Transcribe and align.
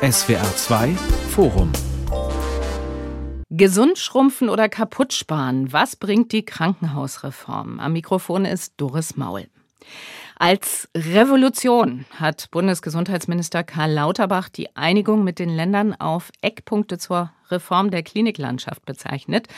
SWR 0.00 0.54
2 0.54 0.94
Forum 1.30 1.72
Gesund 3.50 3.98
schrumpfen 3.98 4.48
oder 4.48 4.68
kaputt 4.68 5.12
sparen? 5.12 5.72
Was 5.72 5.96
bringt 5.96 6.30
die 6.30 6.44
Krankenhausreform? 6.44 7.80
Am 7.80 7.94
Mikrofon 7.94 8.44
ist 8.44 8.74
Doris 8.76 9.16
Maul. 9.16 9.48
Als 10.40 10.88
Revolution 10.96 12.04
hat 12.14 12.52
Bundesgesundheitsminister 12.52 13.64
Karl 13.64 13.90
Lauterbach 13.90 14.48
die 14.48 14.76
Einigung 14.76 15.24
mit 15.24 15.40
den 15.40 15.48
Ländern 15.48 15.94
auf 15.94 16.30
Eckpunkte 16.42 16.96
zur 16.96 17.32
Reform 17.50 17.90
der 17.90 18.04
Kliniklandschaft 18.04 18.84
bezeichnet. 18.84 19.48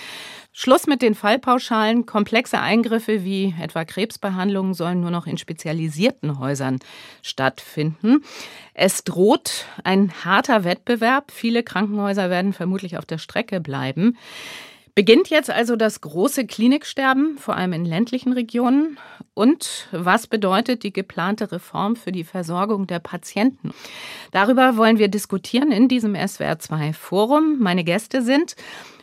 Schluss 0.52 0.86
mit 0.86 1.02
den 1.02 1.14
Fallpauschalen. 1.14 2.06
Komplexe 2.06 2.60
Eingriffe 2.60 3.24
wie 3.24 3.54
etwa 3.60 3.84
Krebsbehandlungen 3.84 4.72
sollen 4.72 5.02
nur 5.02 5.10
noch 5.10 5.26
in 5.26 5.36
spezialisierten 5.36 6.38
Häusern 6.38 6.78
stattfinden. 7.20 8.24
Es 8.72 9.04
droht 9.04 9.66
ein 9.84 10.12
harter 10.24 10.64
Wettbewerb. 10.64 11.30
Viele 11.30 11.62
Krankenhäuser 11.62 12.30
werden 12.30 12.54
vermutlich 12.54 12.96
auf 12.96 13.04
der 13.04 13.18
Strecke 13.18 13.60
bleiben. 13.60 14.16
Beginnt 15.00 15.30
jetzt 15.30 15.48
also 15.48 15.76
das 15.76 16.02
große 16.02 16.46
Kliniksterben, 16.46 17.38
vor 17.38 17.56
allem 17.56 17.72
in 17.72 17.86
ländlichen 17.86 18.34
Regionen? 18.34 18.98
Und 19.32 19.88
was 19.92 20.26
bedeutet 20.26 20.82
die 20.82 20.92
geplante 20.92 21.50
Reform 21.52 21.96
für 21.96 22.12
die 22.12 22.22
Versorgung 22.22 22.86
der 22.86 22.98
Patienten? 22.98 23.72
Darüber 24.30 24.76
wollen 24.76 24.98
wir 24.98 25.08
diskutieren 25.08 25.72
in 25.72 25.88
diesem 25.88 26.12
SWR2 26.12 26.92
Forum. 26.92 27.56
Meine 27.60 27.82
Gäste 27.82 28.20
sind 28.20 28.56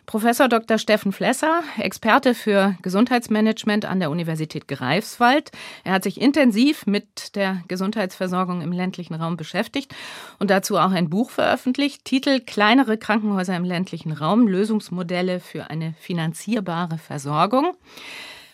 Professor 0.08 0.48
Dr. 0.48 0.78
Steffen 0.78 1.12
Flesser, 1.12 1.64
Experte 1.78 2.34
für 2.34 2.78
Gesundheitsmanagement 2.82 3.84
an 3.84 4.00
der 4.00 4.10
Universität 4.10 4.66
Greifswald. 4.70 5.52
Er 5.84 5.92
hat 5.92 6.04
sich 6.04 6.22
intensiv 6.22 6.86
mit 6.86 7.36
der 7.36 7.62
Gesundheitsversorgung 7.68 8.62
im 8.62 8.72
ländlichen 8.72 9.16
Raum 9.16 9.36
beschäftigt 9.36 9.94
und 10.40 10.50
dazu 10.50 10.78
auch 10.78 10.92
ein 10.92 11.10
Buch 11.10 11.30
veröffentlicht. 11.30 12.06
Titel 12.06 12.40
Kleinere 12.40 12.98
Krankenhäuser 12.98 13.58
im 13.58 13.66
ländlichen 13.66 14.14
Raum, 14.14 14.48
Lösungsmodelle 14.48 15.42
für 15.42 15.70
eine 15.70 15.94
finanzierbare 16.00 17.00
Versorgung. 17.00 17.76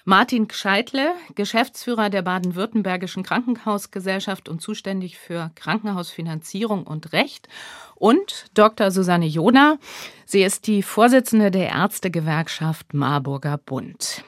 Martin 0.05 0.49
Gscheitle, 0.49 1.13
Geschäftsführer 1.33 2.09
der 2.09 2.23
Baden-Württembergischen 2.23 3.23
Krankenhausgesellschaft 3.23 4.49
und 4.49 4.61
zuständig 4.61 5.17
für 5.17 5.51
Krankenhausfinanzierung 5.55 6.83
und 6.83 7.13
Recht 7.13 7.47
und 7.95 8.47
Dr. 8.53 8.91
Susanne 8.91 9.27
Jona. 9.27 9.77
Sie 10.25 10.43
ist 10.43 10.67
die 10.67 10.83
Vorsitzende 10.83 11.51
der 11.51 11.69
Ärztegewerkschaft 11.69 12.93
Marburger 12.93 13.57
Bund. 13.57 14.25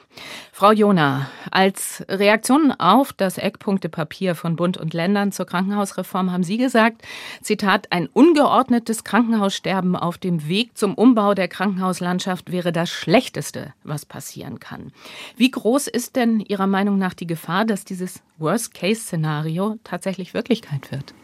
Frau 0.52 0.72
Jona, 0.72 1.30
als 1.50 2.04
Reaktion 2.08 2.72
auf 2.72 3.12
das 3.12 3.38
Eckpunktepapier 3.38 4.34
von 4.34 4.56
Bund 4.56 4.78
und 4.78 4.94
Ländern 4.94 5.32
zur 5.32 5.46
Krankenhausreform 5.46 6.32
haben 6.32 6.44
Sie 6.44 6.56
gesagt, 6.56 7.02
Zitat, 7.42 7.92
ein 7.92 8.06
ungeordnetes 8.06 9.04
Krankenhaussterben 9.04 9.96
auf 9.96 10.18
dem 10.18 10.48
Weg 10.48 10.76
zum 10.78 10.94
Umbau 10.94 11.34
der 11.34 11.48
Krankenhauslandschaft 11.48 12.50
wäre 12.50 12.72
das 12.72 12.88
Schlechteste, 12.88 13.74
was 13.84 14.06
passieren 14.06 14.60
kann. 14.60 14.92
Wie 15.36 15.50
groß 15.50 15.88
ist 15.88 16.16
denn 16.16 16.40
Ihrer 16.40 16.66
Meinung 16.66 16.98
nach 16.98 17.14
die 17.14 17.26
Gefahr, 17.26 17.64
dass 17.64 17.84
dieses 17.84 18.22
Worst-Case-Szenario 18.38 19.78
tatsächlich 19.84 20.34
Wirklichkeit 20.34 20.90
wird? 20.90 21.14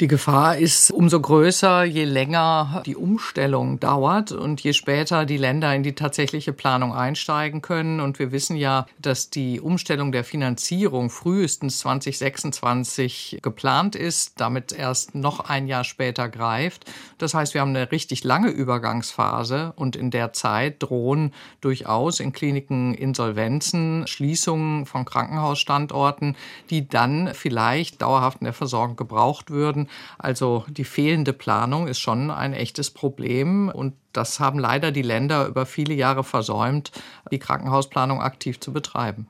Die 0.00 0.08
Gefahr 0.08 0.56
ist 0.56 0.90
umso 0.90 1.20
größer, 1.20 1.84
je 1.84 2.02
länger 2.02 2.82
die 2.84 2.96
Umstellung 2.96 3.78
dauert 3.78 4.32
und 4.32 4.60
je 4.60 4.72
später 4.72 5.24
die 5.24 5.36
Länder 5.36 5.72
in 5.72 5.84
die 5.84 5.94
tatsächliche 5.94 6.52
Planung 6.52 6.92
einsteigen 6.92 7.62
können. 7.62 8.00
Und 8.00 8.18
wir 8.18 8.32
wissen 8.32 8.56
ja, 8.56 8.86
dass 8.98 9.30
die 9.30 9.60
Umstellung 9.60 10.10
der 10.10 10.24
Finanzierung 10.24 11.10
frühestens 11.10 11.78
2026 11.78 13.38
geplant 13.40 13.94
ist, 13.94 14.40
damit 14.40 14.72
erst 14.72 15.14
noch 15.14 15.38
ein 15.48 15.68
Jahr 15.68 15.84
später 15.84 16.28
greift. 16.28 16.90
Das 17.18 17.32
heißt, 17.32 17.54
wir 17.54 17.60
haben 17.60 17.70
eine 17.70 17.92
richtig 17.92 18.24
lange 18.24 18.48
Übergangsphase 18.48 19.74
und 19.76 19.94
in 19.94 20.10
der 20.10 20.32
Zeit 20.32 20.82
drohen 20.82 21.32
durchaus 21.60 22.18
in 22.18 22.32
Kliniken 22.32 22.94
Insolvenzen, 22.94 24.08
Schließungen 24.08 24.86
von 24.86 25.04
Krankenhausstandorten, 25.04 26.34
die 26.70 26.88
dann 26.88 27.30
vielleicht 27.32 28.02
dauerhaft 28.02 28.40
in 28.40 28.46
der 28.46 28.54
Versorgung 28.54 28.96
gebraucht 28.96 29.52
würden 29.52 29.83
also 30.18 30.64
die 30.68 30.84
fehlende 30.84 31.32
Planung 31.32 31.88
ist 31.88 31.98
schon 31.98 32.30
ein 32.30 32.52
echtes 32.52 32.90
Problem 32.90 33.68
und 33.68 33.94
das 34.12 34.40
haben 34.40 34.58
leider 34.58 34.92
die 34.92 35.02
Länder 35.02 35.46
über 35.46 35.66
viele 35.66 35.94
Jahre 35.94 36.24
versäumt, 36.24 36.92
die 37.30 37.38
Krankenhausplanung 37.38 38.20
aktiv 38.20 38.60
zu 38.60 38.72
betreiben. 38.72 39.26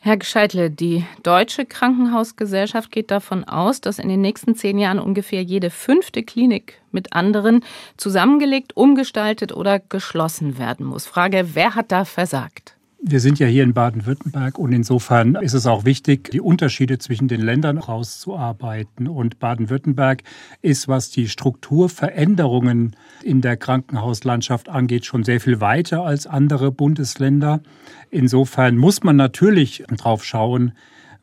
Herr 0.00 0.16
Gescheitle, 0.16 0.70
die 0.70 1.04
Deutsche 1.22 1.66
Krankenhausgesellschaft 1.66 2.92
geht 2.92 3.10
davon 3.10 3.44
aus, 3.44 3.80
dass 3.80 3.98
in 3.98 4.08
den 4.08 4.20
nächsten 4.20 4.54
zehn 4.54 4.78
Jahren 4.78 4.98
ungefähr 4.98 5.42
jede 5.42 5.70
fünfte 5.70 6.22
Klinik 6.22 6.80
mit 6.92 7.12
anderen 7.12 7.64
zusammengelegt, 7.96 8.76
umgestaltet 8.76 9.52
oder 9.52 9.80
geschlossen 9.80 10.58
werden 10.58 10.86
muss. 10.86 11.06
Frage, 11.06 11.54
wer 11.54 11.74
hat 11.74 11.90
da 11.90 12.04
versagt? 12.04 12.75
Wir 13.08 13.20
sind 13.20 13.38
ja 13.38 13.46
hier 13.46 13.62
in 13.62 13.72
Baden-Württemberg 13.72 14.58
und 14.58 14.72
insofern 14.72 15.36
ist 15.36 15.54
es 15.54 15.68
auch 15.68 15.84
wichtig, 15.84 16.28
die 16.32 16.40
Unterschiede 16.40 16.98
zwischen 16.98 17.28
den 17.28 17.40
Ländern 17.40 17.78
rauszuarbeiten. 17.78 19.06
Und 19.06 19.38
Baden-Württemberg 19.38 20.24
ist, 20.60 20.88
was 20.88 21.10
die 21.10 21.28
Strukturveränderungen 21.28 22.96
in 23.22 23.42
der 23.42 23.56
Krankenhauslandschaft 23.56 24.68
angeht, 24.68 25.04
schon 25.04 25.22
sehr 25.22 25.40
viel 25.40 25.60
weiter 25.60 26.02
als 26.02 26.26
andere 26.26 26.72
Bundesländer. 26.72 27.60
Insofern 28.10 28.76
muss 28.76 29.04
man 29.04 29.14
natürlich 29.14 29.84
drauf 29.96 30.24
schauen, 30.24 30.72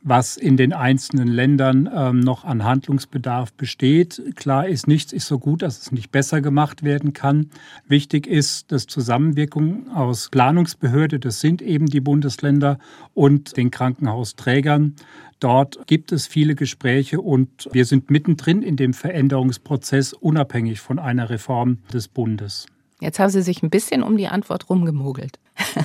was 0.03 0.35
in 0.35 0.57
den 0.57 0.73
einzelnen 0.73 1.29
Ländern 1.29 1.89
ähm, 1.93 2.19
noch 2.19 2.43
an 2.43 2.63
Handlungsbedarf 2.63 3.53
besteht. 3.53 4.21
Klar 4.35 4.67
ist, 4.67 4.87
nichts 4.87 5.13
ist 5.13 5.27
so 5.27 5.39
gut, 5.39 5.61
dass 5.61 5.81
es 5.81 5.91
nicht 5.91 6.11
besser 6.11 6.41
gemacht 6.41 6.83
werden 6.83 7.13
kann. 7.13 7.49
Wichtig 7.87 8.27
ist, 8.27 8.71
dass 8.71 8.85
Zusammenwirkung 8.85 9.89
aus 9.91 10.29
Planungsbehörde, 10.29 11.19
das 11.19 11.39
sind 11.39 11.61
eben 11.61 11.85
die 11.85 12.01
Bundesländer 12.01 12.79
und 13.13 13.55
den 13.55 13.71
Krankenhausträgern. 13.71 14.95
Dort 15.39 15.87
gibt 15.87 16.11
es 16.11 16.27
viele 16.27 16.55
Gespräche 16.55 17.21
und 17.21 17.69
wir 17.71 17.85
sind 17.85 18.09
mittendrin 18.09 18.61
in 18.61 18.75
dem 18.75 18.93
Veränderungsprozess, 18.93 20.13
unabhängig 20.13 20.79
von 20.79 20.99
einer 20.99 21.29
Reform 21.29 21.79
des 21.93 22.07
Bundes. 22.07 22.65
Jetzt 22.99 23.19
haben 23.19 23.29
Sie 23.29 23.41
sich 23.41 23.63
ein 23.63 23.69
bisschen 23.69 24.03
um 24.03 24.15
die 24.15 24.27
Antwort 24.27 24.69
rumgemogelt. 24.69 25.39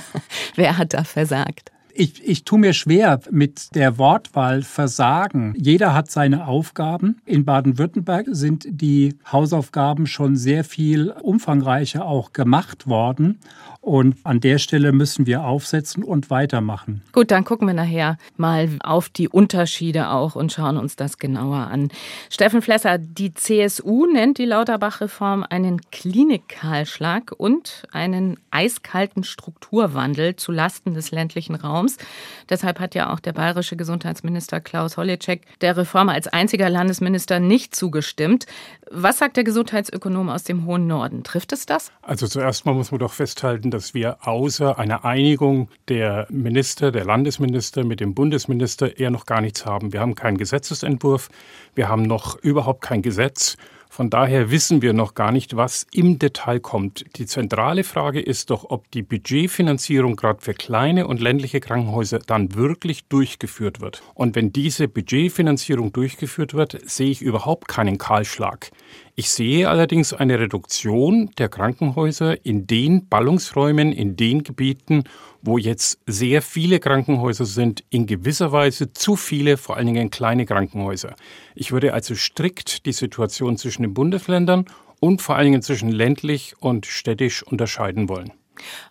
Wer 0.55 0.77
hat 0.77 0.93
da 0.93 1.03
versagt? 1.03 1.71
Ich, 1.99 2.25
ich 2.25 2.45
tue 2.45 2.59
mir 2.59 2.71
schwer 2.71 3.19
mit 3.29 3.75
der 3.75 3.97
Wortwahl 3.97 4.61
Versagen. 4.61 5.53
Jeder 5.57 5.93
hat 5.93 6.09
seine 6.09 6.47
Aufgaben. 6.47 7.17
In 7.25 7.43
Baden-Württemberg 7.43 8.25
sind 8.29 8.65
die 8.69 9.15
Hausaufgaben 9.29 10.07
schon 10.07 10.37
sehr 10.37 10.63
viel 10.63 11.09
umfangreicher 11.09 12.05
auch 12.05 12.31
gemacht 12.31 12.87
worden. 12.87 13.39
Und 13.81 14.17
an 14.23 14.41
der 14.41 14.57
Stelle 14.57 14.91
müssen 14.91 15.25
wir 15.25 15.45
aufsetzen 15.45 16.03
und 16.03 16.29
weitermachen. 16.29 17.01
Gut, 17.13 17.31
dann 17.31 17.45
gucken 17.45 17.65
wir 17.65 17.73
nachher 17.73 18.17
mal 18.35 18.69
auf 18.81 19.07
die 19.07 19.29
Unterschiede 19.29 20.09
auch 20.09 20.35
und 20.35 20.51
schauen 20.51 20.77
uns 20.77 20.97
das 20.97 21.17
genauer 21.17 21.67
an. 21.67 21.89
Steffen 22.29 22.61
Flesser, 22.61 22.97
die 22.97 23.33
CSU 23.33 24.05
nennt 24.05 24.37
die 24.37 24.45
Lauterbach-Reform 24.45 25.45
einen 25.49 25.79
Klinikkahlschlag 25.91 27.31
und 27.37 27.83
einen 27.93 28.37
eiskalten 28.51 29.23
Strukturwandel 29.23 30.35
zu 30.35 30.51
Lasten 30.51 30.93
des 30.93 31.11
ländlichen 31.11 31.55
Raums. 31.55 31.97
Deshalb 32.49 32.81
hat 32.81 32.95
ja 32.95 33.13
auch 33.13 33.21
der 33.21 33.33
bayerische 33.33 33.77
Gesundheitsminister 33.77 34.59
Klaus 34.59 34.97
Holleczek 34.97 35.43
der 35.61 35.77
Reform 35.77 36.09
als 36.09 36.27
einziger 36.27 36.69
Landesminister 36.69 37.39
nicht 37.39 37.75
zugestimmt. 37.75 38.45
Was 38.91 39.19
sagt 39.19 39.37
der 39.37 39.43
Gesundheitsökonom 39.43 40.29
aus 40.29 40.43
dem 40.43 40.65
hohen 40.65 40.87
Norden? 40.87 41.23
Trifft 41.23 41.53
es 41.53 41.67
das? 41.67 41.91
Also 42.01 42.25
zuerst 42.25 42.65
mal 42.65 42.73
muss 42.73 42.91
man 42.91 42.99
doch 42.99 43.13
festhalten, 43.13 43.69
dass 43.69 43.93
wir 43.93 44.27
außer 44.27 44.79
einer 44.79 45.05
Einigung 45.05 45.69
der 45.89 46.25
Minister, 46.31 46.91
der 46.91 47.05
Landesminister 47.05 47.83
mit 47.83 47.99
dem 47.99 48.15
Bundesminister 48.15 48.99
eher 48.99 49.11
noch 49.11 49.27
gar 49.27 49.41
nichts 49.41 49.63
haben. 49.63 49.93
Wir 49.93 49.99
haben 49.99 50.15
keinen 50.15 50.37
Gesetzesentwurf, 50.37 51.29
wir 51.75 51.87
haben 51.87 52.01
noch 52.01 52.35
überhaupt 52.37 52.81
kein 52.81 53.03
Gesetz. 53.03 53.57
Von 53.91 54.11
daher 54.11 54.51
wissen 54.51 54.83
wir 54.83 54.93
noch 54.93 55.15
gar 55.15 55.31
nicht, 55.31 55.55
was 55.55 55.87
im 55.91 56.19
Detail 56.19 56.59
kommt. 56.59 57.05
Die 57.17 57.25
zentrale 57.25 57.83
Frage 57.83 58.21
ist 58.21 58.51
doch, 58.51 58.65
ob 58.69 58.89
die 58.91 59.01
Budgetfinanzierung 59.01 60.15
gerade 60.15 60.41
für 60.41 60.53
kleine 60.53 61.07
und 61.07 61.19
ländliche 61.19 61.59
Krankenhäuser 61.59 62.19
dann 62.19 62.53
wirklich 62.53 63.05
durchgeführt 63.05 63.81
wird. 63.81 64.03
Und 64.13 64.35
wenn 64.35 64.53
diese 64.53 64.87
Budgetfinanzierung 64.87 65.91
durchgeführt 65.91 66.53
wird, 66.53 66.79
sehe 66.87 67.09
ich 67.09 67.23
überhaupt 67.23 67.67
keinen 67.67 67.97
Kahlschlag. 67.97 68.69
Ich 69.15 69.31
sehe 69.31 69.67
allerdings 69.67 70.13
eine 70.13 70.39
Reduktion 70.39 71.31
der 71.39 71.49
Krankenhäuser 71.49 72.45
in 72.45 72.67
den 72.67 73.09
Ballungsräumen, 73.09 73.91
in 73.91 74.15
den 74.15 74.43
Gebieten, 74.43 75.03
wo 75.41 75.57
jetzt 75.57 75.99
sehr 76.05 76.41
viele 76.41 76.79
Krankenhäuser 76.79 77.45
sind, 77.45 77.83
in 77.89 78.05
gewisser 78.05 78.51
Weise 78.51 78.93
zu 78.93 79.15
viele, 79.15 79.57
vor 79.57 79.77
allen 79.77 79.87
Dingen 79.87 80.09
kleine 80.09 80.45
Krankenhäuser. 80.45 81.15
Ich 81.55 81.71
würde 81.71 81.93
also 81.93 82.15
strikt 82.15 82.85
die 82.85 82.93
Situation 82.93 83.57
zwischen 83.57 83.83
den 83.83 83.93
Bundesländern 83.93 84.65
und 84.99 85.21
vor 85.21 85.35
allen 85.35 85.45
Dingen 85.45 85.61
zwischen 85.61 85.89
ländlich 85.89 86.55
und 86.59 86.85
städtisch 86.85 87.43
unterscheiden 87.43 88.09
wollen. 88.09 88.33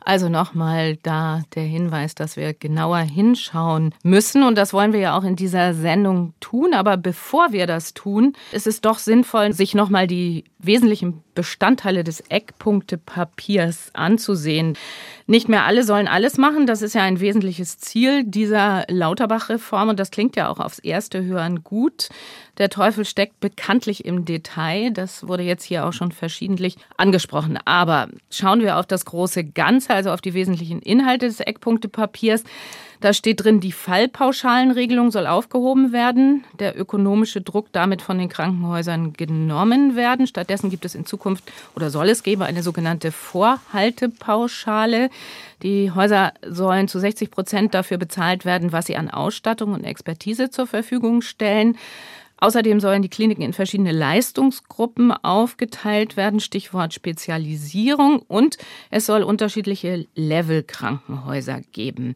Also 0.04 0.28
nochmal 0.28 0.96
da 0.96 1.42
der 1.54 1.64
Hinweis, 1.64 2.14
dass 2.14 2.36
wir 2.36 2.54
genauer 2.54 2.98
hinschauen 2.98 3.94
müssen. 4.02 4.42
Und 4.42 4.56
das 4.56 4.72
wollen 4.72 4.92
wir 4.92 5.00
ja 5.00 5.18
auch 5.18 5.24
in 5.24 5.36
dieser 5.36 5.74
Sendung 5.74 6.34
tun. 6.40 6.74
Aber 6.74 6.96
bevor 6.96 7.52
wir 7.52 7.66
das 7.66 7.94
tun, 7.94 8.34
ist 8.52 8.66
es 8.66 8.80
doch 8.80 8.98
sinnvoll, 8.98 9.52
sich 9.52 9.74
nochmal 9.74 10.06
die 10.06 10.44
wesentlichen 10.58 11.22
Bestandteile 11.34 12.02
des 12.02 12.20
Eckpunktepapiers 12.28 13.90
anzusehen. 13.92 14.76
Nicht 15.26 15.48
mehr 15.48 15.64
alle 15.64 15.84
sollen 15.84 16.08
alles 16.08 16.36
machen. 16.36 16.66
Das 16.66 16.82
ist 16.82 16.94
ja 16.94 17.02
ein 17.02 17.20
wesentliches 17.20 17.78
Ziel 17.78 18.24
dieser 18.24 18.84
Lauterbach-Reform. 18.88 19.90
Und 19.90 20.00
das 20.00 20.10
klingt 20.10 20.34
ja 20.34 20.48
auch 20.48 20.58
aufs 20.58 20.80
erste 20.80 21.24
Hören 21.24 21.62
gut. 21.62 22.08
Der 22.58 22.70
Teufel 22.70 23.04
steckt 23.04 23.38
bekanntlich 23.38 24.04
im 24.04 24.24
Detail. 24.24 24.90
Das 24.90 25.28
wurde 25.28 25.44
jetzt 25.44 25.64
hier 25.64 25.86
auch 25.86 25.92
schon 25.92 26.10
verschiedentlich 26.10 26.76
angesprochen. 26.96 27.58
Aber 27.64 28.08
schauen 28.30 28.60
wir 28.60 28.78
auf 28.78 28.86
das 28.86 29.04
große 29.04 29.44
Ganze, 29.44 29.94
also 29.94 30.10
auf 30.10 30.20
die 30.20 30.34
wesentlichen 30.34 30.82
Inhalte 30.82 31.26
des 31.26 31.38
Eckpunktepapiers. 31.38 32.42
Da 33.00 33.12
steht 33.12 33.44
drin, 33.44 33.60
die 33.60 33.70
Fallpauschalenregelung 33.70 35.12
soll 35.12 35.28
aufgehoben 35.28 35.92
werden, 35.92 36.44
der 36.58 36.78
ökonomische 36.78 37.40
Druck 37.40 37.68
damit 37.70 38.02
von 38.02 38.18
den 38.18 38.28
Krankenhäusern 38.28 39.12
genommen 39.12 39.94
werden. 39.94 40.26
Stattdessen 40.26 40.68
gibt 40.68 40.84
es 40.84 40.96
in 40.96 41.06
Zukunft 41.06 41.44
oder 41.76 41.90
soll 41.90 42.08
es 42.08 42.24
geben 42.24 42.42
eine 42.42 42.64
sogenannte 42.64 43.12
Vorhaltepauschale. 43.12 45.10
Die 45.62 45.92
Häuser 45.92 46.32
sollen 46.44 46.88
zu 46.88 46.98
60 46.98 47.30
Prozent 47.30 47.72
dafür 47.74 47.98
bezahlt 47.98 48.44
werden, 48.44 48.72
was 48.72 48.86
sie 48.86 48.96
an 48.96 49.10
Ausstattung 49.10 49.74
und 49.74 49.84
Expertise 49.84 50.50
zur 50.50 50.66
Verfügung 50.66 51.22
stellen. 51.22 51.78
Außerdem 52.40 52.78
sollen 52.78 53.02
die 53.02 53.08
Kliniken 53.08 53.42
in 53.42 53.52
verschiedene 53.52 53.90
Leistungsgruppen 53.90 55.10
aufgeteilt 55.12 56.16
werden, 56.16 56.38
Stichwort 56.38 56.94
Spezialisierung, 56.94 58.20
und 58.20 58.58
es 58.90 59.06
soll 59.06 59.24
unterschiedliche 59.24 60.06
Level-Krankenhäuser 60.14 61.62
geben. 61.72 62.14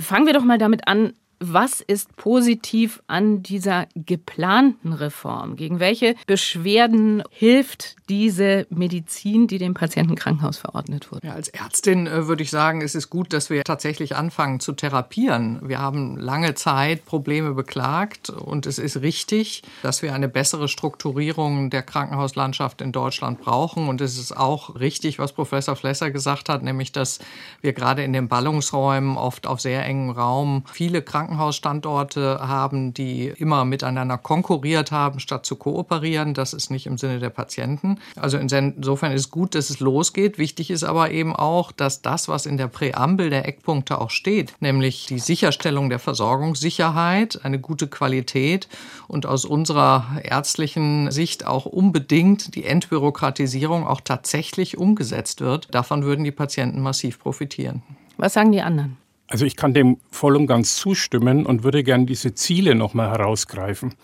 Fangen 0.00 0.26
wir 0.26 0.32
doch 0.32 0.44
mal 0.44 0.58
damit 0.58 0.86
an, 0.86 1.14
was 1.40 1.80
ist 1.80 2.16
positiv 2.16 3.02
an 3.06 3.42
dieser 3.42 3.86
geplanten 3.94 4.92
Reform? 4.92 5.56
Gegen 5.56 5.80
welche 5.80 6.14
Beschwerden 6.26 7.22
hilft 7.30 7.96
diese 8.08 8.66
Medizin, 8.70 9.46
die 9.46 9.58
dem 9.58 9.74
Patientenkrankenhaus 9.74 10.58
verordnet 10.58 11.12
wurde? 11.12 11.26
Ja, 11.28 11.34
als 11.34 11.48
Ärztin 11.48 12.06
äh, 12.06 12.26
würde 12.26 12.42
ich 12.42 12.50
sagen, 12.50 12.80
es 12.82 12.94
ist 12.94 13.10
gut, 13.10 13.32
dass 13.32 13.50
wir 13.50 13.62
tatsächlich 13.64 14.16
anfangen 14.16 14.60
zu 14.60 14.72
therapieren. 14.72 15.60
Wir 15.62 15.78
haben 15.78 16.16
lange 16.16 16.54
Zeit 16.54 17.04
Probleme 17.04 17.54
beklagt 17.54 18.30
und 18.30 18.66
es 18.66 18.78
ist 18.78 19.00
richtig, 19.02 19.62
dass 19.82 20.02
wir 20.02 20.14
eine 20.14 20.28
bessere 20.28 20.68
Strukturierung 20.68 21.70
der 21.70 21.82
Krankenhauslandschaft 21.82 22.80
in 22.80 22.92
Deutschland 22.92 23.40
brauchen. 23.40 23.88
Und 23.88 24.00
es 24.00 24.18
ist 24.18 24.36
auch 24.36 24.74
richtig, 24.76 25.18
was 25.18 25.32
Professor 25.32 25.76
Flesser 25.76 26.10
gesagt 26.10 26.48
hat, 26.48 26.62
nämlich, 26.62 26.92
dass 26.92 27.20
wir 27.60 27.72
gerade 27.72 28.02
in 28.02 28.12
den 28.12 28.28
Ballungsräumen 28.28 29.16
oft 29.16 29.46
auf 29.46 29.60
sehr 29.60 29.84
engem 29.84 30.10
Raum 30.10 30.64
viele 30.72 31.02
Krankenhäuser 31.02 31.27
Krankenhausstandorte 31.28 32.40
haben, 32.40 32.94
die 32.94 33.26
immer 33.36 33.64
miteinander 33.64 34.16
konkurriert 34.16 34.90
haben, 34.90 35.20
statt 35.20 35.44
zu 35.44 35.56
kooperieren. 35.56 36.32
Das 36.32 36.54
ist 36.54 36.70
nicht 36.70 36.86
im 36.86 36.96
Sinne 36.96 37.18
der 37.18 37.30
Patienten. 37.30 37.98
Also 38.16 38.38
insofern 38.38 39.12
ist 39.12 39.20
es 39.26 39.30
gut, 39.30 39.54
dass 39.54 39.68
es 39.70 39.80
losgeht. 39.80 40.38
Wichtig 40.38 40.70
ist 40.70 40.84
aber 40.84 41.10
eben 41.10 41.36
auch, 41.36 41.70
dass 41.70 42.00
das, 42.02 42.28
was 42.28 42.46
in 42.46 42.56
der 42.56 42.68
Präambel 42.68 43.30
der 43.30 43.46
Eckpunkte 43.46 44.00
auch 44.00 44.10
steht, 44.10 44.54
nämlich 44.60 45.06
die 45.06 45.18
Sicherstellung 45.18 45.90
der 45.90 45.98
Versorgungssicherheit, 45.98 47.44
eine 47.44 47.58
gute 47.58 47.88
Qualität 47.88 48.68
und 49.06 49.26
aus 49.26 49.44
unserer 49.44 50.20
ärztlichen 50.22 51.10
Sicht 51.10 51.46
auch 51.46 51.66
unbedingt 51.66 52.54
die 52.54 52.64
Entbürokratisierung 52.64 53.86
auch 53.86 54.00
tatsächlich 54.00 54.78
umgesetzt 54.78 55.40
wird. 55.40 55.74
Davon 55.74 56.04
würden 56.04 56.24
die 56.24 56.32
Patienten 56.32 56.80
massiv 56.80 57.18
profitieren. 57.18 57.82
Was 58.16 58.32
sagen 58.32 58.52
die 58.52 58.62
anderen? 58.62 58.96
Also 59.28 59.44
ich 59.44 59.56
kann 59.56 59.74
dem 59.74 59.98
voll 60.10 60.36
und 60.36 60.46
ganz 60.46 60.76
zustimmen 60.76 61.46
und 61.46 61.62
würde 61.62 61.84
gerne 61.84 62.06
diese 62.06 62.34
Ziele 62.34 62.74
nochmal 62.74 63.10
herausgreifen. 63.10 63.94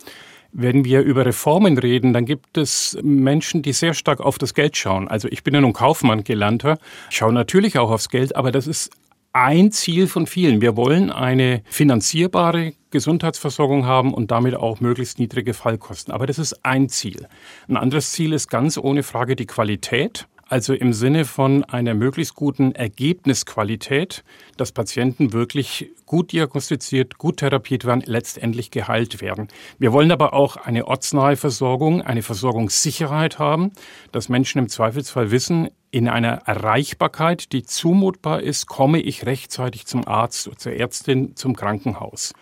Wenn 0.52 0.84
wir 0.84 1.00
über 1.00 1.26
Reformen 1.26 1.78
reden, 1.78 2.12
dann 2.12 2.26
gibt 2.26 2.56
es 2.56 2.96
Menschen, 3.02 3.62
die 3.62 3.72
sehr 3.72 3.94
stark 3.94 4.20
auf 4.20 4.38
das 4.38 4.54
Geld 4.54 4.76
schauen. 4.76 5.08
Also 5.08 5.26
ich 5.28 5.42
bin 5.42 5.54
ja 5.54 5.60
nun 5.60 5.72
Kaufmann 5.72 6.22
gelernter, 6.22 6.78
schaue 7.10 7.32
natürlich 7.32 7.78
auch 7.78 7.90
aufs 7.90 8.08
Geld, 8.08 8.36
aber 8.36 8.52
das 8.52 8.68
ist 8.68 8.90
ein 9.32 9.72
Ziel 9.72 10.06
von 10.06 10.28
vielen. 10.28 10.60
Wir 10.60 10.76
wollen 10.76 11.10
eine 11.10 11.62
finanzierbare 11.68 12.74
Gesundheitsversorgung 12.90 13.84
haben 13.84 14.14
und 14.14 14.30
damit 14.30 14.54
auch 14.54 14.78
möglichst 14.78 15.18
niedrige 15.18 15.54
Fallkosten. 15.54 16.14
Aber 16.14 16.26
das 16.26 16.38
ist 16.38 16.64
ein 16.64 16.88
Ziel. 16.88 17.26
Ein 17.66 17.76
anderes 17.76 18.12
Ziel 18.12 18.32
ist 18.32 18.48
ganz 18.48 18.78
ohne 18.78 19.02
Frage 19.02 19.34
die 19.34 19.46
Qualität. 19.46 20.28
Also 20.46 20.74
im 20.74 20.92
Sinne 20.92 21.24
von 21.24 21.64
einer 21.64 21.94
möglichst 21.94 22.34
guten 22.34 22.72
Ergebnisqualität, 22.72 24.24
dass 24.56 24.72
Patienten 24.72 25.32
wirklich 25.32 25.90
gut 26.04 26.32
diagnostiziert, 26.32 27.16
gut 27.16 27.38
therapiert 27.38 27.86
werden, 27.86 28.02
letztendlich 28.04 28.70
geheilt 28.70 29.22
werden. 29.22 29.48
Wir 29.78 29.92
wollen 29.92 30.12
aber 30.12 30.34
auch 30.34 30.56
eine 30.56 30.86
ortsnahe 30.86 31.36
Versorgung, 31.36 32.02
eine 32.02 32.22
Versorgungssicherheit 32.22 33.38
haben, 33.38 33.72
dass 34.12 34.28
Menschen 34.28 34.58
im 34.58 34.68
Zweifelsfall 34.68 35.30
wissen, 35.30 35.70
in 35.90 36.08
einer 36.08 36.42
Erreichbarkeit, 36.46 37.52
die 37.52 37.62
zumutbar 37.62 38.42
ist, 38.42 38.66
komme 38.66 39.00
ich 39.00 39.26
rechtzeitig 39.26 39.86
zum 39.86 40.06
Arzt, 40.06 40.50
zur 40.56 40.72
Ärztin, 40.72 41.36
zum 41.36 41.54
Krankenhaus. 41.54 42.34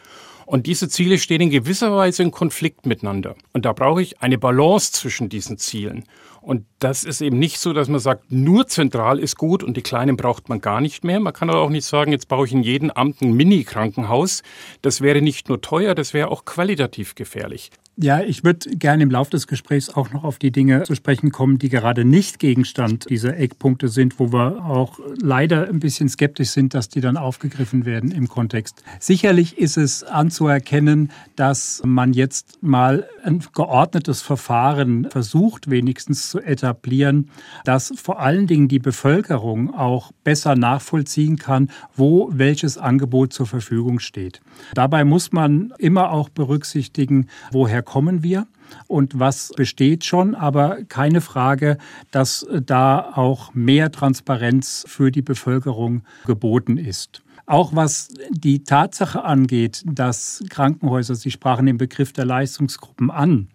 Und 0.46 0.66
diese 0.66 0.88
Ziele 0.88 1.18
stehen 1.18 1.40
in 1.40 1.50
gewisser 1.50 1.94
Weise 1.94 2.22
in 2.22 2.30
Konflikt 2.30 2.86
miteinander. 2.86 3.36
Und 3.52 3.64
da 3.64 3.72
brauche 3.72 4.02
ich 4.02 4.20
eine 4.20 4.38
Balance 4.38 4.92
zwischen 4.92 5.28
diesen 5.28 5.58
Zielen. 5.58 6.04
Und 6.42 6.66
das 6.80 7.04
ist 7.04 7.20
eben 7.20 7.38
nicht 7.38 7.60
so, 7.60 7.72
dass 7.72 7.88
man 7.88 8.00
sagt, 8.00 8.32
nur 8.32 8.66
zentral 8.66 9.20
ist 9.20 9.36
gut 9.36 9.62
und 9.62 9.76
die 9.76 9.82
kleinen 9.82 10.16
braucht 10.16 10.48
man 10.48 10.60
gar 10.60 10.80
nicht 10.80 11.04
mehr. 11.04 11.20
Man 11.20 11.32
kann 11.32 11.48
aber 11.48 11.60
auch 11.60 11.70
nicht 11.70 11.86
sagen, 11.86 12.10
jetzt 12.10 12.26
baue 12.26 12.46
ich 12.46 12.52
in 12.52 12.64
jedem 12.64 12.90
Amt 12.90 13.22
ein 13.22 13.32
Mini-Krankenhaus. 13.32 14.42
Das 14.82 15.00
wäre 15.00 15.22
nicht 15.22 15.48
nur 15.48 15.60
teuer, 15.60 15.94
das 15.94 16.12
wäre 16.14 16.28
auch 16.28 16.44
qualitativ 16.44 17.14
gefährlich. 17.14 17.70
Ja, 17.98 18.22
ich 18.22 18.42
würde 18.42 18.70
gerne 18.76 19.02
im 19.02 19.10
Laufe 19.10 19.32
des 19.32 19.46
Gesprächs 19.46 19.90
auch 19.90 20.12
noch 20.12 20.24
auf 20.24 20.38
die 20.38 20.50
Dinge 20.50 20.84
zu 20.84 20.94
sprechen 20.94 21.30
kommen, 21.30 21.58
die 21.58 21.68
gerade 21.68 22.06
nicht 22.06 22.38
Gegenstand 22.38 23.10
dieser 23.10 23.36
Eckpunkte 23.36 23.88
sind, 23.88 24.18
wo 24.18 24.32
wir 24.32 24.64
auch 24.64 24.98
leider 25.20 25.68
ein 25.68 25.78
bisschen 25.78 26.08
skeptisch 26.08 26.48
sind, 26.48 26.72
dass 26.72 26.88
die 26.88 27.02
dann 27.02 27.18
aufgegriffen 27.18 27.84
werden 27.84 28.10
im 28.10 28.28
Kontext. 28.28 28.82
Sicherlich 28.98 29.58
ist 29.58 29.76
es 29.76 30.04
anzuerkennen, 30.04 31.10
dass 31.36 31.82
man 31.84 32.14
jetzt 32.14 32.62
mal 32.62 33.06
ein 33.24 33.44
geordnetes 33.52 34.22
Verfahren 34.22 35.10
versucht, 35.10 35.68
wenigstens 35.68 36.30
zu 36.30 36.40
etablieren, 36.40 37.28
dass 37.66 37.92
vor 37.94 38.20
allen 38.20 38.46
Dingen 38.46 38.68
die 38.68 38.78
Bevölkerung 38.78 39.74
auch 39.74 40.12
besser 40.24 40.56
nachvollziehen 40.56 41.36
kann, 41.36 41.70
wo 41.94 42.30
welches 42.32 42.78
Angebot 42.78 43.34
zur 43.34 43.46
Verfügung 43.46 43.98
steht. 43.98 44.40
Dabei 44.72 45.04
muss 45.04 45.30
man 45.32 45.74
immer 45.76 46.10
auch 46.10 46.30
berücksichtigen, 46.30 47.26
woher 47.50 47.81
kommen 47.82 48.22
wir 48.22 48.46
und 48.86 49.18
was 49.18 49.52
besteht 49.56 50.04
schon, 50.04 50.34
aber 50.34 50.84
keine 50.84 51.20
Frage, 51.20 51.78
dass 52.10 52.46
da 52.64 53.12
auch 53.14 53.54
mehr 53.54 53.92
Transparenz 53.92 54.84
für 54.88 55.10
die 55.10 55.22
Bevölkerung 55.22 56.02
geboten 56.26 56.78
ist. 56.78 57.22
Auch 57.46 57.74
was 57.74 58.08
die 58.30 58.62
Tatsache 58.64 59.24
angeht, 59.24 59.82
dass 59.84 60.44
Krankenhäuser, 60.48 61.14
Sie 61.14 61.30
sprachen 61.30 61.66
den 61.66 61.76
Begriff 61.76 62.12
der 62.12 62.24
Leistungsgruppen 62.24 63.10
an, 63.10 63.48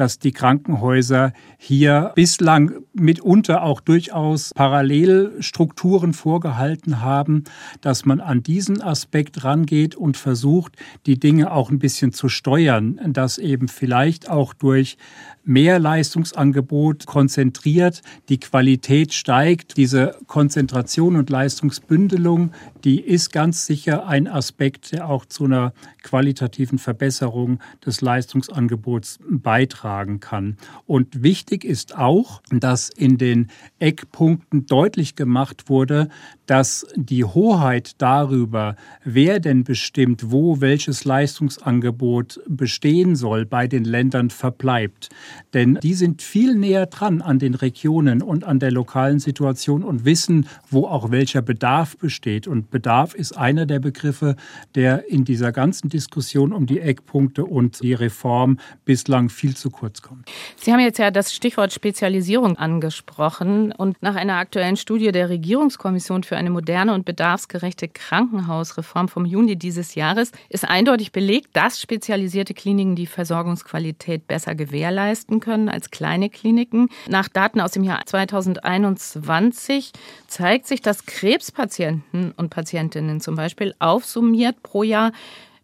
dass 0.00 0.18
die 0.18 0.32
Krankenhäuser 0.32 1.34
hier 1.58 2.12
bislang 2.14 2.72
mitunter 2.94 3.62
auch 3.62 3.82
durchaus 3.82 4.54
Parallelstrukturen 4.54 6.14
vorgehalten 6.14 7.02
haben, 7.02 7.44
dass 7.82 8.06
man 8.06 8.18
an 8.20 8.42
diesen 8.42 8.80
Aspekt 8.80 9.44
rangeht 9.44 9.94
und 9.94 10.16
versucht, 10.16 10.72
die 11.04 11.20
Dinge 11.20 11.52
auch 11.52 11.68
ein 11.68 11.78
bisschen 11.78 12.14
zu 12.14 12.30
steuern, 12.30 12.98
dass 13.12 13.36
eben 13.36 13.68
vielleicht 13.68 14.30
auch 14.30 14.54
durch 14.54 14.96
mehr 15.44 15.78
Leistungsangebot 15.78 17.06
konzentriert, 17.06 18.02
die 18.28 18.40
Qualität 18.40 19.12
steigt. 19.12 19.76
Diese 19.76 20.16
Konzentration 20.26 21.16
und 21.16 21.28
Leistungsbündelung, 21.28 22.52
die 22.84 23.00
ist 23.00 23.32
ganz 23.32 23.66
sicher 23.66 24.06
ein 24.06 24.28
Aspekt, 24.28 24.92
der 24.92 25.08
auch 25.08 25.26
zu 25.26 25.44
einer 25.44 25.72
qualitativen 26.02 26.78
Verbesserung 26.78 27.58
des 27.84 28.00
Leistungsangebots 28.00 29.18
beitragen 29.90 30.20
kann. 30.20 30.56
Und 30.86 31.22
wichtig 31.22 31.64
ist 31.64 31.96
auch, 31.96 32.42
dass 32.50 32.88
in 32.90 33.18
den 33.18 33.48
Eckpunkten 33.78 34.66
deutlich 34.66 35.16
gemacht 35.16 35.68
wurde, 35.68 36.08
dass 36.50 36.84
die 36.96 37.22
Hoheit 37.22 37.92
darüber, 37.98 38.74
wer 39.04 39.38
denn 39.38 39.62
bestimmt, 39.62 40.32
wo 40.32 40.60
welches 40.60 41.04
Leistungsangebot 41.04 42.40
bestehen 42.48 43.14
soll, 43.14 43.46
bei 43.46 43.68
den 43.68 43.84
Ländern 43.84 44.30
verbleibt. 44.30 45.10
Denn 45.54 45.78
die 45.80 45.94
sind 45.94 46.22
viel 46.22 46.56
näher 46.56 46.86
dran 46.86 47.22
an 47.22 47.38
den 47.38 47.54
Regionen 47.54 48.20
und 48.20 48.42
an 48.42 48.58
der 48.58 48.72
lokalen 48.72 49.20
Situation 49.20 49.84
und 49.84 50.04
wissen, 50.04 50.48
wo 50.68 50.88
auch 50.88 51.12
welcher 51.12 51.40
Bedarf 51.40 51.96
besteht. 51.96 52.48
Und 52.48 52.72
Bedarf 52.72 53.14
ist 53.14 53.38
einer 53.38 53.64
der 53.64 53.78
Begriffe, 53.78 54.34
der 54.74 55.08
in 55.08 55.24
dieser 55.24 55.52
ganzen 55.52 55.88
Diskussion 55.88 56.52
um 56.52 56.66
die 56.66 56.80
Eckpunkte 56.80 57.44
und 57.44 57.80
die 57.80 57.94
Reform 57.94 58.58
bislang 58.84 59.28
viel 59.28 59.54
zu 59.54 59.70
kurz 59.70 60.02
kommt. 60.02 60.28
Sie 60.56 60.72
haben 60.72 60.80
jetzt 60.80 60.98
ja 60.98 61.12
das 61.12 61.32
Stichwort 61.32 61.72
Spezialisierung 61.72 62.56
angesprochen. 62.56 63.70
Und 63.70 64.02
nach 64.02 64.16
einer 64.16 64.34
aktuellen 64.34 64.76
Studie 64.76 65.12
der 65.12 65.28
Regierungskommission 65.28 66.24
für 66.24 66.39
eine 66.40 66.50
moderne 66.50 66.94
und 66.94 67.04
bedarfsgerechte 67.04 67.86
Krankenhausreform 67.86 69.08
vom 69.08 69.26
Juni 69.26 69.56
dieses 69.56 69.94
Jahres 69.94 70.32
ist 70.48 70.68
eindeutig 70.68 71.12
belegt, 71.12 71.50
dass 71.52 71.80
spezialisierte 71.80 72.54
Kliniken 72.54 72.96
die 72.96 73.06
Versorgungsqualität 73.06 74.26
besser 74.26 74.54
gewährleisten 74.54 75.40
können 75.40 75.68
als 75.68 75.90
kleine 75.90 76.30
Kliniken. 76.30 76.88
Nach 77.08 77.28
Daten 77.28 77.60
aus 77.60 77.72
dem 77.72 77.84
Jahr 77.84 78.04
2021 78.06 79.92
zeigt 80.26 80.66
sich, 80.66 80.80
dass 80.80 81.04
Krebspatienten 81.04 82.32
und 82.32 82.48
Patientinnen 82.48 83.20
zum 83.20 83.36
Beispiel 83.36 83.74
aufsummiert 83.78 84.62
pro 84.62 84.82
Jahr 84.82 85.12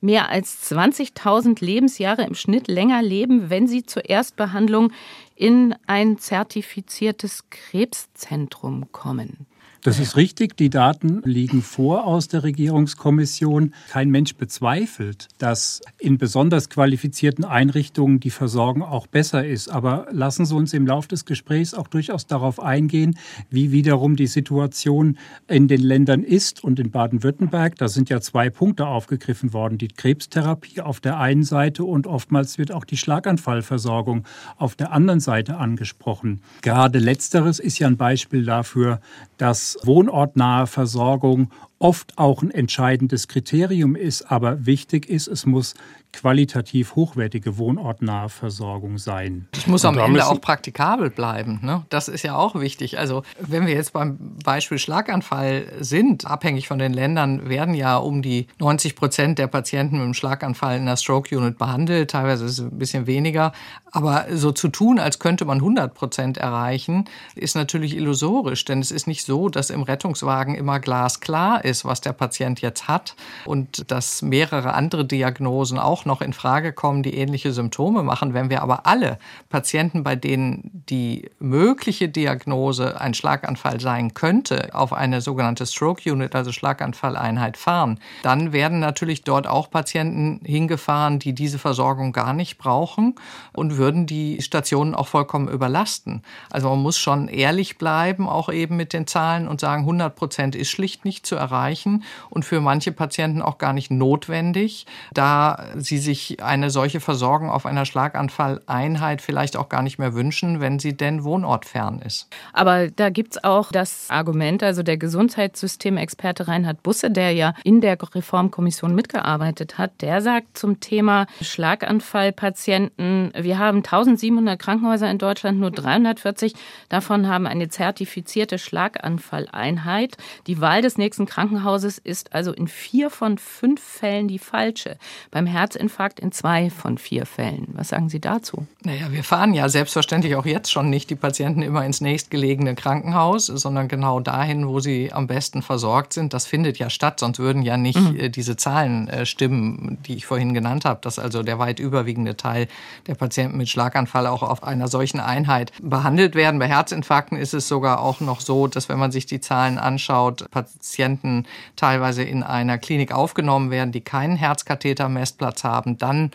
mehr 0.03 0.29
als 0.29 0.71
20.000 0.71 1.65
Lebensjahre 1.65 2.25
im 2.25 2.35
Schnitt 2.35 2.69
länger 2.69 3.01
leben, 3.01 3.49
wenn 3.49 3.67
sie 3.67 3.87
zur 3.87 4.11
Erstbehandlung 4.11 4.93
in 5.35 5.75
ein 5.87 6.19
zertifiziertes 6.19 7.45
Krebszentrum 7.49 8.93
kommen. 8.93 9.47
Das 9.87 10.01
ist 10.01 10.17
richtig. 10.17 10.57
Die 10.57 10.69
Daten 10.69 11.23
liegen 11.25 11.63
vor 11.63 12.09
aus 12.09 12.27
der 12.27 12.43
Regierungskommission. 12.43 13.73
Kein 13.89 14.11
Mensch 14.11 14.35
bezweifelt, 14.35 15.29
dass 15.39 15.81
in 16.01 16.19
besonders 16.19 16.69
qualifizierten 16.71 17.45
Einrichtungen 17.45 18.19
die 18.19 18.31
Versorgung 18.31 18.83
auch 18.83 19.07
besser 19.07 19.47
ist. 19.47 19.69
Aber 19.69 20.09
lassen 20.11 20.45
Sie 20.45 20.57
uns 20.57 20.73
im 20.73 20.89
Laufe 20.89 21.07
des 21.07 21.25
Gesprächs 21.25 21.73
auch 21.73 21.87
durchaus 21.87 22.27
darauf 22.27 22.59
eingehen, 22.59 23.17
wie 23.49 23.71
wiederum 23.71 24.17
die 24.17 24.27
Situation 24.27 25.19
in 25.47 25.69
den 25.69 25.83
Ländern 25.83 26.25
ist 26.25 26.65
und 26.65 26.81
in 26.81 26.91
Baden-Württemberg. 26.91 27.77
Da 27.77 27.87
sind 27.87 28.11
ja 28.11 28.21
zwei 28.21 28.51
Punkte 28.51 28.89
aufgegriffen 28.89 29.53
worden. 29.53 29.79
Die 29.79 29.87
Krebstherapie 29.87 30.81
auf 30.81 30.99
der 30.99 31.21
einen 31.21 31.45
Seite 31.45 31.85
und 31.85 32.09
oftmals 32.09 32.59
wird 32.59 32.73
auch 32.73 32.85
die 32.85 32.97
Schlaganfallversorgung 32.97 34.25
auf 34.57 34.75
der 34.75 34.91
anderen 34.91 35.21
Seite 35.21 35.59
angesprochen. 35.59 36.43
Gerade 36.63 36.99
letzteres 36.99 37.61
ist 37.61 37.79
ja 37.79 37.87
ein 37.87 37.97
Beispiel 37.97 38.45
dafür, 38.45 39.01
dass 39.39 39.76
wohnortnahe 39.83 40.67
Versorgung 40.67 41.51
oft 41.79 42.17
auch 42.17 42.43
ein 42.43 42.51
entscheidendes 42.51 43.29
Kriterium 43.29 43.97
ist, 43.97 44.31
aber 44.31 44.67
wichtig 44.67 45.09
ist, 45.09 45.29
es 45.29 45.47
muss 45.47 45.75
qualitativ 46.17 46.97
hochwertige 46.97 47.59
wohnortnahe 47.59 48.31
Versorgung 48.31 48.97
sein. 48.97 49.49
Es 49.53 49.67
muss 49.67 49.85
am 49.85 49.99
Ende 49.99 50.27
auch 50.27 50.41
praktikabel 50.41 51.11
bleiben. 51.11 51.61
Ne? 51.63 51.85
Das 51.91 52.09
ist 52.09 52.23
ja 52.23 52.35
auch 52.35 52.55
wichtig. 52.55 52.99
Also 52.99 53.23
wenn 53.39 53.67
wir 53.67 53.75
jetzt 53.75 53.93
beim 53.93 54.37
Beispiel 54.43 54.79
Schlaganfall 54.79 55.67
sind, 55.81 56.27
abhängig 56.27 56.69
von 56.69 56.79
den 56.79 56.95
Ländern, 56.95 57.51
werden 57.51 57.75
ja 57.75 57.99
um 57.99 58.23
die 58.23 58.47
90 58.59 58.97
Prozent 58.97 59.39
der 59.39 59.47
Patienten 59.47 59.97
mit 59.97 60.05
einem 60.05 60.15
Schlaganfall 60.15 60.79
in 60.79 60.87
der 60.87 60.97
Stroke 60.97 61.37
Unit 61.37 61.59
behandelt. 61.59 62.11
Teilweise 62.11 62.47
ist 62.47 62.53
es 62.53 62.61
ein 62.61 62.79
bisschen 62.79 63.07
weniger. 63.07 63.53
Aber 63.93 64.27
so 64.33 64.53
zu 64.53 64.69
tun, 64.69 64.99
als 64.99 65.19
könnte 65.19 65.45
man 65.45 65.59
100 65.59 65.93
Prozent 65.93 66.39
erreichen, 66.39 67.05
ist 67.35 67.57
natürlich 67.57 67.95
illusorisch. 67.95 68.65
Denn 68.65 68.81
es 68.81 68.91
ist 68.91 69.07
nicht 69.07 69.25
so, 69.25 69.51
dass 69.51 69.69
im 69.69 69.83
Rettungswagen 69.83 70.55
immer 70.55 70.81
glasklar 70.81 71.63
ist, 71.65 71.85
was 71.85 72.01
der 72.01 72.15
Patient 72.15 72.63
jetzt 72.63 72.89
hat 72.89 73.17
und 73.45 73.91
dass 73.91 74.23
mehrere 74.23 74.73
andere 74.73 75.05
Diagnosen 75.05 75.79
auch 75.79 76.06
noch 76.07 76.21
in 76.21 76.33
Frage 76.33 76.73
kommen, 76.73 77.03
die 77.03 77.17
ähnliche 77.17 77.53
Symptome 77.53 78.03
machen. 78.03 78.35
Wenn 78.35 78.51
wir 78.51 78.63
aber 78.63 78.87
alle 78.87 79.19
Patienten, 79.49 80.03
bei 80.03 80.17
denen 80.17 80.85
die 80.89 81.31
mögliche 81.39 82.09
Diagnose 82.09 83.01
ein 83.01 83.15
Schlaganfall 83.15 83.81
sein 83.81 84.15
könnte, 84.15 84.75
auf 84.75 84.93
eine 84.93 85.21
sogenannte 85.21 85.67
Stroke 85.67 86.11
Unit, 86.11 86.35
also 86.35 86.53
Schlaganfalleinheit 86.53 87.57
fahren, 87.57 87.99
dann 88.23 88.53
werden 88.53 88.79
natürlich 88.79 89.23
dort 89.23 89.47
auch 89.47 89.71
Patienten 89.71 90.41
hingefahren, 90.45 91.19
die 91.19 91.35
diese 91.35 91.59
Versorgung 91.59 92.13
gar 92.13 92.33
nicht 92.33 92.59
brauchen 92.59 93.15
und 93.53 93.77
würden 93.77 94.07
die 94.07 94.41
Stationen 94.41 94.95
auch 94.95 95.09
vollkommen 95.09 95.49
überlasten. 95.49 96.23
Also 96.51 96.71
man 96.71 96.83
muss 96.83 96.99
schon 96.99 97.29
ehrlich 97.29 97.79
bleiben, 97.79 98.29
auch 98.29 98.49
eben 98.49 98.77
mit 98.77 98.93
den 98.93 99.07
Zahlen 99.07 99.49
und 99.49 99.61
sagen, 99.61 99.83
100 99.83 100.15
Prozent 100.15 100.55
ist 100.55 100.71
schlicht 100.71 101.05
nicht 101.05 101.27
zu 101.27 101.37
erreichen 101.37 102.05
und 102.31 102.45
für 102.45 102.61
manche 102.61 102.93
Patienten 102.93 103.43
auch 103.43 103.59
gar 103.59 103.73
nicht 103.73 103.91
notwendig, 103.91 104.87
da 105.13 105.67
sie 105.77 105.96
sie 105.99 106.17
sich 106.17 106.43
eine 106.43 106.71
solche 106.71 107.01
Versorgung 107.01 107.51
auf 107.51 107.67
einer 107.67 107.85
Schlaganfalleinheit 107.85 109.21
vielleicht 109.23 109.57
auch 109.57 109.69
gar 109.69 109.83
nicht 109.83 109.99
mehr 109.99 110.15
wünschen, 110.15 110.61
wenn 110.61 110.79
sie 110.79 110.97
denn 110.97 111.25
wohnortfern 111.25 112.01
ist. 112.01 112.29
Aber 112.53 112.89
da 112.89 113.11
gibt 113.11 113.37
es 113.37 113.45
auch 113.45 113.73
das 113.73 114.11
Argument, 114.11 114.63
also 114.63 114.83
der 114.83 114.97
Gesundheitssystemexperte 114.97 116.49
Reinhard 116.49 116.83
Busse, 116.83 117.11
der 117.11 117.33
ja 117.33 117.55
in 117.65 117.81
der 117.81 117.99
Reformkommission 118.01 118.95
mitgearbeitet 118.95 119.79
hat, 119.79 120.01
der 120.01 120.21
sagt 120.23 120.59
zum 120.59 120.81
Thema 120.81 121.27
Schlaganfallpatienten, 121.41 123.33
wir 123.37 123.59
haben 123.59 123.79
1700 123.79 124.59
Krankenhäuser 124.59 125.11
in 125.11 125.19
Deutschland, 125.19 125.59
nur 125.59 125.71
340 125.71 126.55
davon 126.89 127.29
haben 127.29 127.47
eine 127.47 127.69
zertifizierte 127.69 128.59
Schlaganfalleinheit. 128.59 130.17
Die 130.47 130.61
Wahl 130.61 130.83
des 130.83 130.99
nächsten 130.99 131.27
Krankenhauses 131.27 131.99
ist 131.99 132.33
also 132.33 132.53
in 132.53 132.69
vier 132.69 133.11
von 133.11 133.39
fünf 133.39 133.83
Fällen 133.83 134.29
die 134.29 134.39
falsche. 134.39 134.97
Beim 135.31 135.47
Herzinfarkt 135.47 135.76
Herzinfarkt 135.77 136.21
in 136.21 136.33
zwei 136.33 136.71
von 136.71 136.99
vier 136.99 137.27
Fällen. 137.27 137.69
Was 137.73 137.89
sagen 137.89 138.09
Sie 138.09 138.21
dazu? 138.21 138.67
Naja, 138.83 139.11
wir 139.11 139.23
fahren 139.23 139.53
ja 139.53 139.69
selbstverständlich 139.69 140.35
auch 140.37 140.47
jetzt 140.47 140.73
schon 140.73 140.89
nicht 140.89 141.11
die 141.11 141.17
Patienten 141.17 141.63
immer 141.63 141.85
ins 141.85 142.01
nächstgelegene 142.01 142.75
Krankenhaus, 142.75 143.47
sondern 143.47 143.89
genau 143.89 144.21
dahin, 144.21 144.67
wo 144.69 144.81
sie 144.81 145.13
am 145.13 145.27
besten 145.27 145.63
versorgt 145.63 146.13
sind. 146.13 146.33
Das 146.33 146.47
findet 146.47 146.79
ja 146.79 146.89
statt, 146.89 147.21
sonst 147.21 147.39
würden 147.39 147.63
ja 147.63 147.77
nicht 147.77 148.01
mhm. 148.01 148.17
Äh, 148.17 148.31
diese 148.31 148.57
Zahlen 148.57 149.09
äh, 149.09 149.27
stimmen, 149.27 149.99
die 150.07 150.17
ich 150.17 150.27
vorhin 150.27 150.55
genannt 150.55 150.85
habe, 150.85 151.01
dass 151.03 151.19
also 151.19 151.43
der 151.43 151.59
weit 151.59 151.79
überwiegende 151.79 152.37
Teil 152.37 152.69
der 153.07 153.15
Patienten 153.15 153.59
mit 153.59 153.69
Schlaganfall 153.69 154.27
auch 154.27 154.43
auf 154.43 154.63
einer 154.63 154.89
solchen 154.89 155.21
Einheit 155.21 155.73
behandelt 155.83 156.35
werden. 156.35 156.59
Bei 156.59 156.69
Herzinfarkten 156.69 157.37
ist 157.37 157.53
es 157.53 157.69
sogar 157.69 158.01
auch 158.01 158.21
noch 158.21 158.41
so, 158.41 158.67
dass 158.67 158.89
wenn 158.89 158.99
man 158.99 159.13
sich 159.13 159.27
die 159.27 159.41
Zahlen 159.41 159.79
anschaut, 159.79 160.51
Patienten 160.51 161.45
teilweise 161.75 162.23
in 162.23 162.43
einer 162.43 162.79
Klinik 162.79 163.13
aufgenommen 163.13 163.71
werden, 163.71 163.93
die 163.93 164.01
keinen 164.01 164.37
Herzkatheter-Messplatz 164.37 165.65
haben 165.67 165.99
dann 165.99 166.31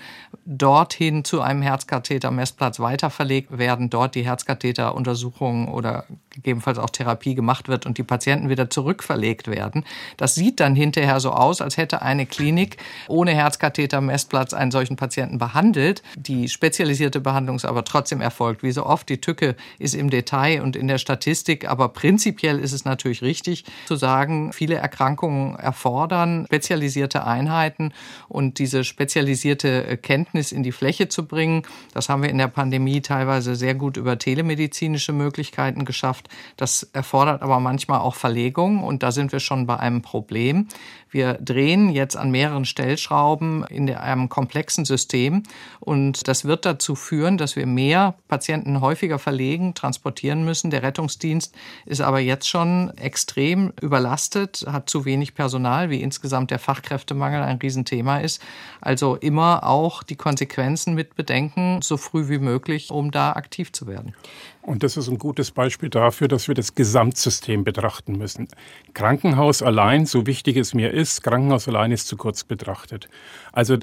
dorthin 0.46 1.24
zu 1.24 1.42
einem 1.42 1.62
Herzkathetermessplatz 1.62 2.80
weiterverlegt 2.80 3.58
werden, 3.58 3.90
dort 3.90 4.16
die 4.16 4.26
Herzkatheteruntersuchung 4.26 5.68
oder 5.68 6.06
gegebenenfalls 6.30 6.78
auch 6.78 6.90
Therapie 6.90 7.36
gemacht 7.36 7.68
wird 7.68 7.86
und 7.86 7.98
die 7.98 8.04
Patienten 8.04 8.50
wieder 8.50 8.70
zurückverlegt 8.70 9.48
werden. 9.48 9.86
Das 10.18 10.36
sieht 10.36 10.60
dann 10.60 10.76
hinterher 10.76 11.20
so 11.20 11.32
aus, 11.32 11.62
als 11.62 11.78
hätte 11.78 12.02
eine 12.02 12.26
Klinik 12.26 12.78
ohne 13.08 13.32
Herzkathetermessplatz 13.32 14.54
einen 14.54 14.72
solchen 14.72 14.96
Patienten 14.96 15.38
behandelt. 15.38 16.04
Die 16.16 16.50
spezialisierte 16.50 17.20
Behandlung 17.20 17.58
ist 17.58 17.66
aber 17.66 17.84
trotzdem 17.84 18.22
erfolgt. 18.22 18.64
Wie 18.64 18.72
so 18.72 18.86
oft, 18.86 19.10
die 19.10 19.22
Tücke 19.22 19.56
ist 19.80 19.96
im 19.96 20.10
Detail 20.10 20.62
und 20.62 20.76
in 20.76 20.88
der 20.88 20.98
Statistik, 20.98 21.70
aber 21.70 21.90
prinzipiell 21.90 22.60
ist 22.60 22.74
es 22.74 22.86
natürlich 22.86 23.22
richtig 23.22 23.66
zu 23.86 23.96
sagen, 23.96 24.54
viele 24.54 24.76
Erkrankungen 24.76 25.56
erfordern 25.56 26.46
spezialisierte 26.46 27.26
Einheiten 27.26 27.94
und 28.28 28.60
diese 28.60 28.84
spezialisierte 29.22 29.98
Kenntnis 29.98 30.52
in 30.52 30.64
die 30.64 30.72
Fläche 30.72 31.08
zu 31.08 31.28
bringen. 31.28 31.62
Das 31.94 32.10
haben 32.10 32.24
wir 32.24 32.30
in 32.30 32.40
der 32.40 32.48
Pandemie 32.48 33.02
teilweise 33.02 33.56
sehr 33.56 33.76
gut 33.76 33.96
über 33.98 34.18
telemedizinische 34.18 35.14
Möglichkeiten 35.14 35.86
geschafft. 35.86 36.28
Das 36.58 36.90
erfordert 36.94 37.44
aber 37.44 37.60
manchmal 37.60 38.00
auch 38.00 38.16
Verlegung 38.16 38.84
und 38.84 39.04
da 39.04 39.12
sind 39.12 39.32
wir 39.32 39.40
schon 39.40 39.68
bei 39.68 39.78
einem 39.78 40.02
Problem. 40.02 40.68
Wir 41.12 41.34
drehen 41.34 41.90
jetzt 41.90 42.16
an 42.16 42.32
mehreren 42.32 42.64
Stellschrauben 42.64 43.66
in 43.66 43.94
einem 43.94 44.30
komplexen 44.30 44.86
System 44.86 45.44
und 45.82 46.28
das 46.30 46.46
wird 46.46 46.66
dazu 46.66 46.96
führen, 46.96 47.38
dass 47.38 47.58
wir 47.58 47.66
mehr 47.66 48.16
Patienten 48.30 48.80
häufiger 48.80 49.20
verlegen, 49.20 49.74
transportieren 49.74 50.46
müssen. 50.46 50.72
Der 50.72 50.84
Rettungsdienst 50.84 51.54
ist 51.86 52.00
aber 52.00 52.20
jetzt 52.20 52.48
schon 52.48 52.96
extrem 52.98 53.74
überlastet, 53.82 54.66
hat 54.72 54.90
zu 54.90 55.04
wenig 55.04 55.36
Personal, 55.36 55.90
wie 55.90 56.02
insgesamt 56.02 56.50
der 56.50 56.60
Fachkräftemangel 56.60 57.44
ein 57.44 57.58
Riesenthema 57.58 58.20
ist. 58.20 58.42
Also 58.80 59.18
immer 59.18 59.66
auch 59.66 60.04
die 60.04 60.16
Konsequenzen 60.16 60.96
mit 60.96 61.16
bedenken, 61.16 61.82
so 61.82 61.98
früh 61.98 62.30
wie 62.30 62.40
möglich, 62.40 62.90
um 62.90 63.12
da 63.12 63.34
aktiv 63.34 63.74
zu 63.74 63.86
werden. 63.86 64.16
Und 64.62 64.84
das 64.84 64.96
ist 64.96 65.08
ein 65.08 65.18
gutes 65.18 65.52
Beispiel 65.52 65.90
dafür, 65.90 66.28
dass 66.28 66.48
wir 66.48 66.54
das 66.54 66.76
Gesamtsystem 66.76 67.64
betrachten 67.64 68.18
müssen. 68.18 68.48
Krankenhaus 68.94 69.64
allein, 69.64 70.06
so 70.06 70.28
wichtig 70.28 70.56
es 70.56 70.76
mir 70.76 70.92
ist, 70.92 71.01
Krankenhaus 71.22 71.68
allein 71.68 71.92
ist 71.92 72.08
zu 72.08 72.18
kurz 72.18 72.44
betrachtet. 72.44 73.10
Also 73.52 73.78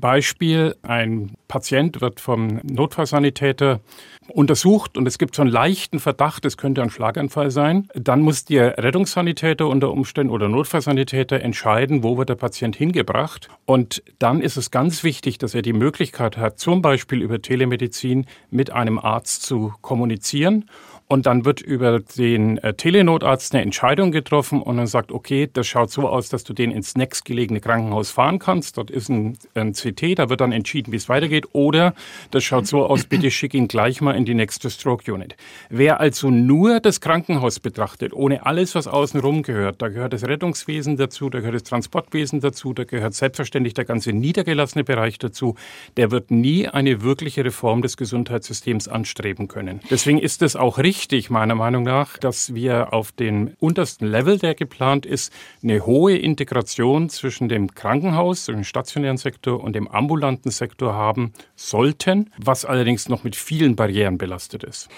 Beispiel, 0.00 0.74
ein 0.82 1.36
Patient 1.46 2.00
wird 2.00 2.18
vom 2.18 2.60
Notfallsanitäter 2.64 3.80
untersucht 4.28 4.96
und 4.96 5.06
es 5.06 5.18
gibt 5.18 5.36
so 5.36 5.42
einen 5.42 5.52
leichten 5.52 6.00
Verdacht, 6.00 6.44
es 6.44 6.56
könnte 6.56 6.82
ein 6.82 6.90
Schlaganfall 6.90 7.52
sein, 7.52 7.88
dann 7.94 8.20
muss 8.20 8.44
der 8.44 8.76
Rettungssanitäter 8.78 9.68
unter 9.68 9.92
Umständen 9.92 10.32
oder 10.32 10.48
Notfallsanitäter 10.48 11.40
entscheiden, 11.40 12.02
wo 12.02 12.18
wird 12.18 12.28
der 12.28 12.34
Patient 12.34 12.74
hingebracht. 12.74 13.48
Und 13.66 14.02
dann 14.18 14.40
ist 14.40 14.56
es 14.56 14.72
ganz 14.72 15.04
wichtig, 15.04 15.38
dass 15.38 15.54
er 15.54 15.62
die 15.62 15.72
Möglichkeit 15.72 16.38
hat, 16.38 16.58
zum 16.58 16.82
Beispiel 16.82 17.22
über 17.22 17.40
Telemedizin 17.40 18.26
mit 18.50 18.70
einem 18.70 18.98
Arzt 18.98 19.42
zu 19.42 19.74
kommunizieren 19.80 20.64
und 21.06 21.26
dann 21.26 21.44
wird 21.44 21.60
über 21.60 22.00
den 22.00 22.56
äh, 22.58 22.72
Telenotarzt 22.72 23.54
eine 23.54 23.62
Entscheidung 23.62 24.10
getroffen 24.10 24.62
und 24.62 24.78
dann 24.78 24.86
sagt, 24.86 25.12
okay, 25.12 25.48
das 25.52 25.66
schaut 25.66 25.90
so 25.90 26.08
aus, 26.08 26.30
dass 26.30 26.44
du 26.44 26.54
den 26.54 26.70
ins 26.70 26.96
nächstgelegene 26.96 27.60
Krankenhaus 27.60 28.10
fahren 28.10 28.38
kannst. 28.38 28.78
Dort 28.78 28.90
ist 28.90 29.10
ein, 29.10 29.36
ein 29.54 29.74
CT, 29.74 30.18
da 30.18 30.30
wird 30.30 30.40
dann 30.40 30.52
entschieden, 30.52 30.92
wie 30.92 30.96
es 30.96 31.10
weitergeht. 31.10 31.48
Oder 31.52 31.94
das 32.30 32.42
schaut 32.44 32.66
so 32.66 32.86
aus, 32.86 33.04
bitte 33.04 33.30
schick 33.30 33.52
ihn 33.52 33.68
gleich 33.68 34.00
mal 34.00 34.12
in 34.12 34.24
die 34.24 34.34
nächste 34.34 34.70
Stroke 34.70 35.12
Unit. 35.12 35.36
Wer 35.68 36.00
also 36.00 36.30
nur 36.30 36.80
das 36.80 37.02
Krankenhaus 37.02 37.60
betrachtet, 37.60 38.14
ohne 38.14 38.46
alles, 38.46 38.74
was 38.74 38.86
außenrum 38.86 39.42
gehört, 39.42 39.82
da 39.82 39.88
gehört 39.88 40.14
das 40.14 40.24
Rettungswesen 40.24 40.96
dazu, 40.96 41.28
da 41.28 41.40
gehört 41.40 41.56
das 41.56 41.64
Transportwesen 41.64 42.40
dazu, 42.40 42.72
da 42.72 42.84
gehört 42.84 43.12
selbstverständlich 43.12 43.74
der 43.74 43.84
ganze 43.84 44.14
niedergelassene 44.14 44.84
Bereich 44.84 45.18
dazu, 45.18 45.54
der 45.98 46.10
wird 46.10 46.30
nie 46.30 46.66
eine 46.66 47.02
wirkliche 47.02 47.44
Reform 47.44 47.82
des 47.82 47.98
Gesundheitssystems 47.98 48.88
anstreben 48.88 49.48
können. 49.48 49.80
Deswegen 49.90 50.18
ist 50.18 50.40
es 50.40 50.56
auch 50.56 50.78
richtig, 50.78 50.93
wichtig, 50.94 51.28
meiner 51.28 51.56
Meinung 51.56 51.82
nach, 51.82 52.18
dass 52.18 52.54
wir 52.54 52.92
auf 52.92 53.10
dem 53.10 53.54
untersten 53.58 54.06
Level, 54.06 54.38
der 54.38 54.54
geplant 54.54 55.06
ist, 55.06 55.32
eine 55.62 55.84
hohe 55.84 56.16
Integration 56.16 57.08
zwischen 57.08 57.48
dem 57.48 57.74
Krankenhaus, 57.74 58.46
dem 58.46 58.62
stationären 58.62 59.16
Sektor 59.16 59.62
und 59.62 59.74
dem 59.74 59.88
ambulanten 59.88 60.52
Sektor 60.52 60.94
haben 60.94 61.32
sollten, 61.56 62.30
was 62.38 62.64
allerdings 62.64 63.08
noch 63.08 63.24
mit 63.24 63.34
vielen 63.34 63.74
Barrieren 63.74 64.18
belastet 64.18 64.62
ist. 64.62 64.88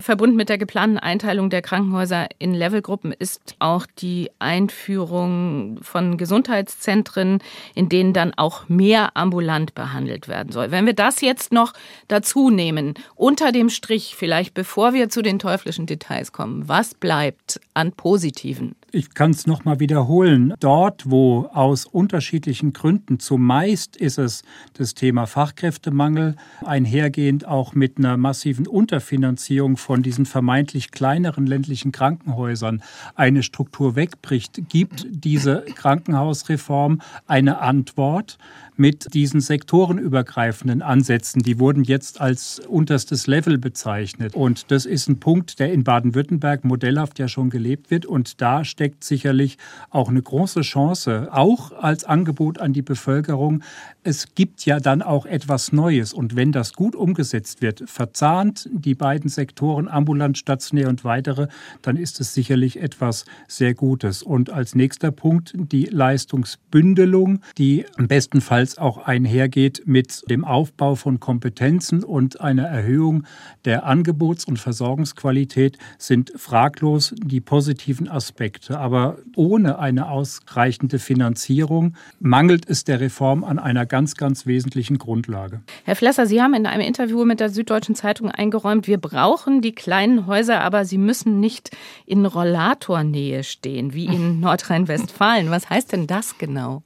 Verbunden 0.00 0.36
mit 0.36 0.48
der 0.48 0.58
geplanten 0.58 0.98
Einteilung 0.98 1.50
der 1.50 1.62
Krankenhäuser 1.62 2.28
in 2.38 2.52
Levelgruppen 2.52 3.12
ist 3.12 3.54
auch 3.60 3.86
die 3.98 4.30
Einführung 4.38 5.78
von 5.82 6.16
Gesundheitszentren, 6.16 7.38
in 7.74 7.88
denen 7.88 8.12
dann 8.12 8.34
auch 8.34 8.68
mehr 8.68 9.16
ambulant 9.16 9.74
behandelt 9.74 10.26
werden 10.26 10.52
soll. 10.52 10.70
Wenn 10.70 10.86
wir 10.86 10.94
das 10.94 11.20
jetzt 11.20 11.52
noch 11.52 11.72
dazu 12.08 12.50
nehmen, 12.50 12.94
unter 13.14 13.52
dem 13.52 13.68
Strich 13.70 14.16
vielleicht, 14.16 14.52
bevor 14.52 14.94
wir 14.94 15.08
zu 15.08 15.22
den 15.22 15.38
teuflischen 15.38 15.86
Details 15.86 16.32
kommen, 16.32 16.68
was 16.68 16.94
bleibt 16.94 17.60
an 17.72 17.92
Positiven? 17.92 18.74
Ich 18.94 19.12
kann 19.12 19.32
es 19.32 19.48
nochmal 19.48 19.80
wiederholen. 19.80 20.54
Dort, 20.60 21.10
wo 21.10 21.48
aus 21.52 21.84
unterschiedlichen 21.84 22.72
Gründen, 22.72 23.18
zumeist 23.18 23.96
ist 23.96 24.18
es 24.18 24.44
das 24.74 24.94
Thema 24.94 25.26
Fachkräftemangel, 25.26 26.36
einhergehend 26.64 27.44
auch 27.44 27.74
mit 27.74 27.98
einer 27.98 28.16
massiven 28.16 28.68
Unterfinanzierung 28.68 29.78
von 29.78 30.04
diesen 30.04 30.26
vermeintlich 30.26 30.92
kleineren 30.92 31.44
ländlichen 31.44 31.90
Krankenhäusern 31.90 32.84
eine 33.16 33.42
Struktur 33.42 33.96
wegbricht, 33.96 34.68
gibt 34.68 35.08
diese 35.10 35.64
Krankenhausreform 35.74 37.00
eine 37.26 37.58
Antwort 37.58 38.38
mit 38.76 39.14
diesen 39.14 39.40
sektorenübergreifenden 39.40 40.82
Ansätzen. 40.82 41.42
Die 41.42 41.58
wurden 41.58 41.84
jetzt 41.84 42.20
als 42.20 42.58
unterstes 42.58 43.26
Level 43.26 43.58
bezeichnet. 43.58 44.34
Und 44.34 44.70
das 44.70 44.84
ist 44.84 45.08
ein 45.08 45.20
Punkt, 45.20 45.60
der 45.60 45.72
in 45.72 45.84
Baden-Württemberg 45.84 46.64
modellhaft 46.64 47.18
ja 47.18 47.28
schon 47.28 47.50
gelebt 47.50 47.90
wird. 47.90 48.04
Und 48.06 48.40
da 48.40 48.64
steckt 48.64 49.04
sicherlich 49.04 49.58
auch 49.90 50.08
eine 50.08 50.22
große 50.22 50.62
Chance, 50.62 51.28
auch 51.30 51.72
als 51.72 52.04
Angebot 52.04 52.58
an 52.58 52.72
die 52.72 52.82
Bevölkerung. 52.82 53.62
Es 54.02 54.34
gibt 54.34 54.66
ja 54.66 54.80
dann 54.80 55.02
auch 55.02 55.24
etwas 55.26 55.72
Neues. 55.72 56.12
Und 56.12 56.34
wenn 56.34 56.50
das 56.50 56.72
gut 56.72 56.96
umgesetzt 56.96 57.62
wird, 57.62 57.84
verzahnt 57.86 58.68
die 58.72 58.94
beiden 58.94 59.30
Sektoren 59.30 59.88
ambulant, 59.88 60.36
stationär 60.36 60.88
und 60.88 61.04
weitere, 61.04 61.46
dann 61.82 61.96
ist 61.96 62.20
es 62.20 62.34
sicherlich 62.34 62.80
etwas 62.80 63.24
sehr 63.46 63.74
Gutes. 63.74 64.22
Und 64.22 64.50
als 64.50 64.74
nächster 64.74 65.10
Punkt 65.10 65.54
die 65.56 65.84
Leistungsbündelung, 65.84 67.40
die 67.56 67.86
im 67.96 68.08
besten 68.08 68.40
Fall 68.40 68.63
als 68.64 68.78
auch 68.78 68.96
einhergeht 68.96 69.82
mit 69.84 70.22
dem 70.30 70.42
Aufbau 70.42 70.94
von 70.94 71.20
Kompetenzen 71.20 72.02
und 72.02 72.40
einer 72.40 72.62
Erhöhung 72.62 73.24
der 73.66 73.84
Angebots- 73.84 74.46
und 74.46 74.58
Versorgungsqualität 74.58 75.76
sind 75.98 76.32
fraglos 76.34 77.14
die 77.22 77.42
positiven 77.42 78.08
Aspekte. 78.08 78.78
Aber 78.78 79.18
ohne 79.36 79.78
eine 79.78 80.08
ausreichende 80.08 80.98
Finanzierung 80.98 81.94
mangelt 82.20 82.66
es 82.66 82.84
der 82.84 83.00
Reform 83.00 83.44
an 83.44 83.58
einer 83.58 83.84
ganz, 83.84 84.14
ganz 84.14 84.46
wesentlichen 84.46 84.96
Grundlage. 84.96 85.60
Herr 85.84 85.96
Flesser, 85.96 86.24
Sie 86.24 86.40
haben 86.40 86.54
in 86.54 86.64
einem 86.64 86.86
Interview 86.86 87.26
mit 87.26 87.40
der 87.40 87.50
Süddeutschen 87.50 87.94
Zeitung 87.94 88.30
eingeräumt, 88.30 88.86
wir 88.86 88.96
brauchen 88.96 89.60
die 89.60 89.74
kleinen 89.74 90.26
Häuser, 90.26 90.62
aber 90.62 90.86
sie 90.86 90.96
müssen 90.96 91.38
nicht 91.38 91.70
in 92.06 92.24
Rollatornähe 92.24 93.44
stehen, 93.44 93.92
wie 93.92 94.06
in 94.06 94.40
Nordrhein-Westfalen. 94.54 95.50
Was 95.50 95.68
heißt 95.68 95.92
denn 95.92 96.06
das 96.06 96.38
genau? 96.38 96.82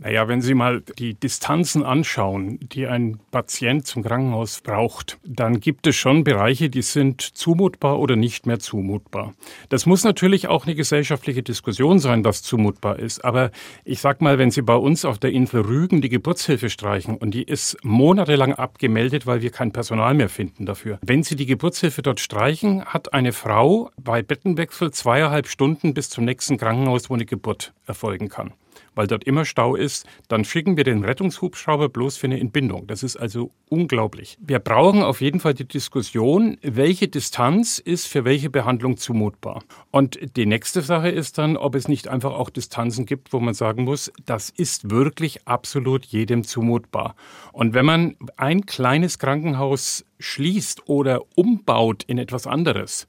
Naja, 0.00 0.28
wenn 0.28 0.40
Sie 0.40 0.54
mal 0.54 0.82
die 0.98 1.14
Distanzen 1.14 1.82
anschauen, 1.82 2.60
die 2.60 2.86
ein 2.86 3.18
Patient 3.32 3.84
zum 3.84 4.04
Krankenhaus 4.04 4.60
braucht, 4.60 5.18
dann 5.24 5.58
gibt 5.58 5.88
es 5.88 5.96
schon 5.96 6.22
Bereiche, 6.22 6.70
die 6.70 6.82
sind 6.82 7.20
zumutbar 7.20 7.98
oder 7.98 8.14
nicht 8.14 8.46
mehr 8.46 8.60
zumutbar. 8.60 9.34
Das 9.70 9.86
muss 9.86 10.04
natürlich 10.04 10.46
auch 10.46 10.66
eine 10.66 10.76
gesellschaftliche 10.76 11.42
Diskussion 11.42 11.98
sein, 11.98 12.24
was 12.24 12.44
zumutbar 12.44 13.00
ist. 13.00 13.24
Aber 13.24 13.50
ich 13.84 14.00
sag 14.00 14.20
mal, 14.20 14.38
wenn 14.38 14.52
Sie 14.52 14.62
bei 14.62 14.76
uns 14.76 15.04
auf 15.04 15.18
der 15.18 15.32
Insel 15.32 15.62
Rügen 15.62 16.00
die 16.00 16.10
Geburtshilfe 16.10 16.70
streichen 16.70 17.16
und 17.16 17.32
die 17.34 17.42
ist 17.42 17.76
monatelang 17.82 18.54
abgemeldet, 18.54 19.26
weil 19.26 19.42
wir 19.42 19.50
kein 19.50 19.72
Personal 19.72 20.14
mehr 20.14 20.28
finden 20.28 20.64
dafür. 20.64 21.00
Wenn 21.02 21.24
Sie 21.24 21.34
die 21.34 21.46
Geburtshilfe 21.46 22.02
dort 22.02 22.20
streichen, 22.20 22.84
hat 22.84 23.14
eine 23.14 23.32
Frau 23.32 23.90
bei 24.00 24.22
Bettenwechsel 24.22 24.92
zweieinhalb 24.92 25.48
Stunden 25.48 25.92
bis 25.92 26.08
zum 26.08 26.24
nächsten 26.24 26.56
Krankenhaus, 26.56 27.10
wo 27.10 27.14
eine 27.14 27.26
Geburt 27.26 27.72
erfolgen 27.84 28.28
kann 28.28 28.52
weil 28.98 29.06
dort 29.06 29.22
immer 29.22 29.44
Stau 29.44 29.76
ist, 29.76 30.06
dann 30.26 30.44
schicken 30.44 30.76
wir 30.76 30.82
den 30.82 31.04
Rettungshubschrauber 31.04 31.88
bloß 31.88 32.16
für 32.16 32.26
eine 32.26 32.40
Entbindung. 32.40 32.88
Das 32.88 33.04
ist 33.04 33.16
also 33.16 33.52
unglaublich. 33.68 34.36
Wir 34.40 34.58
brauchen 34.58 35.04
auf 35.04 35.20
jeden 35.20 35.38
Fall 35.38 35.54
die 35.54 35.68
Diskussion, 35.68 36.58
welche 36.62 37.06
Distanz 37.06 37.78
ist 37.78 38.08
für 38.08 38.24
welche 38.24 38.50
Behandlung 38.50 38.96
zumutbar. 38.96 39.62
Und 39.92 40.18
die 40.36 40.46
nächste 40.46 40.82
Sache 40.82 41.10
ist 41.10 41.38
dann, 41.38 41.56
ob 41.56 41.76
es 41.76 41.86
nicht 41.86 42.08
einfach 42.08 42.32
auch 42.32 42.50
Distanzen 42.50 43.06
gibt, 43.06 43.32
wo 43.32 43.38
man 43.38 43.54
sagen 43.54 43.84
muss, 43.84 44.10
das 44.26 44.50
ist 44.50 44.90
wirklich 44.90 45.46
absolut 45.46 46.04
jedem 46.04 46.42
zumutbar. 46.42 47.14
Und 47.52 47.74
wenn 47.74 47.86
man 47.86 48.16
ein 48.36 48.66
kleines 48.66 49.20
Krankenhaus 49.20 50.04
schließt 50.18 50.88
oder 50.88 51.20
umbaut 51.36 52.02
in 52.02 52.18
etwas 52.18 52.48
anderes, 52.48 53.06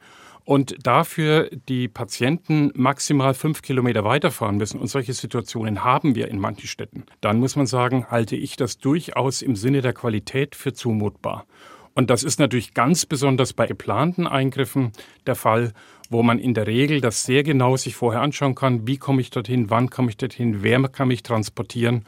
und 0.50 0.78
dafür 0.82 1.48
die 1.70 1.88
Patienten 1.88 2.72
maximal 2.74 3.36
fünf 3.36 3.62
Kilometer 3.62 4.04
weiterfahren 4.04 4.58
müssen. 4.58 4.80
Und 4.80 4.88
solche 4.88 5.14
Situationen 5.14 5.84
haben 5.84 6.16
wir 6.16 6.28
in 6.28 6.40
manchen 6.40 6.66
Städten. 6.66 7.04
Dann 7.22 7.38
muss 7.38 7.56
man 7.56 7.68
sagen, 7.68 8.08
halte 8.10 8.36
ich 8.36 8.56
das 8.56 8.80
durchaus 8.80 9.44
im 9.44 9.56
Sinne 9.56 9.84
der 9.84 9.94
Qualität 9.94 10.56
für 10.56 10.74
zumutbar. 10.74 11.46
Und 11.94 12.10
das 12.10 12.24
ist 12.24 12.40
natürlich 12.40 12.74
ganz 12.74 13.06
besonders 13.06 13.54
bei 13.54 13.68
geplanten 13.68 14.26
Eingriffen 14.26 14.92
der 15.28 15.36
Fall, 15.36 15.72
wo 16.10 16.24
man 16.24 16.40
in 16.40 16.56
der 16.56 16.66
Regel 16.66 17.00
das 17.00 17.26
sehr 17.26 17.44
genau 17.44 17.78
sich 17.78 17.96
vorher 17.96 18.22
anschauen 18.22 18.56
kann. 18.56 18.88
Wie 18.88 18.98
komme 18.98 19.22
ich 19.22 19.30
dorthin? 19.30 19.70
Wann 19.70 19.92
komme 19.92 20.10
ich 20.10 20.18
dorthin? 20.18 20.64
Wer 20.64 20.82
kann 20.88 21.10
mich 21.10 21.22
transportieren? 21.22 22.06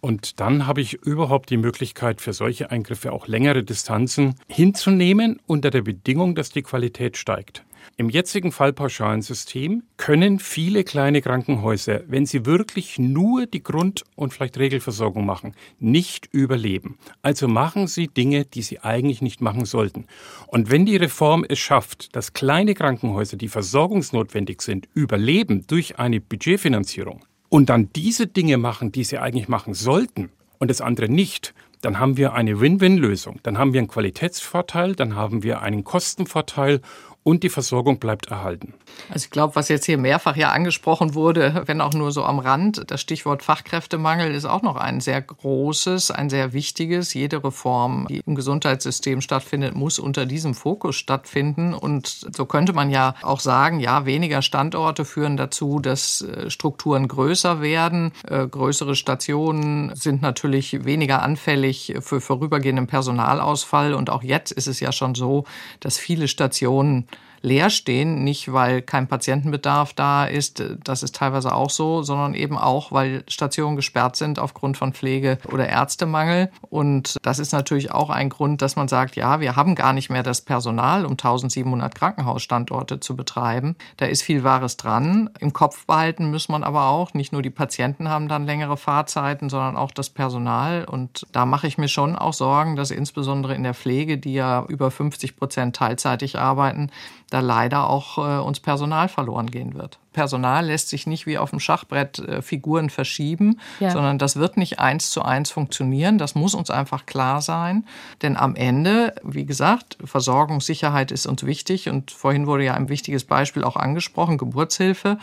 Und 0.00 0.40
dann 0.40 0.66
habe 0.66 0.80
ich 0.80 0.94
überhaupt 0.94 1.48
die 1.48 1.58
Möglichkeit, 1.58 2.20
für 2.20 2.32
solche 2.32 2.72
Eingriffe 2.72 3.12
auch 3.12 3.28
längere 3.28 3.62
Distanzen 3.62 4.34
hinzunehmen, 4.48 5.40
unter 5.46 5.70
der 5.70 5.82
Bedingung, 5.82 6.34
dass 6.34 6.50
die 6.50 6.62
Qualität 6.62 7.16
steigt. 7.16 7.64
Im 7.96 8.10
jetzigen 8.10 8.52
Fallpauschalensystem 8.52 9.82
können 9.96 10.38
viele 10.38 10.84
kleine 10.84 11.22
Krankenhäuser, 11.22 12.02
wenn 12.06 12.26
sie 12.26 12.46
wirklich 12.46 12.98
nur 12.98 13.46
die 13.46 13.62
Grund- 13.62 14.04
und 14.16 14.32
vielleicht 14.32 14.58
Regelversorgung 14.58 15.24
machen, 15.24 15.54
nicht 15.78 16.28
überleben. 16.32 16.98
Also 17.22 17.48
machen 17.48 17.86
sie 17.86 18.08
Dinge, 18.08 18.44
die 18.44 18.62
sie 18.62 18.80
eigentlich 18.80 19.22
nicht 19.22 19.40
machen 19.40 19.64
sollten. 19.64 20.06
Und 20.48 20.70
wenn 20.70 20.86
die 20.86 20.96
Reform 20.96 21.44
es 21.48 21.58
schafft, 21.58 22.14
dass 22.16 22.32
kleine 22.32 22.74
Krankenhäuser, 22.74 23.36
die 23.36 23.48
versorgungsnotwendig 23.48 24.62
sind, 24.62 24.88
überleben 24.94 25.66
durch 25.66 25.98
eine 25.98 26.20
Budgetfinanzierung 26.20 27.24
und 27.48 27.68
dann 27.68 27.90
diese 27.94 28.26
Dinge 28.26 28.56
machen, 28.56 28.92
die 28.92 29.04
sie 29.04 29.18
eigentlich 29.18 29.48
machen 29.48 29.74
sollten 29.74 30.30
und 30.58 30.68
das 30.68 30.80
andere 30.80 31.08
nicht, 31.08 31.54
dann 31.84 31.98
haben 31.98 32.16
wir 32.16 32.32
eine 32.32 32.60
Win-Win-Lösung. 32.60 33.40
Dann 33.42 33.58
haben 33.58 33.74
wir 33.74 33.80
einen 33.80 33.88
Qualitätsvorteil, 33.88 34.94
dann 34.94 35.14
haben 35.14 35.42
wir 35.42 35.60
einen 35.60 35.84
Kostenvorteil 35.84 36.80
und 37.24 37.42
die 37.42 37.48
Versorgung 37.48 37.98
bleibt 37.98 38.26
erhalten. 38.26 38.74
Also 39.08 39.24
ich 39.24 39.30
glaube, 39.30 39.56
was 39.56 39.68
jetzt 39.68 39.86
hier 39.86 39.96
mehrfach 39.96 40.36
ja 40.36 40.50
angesprochen 40.50 41.14
wurde, 41.14 41.62
wenn 41.66 41.80
auch 41.80 41.94
nur 41.94 42.12
so 42.12 42.22
am 42.22 42.38
Rand, 42.38 42.84
das 42.88 43.00
Stichwort 43.00 43.42
Fachkräftemangel 43.42 44.32
ist 44.32 44.44
auch 44.44 44.62
noch 44.62 44.76
ein 44.76 45.00
sehr 45.00 45.20
großes, 45.22 46.10
ein 46.10 46.28
sehr 46.28 46.52
wichtiges. 46.52 47.14
Jede 47.14 47.42
Reform, 47.42 48.06
die 48.10 48.20
im 48.26 48.34
Gesundheitssystem 48.34 49.22
stattfindet, 49.22 49.74
muss 49.74 49.98
unter 49.98 50.26
diesem 50.26 50.54
Fokus 50.54 50.96
stattfinden. 50.96 51.72
Und 51.72 52.26
so 52.36 52.44
könnte 52.44 52.74
man 52.74 52.90
ja 52.90 53.14
auch 53.22 53.40
sagen, 53.40 53.80
ja, 53.80 54.04
weniger 54.04 54.42
Standorte 54.42 55.06
führen 55.06 55.38
dazu, 55.38 55.80
dass 55.80 56.20
äh, 56.20 56.50
Strukturen 56.50 57.08
größer 57.08 57.62
werden. 57.62 58.12
Äh, 58.28 58.46
größere 58.46 58.94
Stationen 58.94 59.96
sind 59.96 60.20
natürlich 60.20 60.84
weniger 60.84 61.22
anfällig 61.22 61.94
für 62.00 62.20
vorübergehenden 62.20 62.86
Personalausfall. 62.86 63.94
Und 63.94 64.10
auch 64.10 64.22
jetzt 64.22 64.52
ist 64.52 64.66
es 64.66 64.80
ja 64.80 64.92
schon 64.92 65.14
so, 65.14 65.44
dass 65.80 65.96
viele 65.96 66.28
Stationen 66.28 67.08
leer 67.44 67.68
stehen, 67.68 68.24
nicht 68.24 68.52
weil 68.52 68.80
kein 68.80 69.06
Patientenbedarf 69.06 69.92
da 69.92 70.24
ist, 70.24 70.64
das 70.82 71.02
ist 71.02 71.14
teilweise 71.14 71.54
auch 71.54 71.68
so, 71.68 72.02
sondern 72.02 72.34
eben 72.34 72.56
auch, 72.56 72.90
weil 72.90 73.22
Stationen 73.28 73.76
gesperrt 73.76 74.16
sind 74.16 74.38
aufgrund 74.38 74.78
von 74.78 74.94
Pflege- 74.94 75.38
oder 75.52 75.68
Ärztemangel. 75.68 76.50
Und 76.70 77.18
das 77.22 77.38
ist 77.38 77.52
natürlich 77.52 77.92
auch 77.92 78.08
ein 78.08 78.30
Grund, 78.30 78.62
dass 78.62 78.76
man 78.76 78.88
sagt, 78.88 79.14
ja, 79.14 79.40
wir 79.40 79.56
haben 79.56 79.74
gar 79.74 79.92
nicht 79.92 80.08
mehr 80.08 80.22
das 80.22 80.40
Personal, 80.40 81.04
um 81.04 81.12
1700 81.12 81.94
Krankenhausstandorte 81.94 82.98
zu 83.00 83.14
betreiben. 83.14 83.76
Da 83.98 84.06
ist 84.06 84.22
viel 84.22 84.42
Wahres 84.42 84.78
dran. 84.78 85.28
Im 85.38 85.52
Kopf 85.52 85.84
behalten 85.86 86.30
muss 86.30 86.48
man 86.48 86.64
aber 86.64 86.88
auch, 86.88 87.12
nicht 87.12 87.32
nur 87.32 87.42
die 87.42 87.50
Patienten 87.50 88.08
haben 88.08 88.26
dann 88.26 88.46
längere 88.46 88.78
Fahrzeiten, 88.78 89.50
sondern 89.50 89.76
auch 89.76 89.90
das 89.90 90.08
Personal. 90.08 90.86
Und 90.86 91.26
da 91.32 91.44
mache 91.44 91.66
ich 91.66 91.76
mir 91.76 91.88
schon 91.88 92.16
auch 92.16 92.32
Sorgen, 92.32 92.74
dass 92.74 92.90
insbesondere 92.90 93.54
in 93.54 93.64
der 93.64 93.74
Pflege, 93.74 94.16
die 94.16 94.32
ja 94.32 94.64
über 94.66 94.90
50 94.90 95.36
Prozent 95.36 95.76
teilzeitig 95.76 96.38
arbeiten, 96.38 96.90
da 97.34 97.40
leider 97.40 97.90
auch 97.90 98.18
äh, 98.18 98.40
uns 98.40 98.60
Personal 98.60 99.08
verloren 99.08 99.50
gehen 99.50 99.74
wird. 99.74 99.98
Personal 100.12 100.66
lässt 100.66 100.88
sich 100.88 101.06
nicht 101.08 101.26
wie 101.26 101.36
auf 101.36 101.50
dem 101.50 101.58
Schachbrett 101.58 102.20
äh, 102.20 102.40
Figuren 102.40 102.88
verschieben, 102.88 103.58
ja. 103.80 103.90
sondern 103.90 104.18
das 104.18 104.36
wird 104.36 104.56
nicht 104.56 104.78
eins 104.78 105.10
zu 105.10 105.22
eins 105.22 105.50
funktionieren. 105.50 106.16
Das 106.16 106.36
muss 106.36 106.54
uns 106.54 106.70
einfach 106.70 107.04
klar 107.06 107.42
sein. 107.42 107.84
Denn 108.22 108.36
am 108.36 108.54
Ende, 108.54 109.16
wie 109.24 109.44
gesagt, 109.44 109.98
Versorgungssicherheit 110.04 111.10
ist 111.10 111.26
uns 111.26 111.44
wichtig 111.44 111.88
und 111.88 112.12
vorhin 112.12 112.46
wurde 112.46 112.64
ja 112.64 112.74
ein 112.74 112.88
wichtiges 112.88 113.24
Beispiel 113.24 113.64
auch 113.64 113.76
angesprochen, 113.76 114.38
Geburtshilfe. 114.38 115.18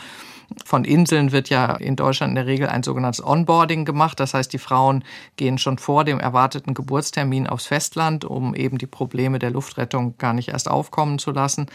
Von 0.65 0.83
Inseln 0.83 1.31
wird 1.31 1.49
ja 1.49 1.75
in 1.75 1.95
Deutschland 1.95 2.31
in 2.31 2.35
der 2.35 2.45
Regel 2.45 2.67
ein 2.67 2.83
sogenanntes 2.83 3.25
Onboarding 3.25 3.85
gemacht. 3.85 4.19
Das 4.19 4.33
heißt, 4.33 4.51
die 4.51 4.57
Frauen 4.57 5.03
gehen 5.37 5.57
schon 5.57 5.77
vor 5.77 6.03
dem 6.03 6.19
erwarteten 6.19 6.73
Geburtstermin 6.73 7.47
aufs 7.47 7.65
Festland, 7.65 8.25
um 8.25 8.53
eben 8.55 8.77
die 8.77 8.87
Probleme 8.87 9.39
der 9.39 9.51
Luftrettung 9.51 10.17
gar 10.17 10.33
nicht 10.33 10.49
erst 10.49 10.69
aufkommen 10.69 11.19
zu 11.19 11.31
lassen. 11.31 11.67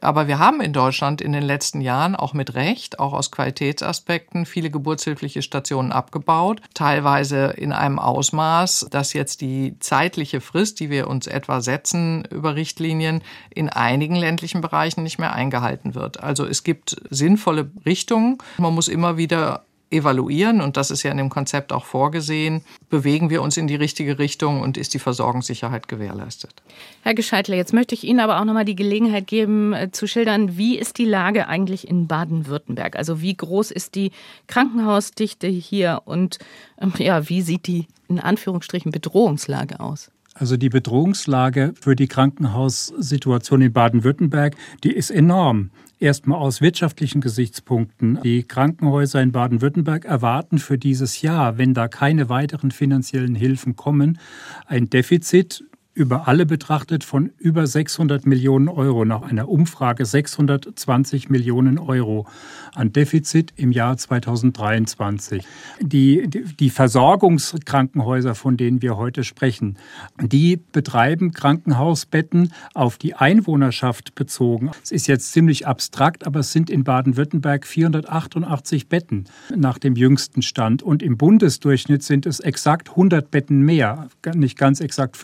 Aber 0.00 0.28
wir 0.28 0.38
haben 0.38 0.60
in 0.60 0.72
Deutschland 0.72 1.20
in 1.20 1.32
den 1.32 1.42
letzten 1.42 1.80
Jahren 1.80 2.14
auch 2.14 2.32
mit 2.32 2.54
Recht, 2.54 2.98
auch 2.98 3.12
aus 3.12 3.30
Qualitätsaspekten, 3.30 4.46
viele 4.46 4.70
geburtshilfliche 4.70 5.42
Stationen 5.42 5.92
abgebaut. 5.92 6.60
Teilweise 6.74 7.54
in 7.56 7.72
einem 7.72 7.98
Ausmaß, 7.98 8.86
dass 8.90 9.12
jetzt 9.12 9.40
die 9.40 9.76
zeitliche 9.80 10.40
Frist, 10.40 10.80
die 10.80 10.90
wir 10.90 11.08
uns 11.08 11.26
etwa 11.26 11.60
setzen 11.60 12.24
über 12.30 12.54
Richtlinien, 12.54 13.22
in 13.50 13.68
einigen 13.68 14.14
ländlichen 14.14 14.60
Bereichen 14.60 15.02
nicht 15.02 15.18
mehr 15.18 15.32
eingehalten 15.32 15.94
wird. 15.94 16.22
Also 16.22 16.46
es 16.46 16.62
gibt 16.62 16.96
sinnvolle 17.10 17.70
Richtungen. 17.84 18.19
Man 18.58 18.74
muss 18.74 18.88
immer 18.88 19.16
wieder 19.16 19.62
evaluieren, 19.90 20.60
und 20.60 20.76
das 20.76 20.90
ist 20.90 21.02
ja 21.02 21.10
in 21.10 21.16
dem 21.16 21.30
Konzept 21.30 21.72
auch 21.72 21.84
vorgesehen, 21.84 22.62
bewegen 22.88 23.30
wir 23.30 23.42
uns 23.42 23.56
in 23.56 23.66
die 23.66 23.74
richtige 23.74 24.18
Richtung 24.18 24.60
und 24.60 24.76
ist 24.76 24.94
die 24.94 24.98
Versorgungssicherheit 24.98 25.88
gewährleistet. 25.88 26.62
Herr 27.02 27.14
Gescheitler, 27.14 27.56
jetzt 27.56 27.72
möchte 27.72 27.94
ich 27.94 28.04
Ihnen 28.04 28.20
aber 28.20 28.40
auch 28.40 28.44
noch 28.44 28.54
mal 28.54 28.64
die 28.64 28.76
Gelegenheit 28.76 29.26
geben, 29.26 29.72
äh, 29.72 29.90
zu 29.90 30.06
schildern, 30.06 30.56
wie 30.56 30.78
ist 30.78 30.98
die 30.98 31.04
Lage 31.04 31.48
eigentlich 31.48 31.88
in 31.88 32.06
Baden-Württemberg? 32.06 32.96
Also 32.96 33.20
wie 33.20 33.36
groß 33.36 33.70
ist 33.70 33.94
die 33.94 34.12
Krankenhausdichte 34.46 35.48
hier 35.48 36.02
und 36.04 36.38
ähm, 36.80 36.92
ja, 36.98 37.28
wie 37.28 37.42
sieht 37.42 37.66
die 37.66 37.88
in 38.08 38.20
Anführungsstrichen 38.20 38.92
Bedrohungslage 38.92 39.80
aus? 39.80 40.10
Also 40.40 40.56
die 40.56 40.70
Bedrohungslage 40.70 41.74
für 41.78 41.94
die 41.94 42.08
Krankenhaussituation 42.08 43.60
in 43.60 43.74
Baden-Württemberg, 43.74 44.56
die 44.82 44.92
ist 44.92 45.10
enorm. 45.10 45.68
Erstmal 45.98 46.38
aus 46.38 46.62
wirtschaftlichen 46.62 47.20
Gesichtspunkten. 47.20 48.18
Die 48.22 48.44
Krankenhäuser 48.44 49.20
in 49.20 49.32
Baden-Württemberg 49.32 50.06
erwarten 50.06 50.58
für 50.58 50.78
dieses 50.78 51.20
Jahr, 51.20 51.58
wenn 51.58 51.74
da 51.74 51.88
keine 51.88 52.30
weiteren 52.30 52.70
finanziellen 52.70 53.34
Hilfen 53.34 53.76
kommen, 53.76 54.18
ein 54.64 54.88
Defizit 54.88 55.62
über 55.92 56.28
alle 56.28 56.46
betrachtet 56.46 57.02
von 57.02 57.30
über 57.38 57.66
600 57.66 58.24
Millionen 58.24 58.68
Euro, 58.68 59.04
nach 59.04 59.22
einer 59.22 59.48
Umfrage 59.48 60.06
620 60.06 61.28
Millionen 61.30 61.78
Euro 61.78 62.26
an 62.74 62.92
Defizit 62.92 63.52
im 63.56 63.72
Jahr 63.72 63.96
2023. 63.96 65.44
Die, 65.80 66.28
die 66.28 66.70
Versorgungskrankenhäuser, 66.70 68.36
von 68.36 68.56
denen 68.56 68.82
wir 68.82 68.96
heute 68.96 69.24
sprechen, 69.24 69.78
die 70.20 70.56
betreiben 70.56 71.32
Krankenhausbetten 71.32 72.52
auf 72.74 72.96
die 72.96 73.14
Einwohnerschaft 73.14 74.14
bezogen. 74.14 74.70
Es 74.82 74.92
ist 74.92 75.08
jetzt 75.08 75.32
ziemlich 75.32 75.66
abstrakt, 75.66 76.24
aber 76.24 76.40
es 76.40 76.52
sind 76.52 76.70
in 76.70 76.84
Baden-Württemberg 76.84 77.66
488 77.66 78.88
Betten 78.88 79.24
nach 79.54 79.78
dem 79.78 79.96
jüngsten 79.96 80.42
Stand 80.42 80.84
und 80.84 81.02
im 81.02 81.16
Bundesdurchschnitt 81.16 82.04
sind 82.04 82.26
es 82.26 82.38
exakt 82.38 82.90
100 82.90 83.30
Betten 83.30 83.62
mehr, 83.62 84.08
nicht 84.34 84.56
ganz 84.56 84.80
exakt 84.80 85.16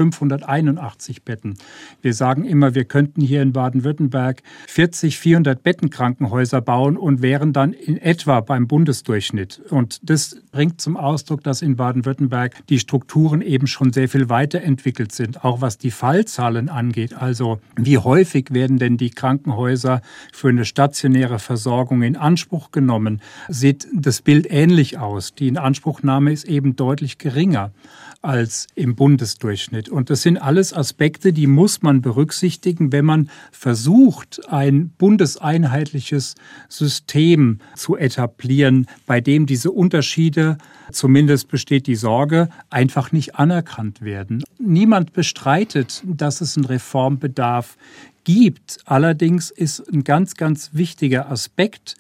581 0.57 1.23
Betten. 1.23 1.55
Wir 2.03 2.14
sagen 2.14 2.45
immer, 2.45 2.75
wir 2.75 2.85
könnten 2.85 3.21
hier 3.21 3.42
in 3.42 3.53
Baden-Württemberg 3.53 4.42
40, 4.69 5.19
400 5.19 5.62
Bettenkrankenhäuser 5.62 6.61
bauen 6.61 6.97
und 6.97 7.23
wären 7.23 7.53
dann 7.53 7.73
in 7.73 7.99
etwa 7.99 8.40
beim 8.40 8.66
Bundesdurchschnitt. 8.66 9.61
Und 9.71 10.09
das 10.09 10.37
bringt 10.53 10.81
zum 10.81 10.97
Ausdruck, 10.97 11.42
dass 11.42 11.62
in 11.62 11.77
Baden-Württemberg 11.77 12.66
die 12.69 12.79
Strukturen 12.79 13.42
eben 13.42 13.66
schon 13.66 13.92
sehr 13.92 14.09
viel 14.09 14.29
weiterentwickelt 14.29 15.12
sind, 15.12 15.45
auch 15.45 15.61
was 15.61 15.79
die 15.79 15.90
Fallzahlen 15.90 16.69
angeht. 16.69 17.14
Also 17.14 17.61
wie 17.77 17.99
häufig 17.99 18.47
werden 18.51 18.79
denn 18.79 18.97
die 18.97 19.11
Krankenhäuser 19.11 20.01
für 20.33 20.49
eine 20.49 20.64
stationäre 20.64 21.38
Versorgung 21.38 22.03
in 22.03 22.16
Anspruch 22.16 22.71
genommen? 22.71 23.21
Sieht 23.49 23.87
das 23.92 24.23
Bild 24.23 24.47
ähnlich 24.51 24.99
aus? 24.99 25.35
Die 25.35 25.49
Inanspruchnahme 25.49 26.33
ist 26.33 26.45
eben 26.45 26.77
deutlich 26.77 27.19
geringer 27.19 27.73
als 28.22 28.66
im 28.74 28.96
Bundesdurchschnitt. 28.96 29.88
Und 29.88 30.11
das 30.11 30.22
sind 30.22 30.38
alles 30.38 30.72
Aspekte, 30.72 31.33
die 31.33 31.46
muss 31.46 31.83
man 31.83 32.02
berücksichtigen, 32.02 32.92
wenn 32.92 33.05
man 33.05 33.31
versucht, 33.52 34.40
ein 34.48 34.90
bundeseinheitliches 34.90 36.35
System 36.68 37.59
zu 37.74 37.96
etablieren, 37.96 38.87
bei 39.07 39.20
dem 39.20 39.46
diese 39.46 39.70
Unterschiede, 39.70 40.59
zumindest 40.92 41.48
besteht 41.48 41.87
die 41.87 41.96
Sorge, 41.96 42.48
einfach 42.70 43.12
nicht 43.12 43.37
anerkannt 43.37 44.02
werden. 44.02 44.42
Niemand 44.59 45.12
bestreitet, 45.12 46.02
dass 46.05 46.40
es 46.40 46.57
einen 46.57 46.66
Reformbedarf 46.66 47.76
gibt. 48.24 48.79
Allerdings 48.85 49.50
ist 49.50 49.81
ein 49.92 50.05
ganz, 50.05 50.35
ganz 50.35 50.70
wichtiger 50.72 51.31
Aspekt, 51.31 51.96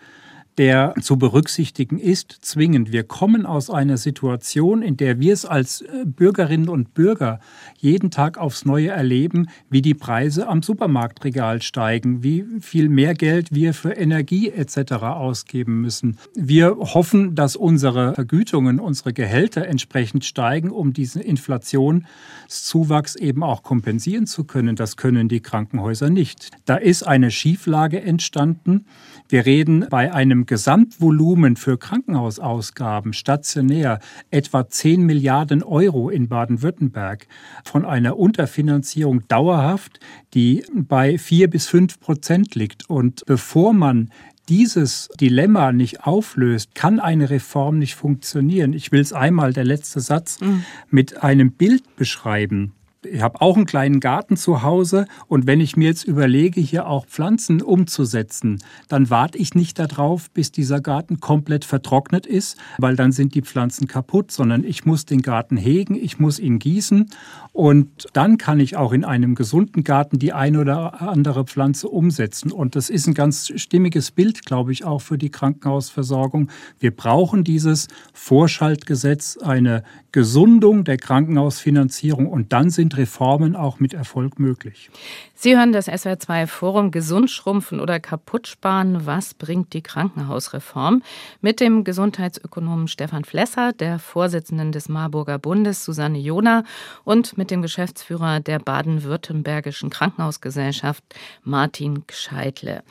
der 0.58 0.94
zu 1.00 1.18
berücksichtigen 1.18 1.98
ist, 1.98 2.38
zwingend. 2.40 2.90
Wir 2.92 3.04
kommen 3.04 3.44
aus 3.44 3.68
einer 3.68 3.98
Situation, 3.98 4.80
in 4.80 4.96
der 4.96 5.20
wir 5.20 5.34
es 5.34 5.44
als 5.44 5.82
äh, 5.82 6.04
Bürgerinnen 6.06 6.68
und 6.68 6.94
Bürger 6.94 7.40
jeden 7.76 8.10
Tag 8.10 8.38
aufs 8.38 8.64
Neue 8.64 8.88
erleben, 8.88 9.48
wie 9.68 9.82
die 9.82 9.94
Preise 9.94 10.48
am 10.48 10.62
Supermarktregal 10.62 11.60
steigen, 11.60 12.22
wie 12.22 12.44
viel 12.60 12.88
mehr 12.88 13.14
Geld 13.14 13.54
wir 13.54 13.74
für 13.74 13.92
Energie 13.92 14.48
etc. 14.48 14.92
ausgeben 15.02 15.82
müssen. 15.82 16.16
Wir 16.34 16.76
hoffen, 16.76 17.34
dass 17.34 17.56
unsere 17.56 18.14
Vergütungen, 18.14 18.80
unsere 18.80 19.12
Gehälter 19.12 19.66
entsprechend 19.66 20.24
steigen, 20.24 20.70
um 20.70 20.92
diesen 20.94 21.20
Inflationszuwachs 21.20 23.16
eben 23.16 23.42
auch 23.42 23.62
kompensieren 23.62 24.26
zu 24.26 24.44
können. 24.44 24.76
Das 24.76 24.96
können 24.96 25.28
die 25.28 25.40
Krankenhäuser 25.40 26.08
nicht. 26.08 26.50
Da 26.64 26.76
ist 26.76 27.02
eine 27.02 27.30
Schieflage 27.30 28.00
entstanden. 28.00 28.86
Wir 29.28 29.44
reden 29.44 29.86
bei 29.90 30.12
einem 30.12 30.45
Gesamtvolumen 30.46 31.56
für 31.56 31.78
Krankenhausausgaben 31.78 33.12
stationär 33.12 34.00
etwa 34.30 34.68
10 34.68 35.02
Milliarden 35.02 35.62
Euro 35.62 36.08
in 36.08 36.28
Baden-Württemberg 36.28 37.26
von 37.64 37.84
einer 37.84 38.16
Unterfinanzierung 38.16 39.26
dauerhaft, 39.28 40.00
die 40.34 40.64
bei 40.72 41.18
4 41.18 41.50
bis 41.50 41.66
5 41.66 42.00
Prozent 42.00 42.54
liegt. 42.54 42.88
Und 42.88 43.24
bevor 43.26 43.72
man 43.72 44.10
dieses 44.48 45.08
Dilemma 45.20 45.72
nicht 45.72 46.04
auflöst, 46.04 46.74
kann 46.74 47.00
eine 47.00 47.30
Reform 47.30 47.78
nicht 47.78 47.94
funktionieren. 47.94 48.72
Ich 48.72 48.92
will 48.92 49.00
es 49.00 49.12
einmal, 49.12 49.52
der 49.52 49.64
letzte 49.64 50.00
Satz, 50.00 50.40
mhm. 50.40 50.64
mit 50.90 51.22
einem 51.22 51.52
Bild 51.52 51.96
beschreiben. 51.96 52.72
Ich 53.04 53.20
habe 53.20 53.40
auch 53.40 53.56
einen 53.56 53.66
kleinen 53.66 54.00
Garten 54.00 54.36
zu 54.36 54.62
Hause 54.62 55.06
und 55.28 55.46
wenn 55.46 55.60
ich 55.60 55.76
mir 55.76 55.88
jetzt 55.88 56.04
überlege, 56.04 56.60
hier 56.60 56.86
auch 56.86 57.06
Pflanzen 57.06 57.62
umzusetzen, 57.62 58.58
dann 58.88 59.10
warte 59.10 59.38
ich 59.38 59.54
nicht 59.54 59.78
darauf, 59.78 60.30
bis 60.30 60.52
dieser 60.52 60.80
Garten 60.80 61.20
komplett 61.20 61.64
vertrocknet 61.64 62.26
ist, 62.26 62.56
weil 62.78 62.96
dann 62.96 63.12
sind 63.12 63.34
die 63.34 63.42
Pflanzen 63.42 63.86
kaputt, 63.86 64.30
sondern 64.30 64.64
ich 64.64 64.84
muss 64.84 65.04
den 65.04 65.22
Garten 65.22 65.56
hegen, 65.56 65.94
ich 65.94 66.18
muss 66.18 66.38
ihn 66.38 66.58
gießen 66.58 67.10
und 67.56 68.06
dann 68.12 68.36
kann 68.36 68.60
ich 68.60 68.76
auch 68.76 68.92
in 68.92 69.02
einem 69.02 69.34
gesunden 69.34 69.82
Garten 69.82 70.18
die 70.18 70.34
eine 70.34 70.60
oder 70.60 71.00
andere 71.00 71.44
Pflanze 71.44 71.88
umsetzen. 71.88 72.52
Und 72.52 72.76
das 72.76 72.90
ist 72.90 73.06
ein 73.06 73.14
ganz 73.14 73.50
stimmiges 73.56 74.10
Bild, 74.10 74.44
glaube 74.44 74.72
ich, 74.72 74.84
auch 74.84 75.00
für 75.00 75.16
die 75.16 75.30
Krankenhausversorgung. 75.30 76.50
Wir 76.78 76.94
brauchen 76.94 77.44
dieses 77.44 77.88
Vorschaltgesetz, 78.12 79.38
eine 79.38 79.84
Gesundung 80.12 80.84
der 80.84 80.98
Krankenhausfinanzierung 80.98 82.26
und 82.26 82.52
dann 82.52 82.68
sind 82.68 82.95
Reformen 82.96 83.56
auch 83.56 83.80
mit 83.80 83.94
Erfolg 83.94 84.38
möglich. 84.38 84.90
Sie 85.34 85.56
hören 85.56 85.72
das 85.72 85.88
SWR2 85.88 86.46
Forum 86.46 86.90
Gesund 86.90 87.30
schrumpfen 87.30 87.80
oder 87.80 88.00
kaputt 88.00 88.46
sparen. 88.46 89.06
Was 89.06 89.34
bringt 89.34 89.72
die 89.72 89.82
Krankenhausreform? 89.82 91.02
Mit 91.40 91.60
dem 91.60 91.84
Gesundheitsökonomen 91.84 92.88
Stefan 92.88 93.24
Flesser, 93.24 93.72
der 93.72 93.98
Vorsitzenden 93.98 94.72
des 94.72 94.88
Marburger 94.88 95.38
Bundes 95.38 95.84
Susanne 95.84 96.18
Jona 96.18 96.64
und 97.04 97.36
mit 97.36 97.50
dem 97.50 97.62
Geschäftsführer 97.62 98.40
der 98.40 98.58
baden-württembergischen 98.58 99.90
Krankenhausgesellschaft 99.90 101.02
Martin 101.42 102.04
Gscheidle. 102.06 102.82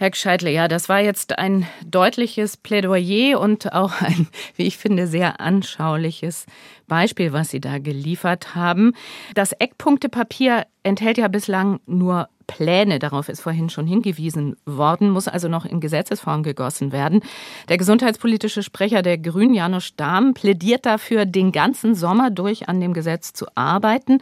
Herr 0.00 0.10
Gscheidle, 0.10 0.52
ja, 0.52 0.68
das 0.68 0.88
war 0.88 1.00
jetzt 1.00 1.40
ein 1.40 1.66
deutliches 1.84 2.56
Plädoyer 2.56 3.40
und 3.40 3.72
auch 3.72 4.00
ein, 4.00 4.28
wie 4.54 4.62
ich 4.62 4.78
finde, 4.78 5.08
sehr 5.08 5.40
anschauliches 5.40 6.46
Beispiel, 6.86 7.32
was 7.32 7.50
Sie 7.50 7.60
da 7.60 7.78
geliefert 7.78 8.54
haben. 8.54 8.92
Das 9.34 9.50
Eckpunktepapier 9.50 10.66
enthält 10.84 11.18
ja 11.18 11.26
bislang 11.26 11.80
nur 11.86 12.28
Pläne, 12.48 12.98
darauf 12.98 13.28
ist 13.28 13.42
vorhin 13.42 13.70
schon 13.70 13.86
hingewiesen 13.86 14.56
worden, 14.66 15.10
muss 15.10 15.28
also 15.28 15.46
noch 15.46 15.64
in 15.64 15.78
Gesetzesform 15.78 16.42
gegossen 16.42 16.90
werden. 16.90 17.20
Der 17.68 17.78
gesundheitspolitische 17.78 18.64
Sprecher 18.64 19.02
der 19.02 19.18
Grünen, 19.18 19.54
Janusz 19.54 19.94
Dahm, 19.94 20.34
plädiert 20.34 20.84
dafür, 20.84 21.26
den 21.26 21.52
ganzen 21.52 21.94
Sommer 21.94 22.30
durch 22.30 22.68
an 22.68 22.80
dem 22.80 22.94
Gesetz 22.94 23.32
zu 23.32 23.46
arbeiten, 23.54 24.20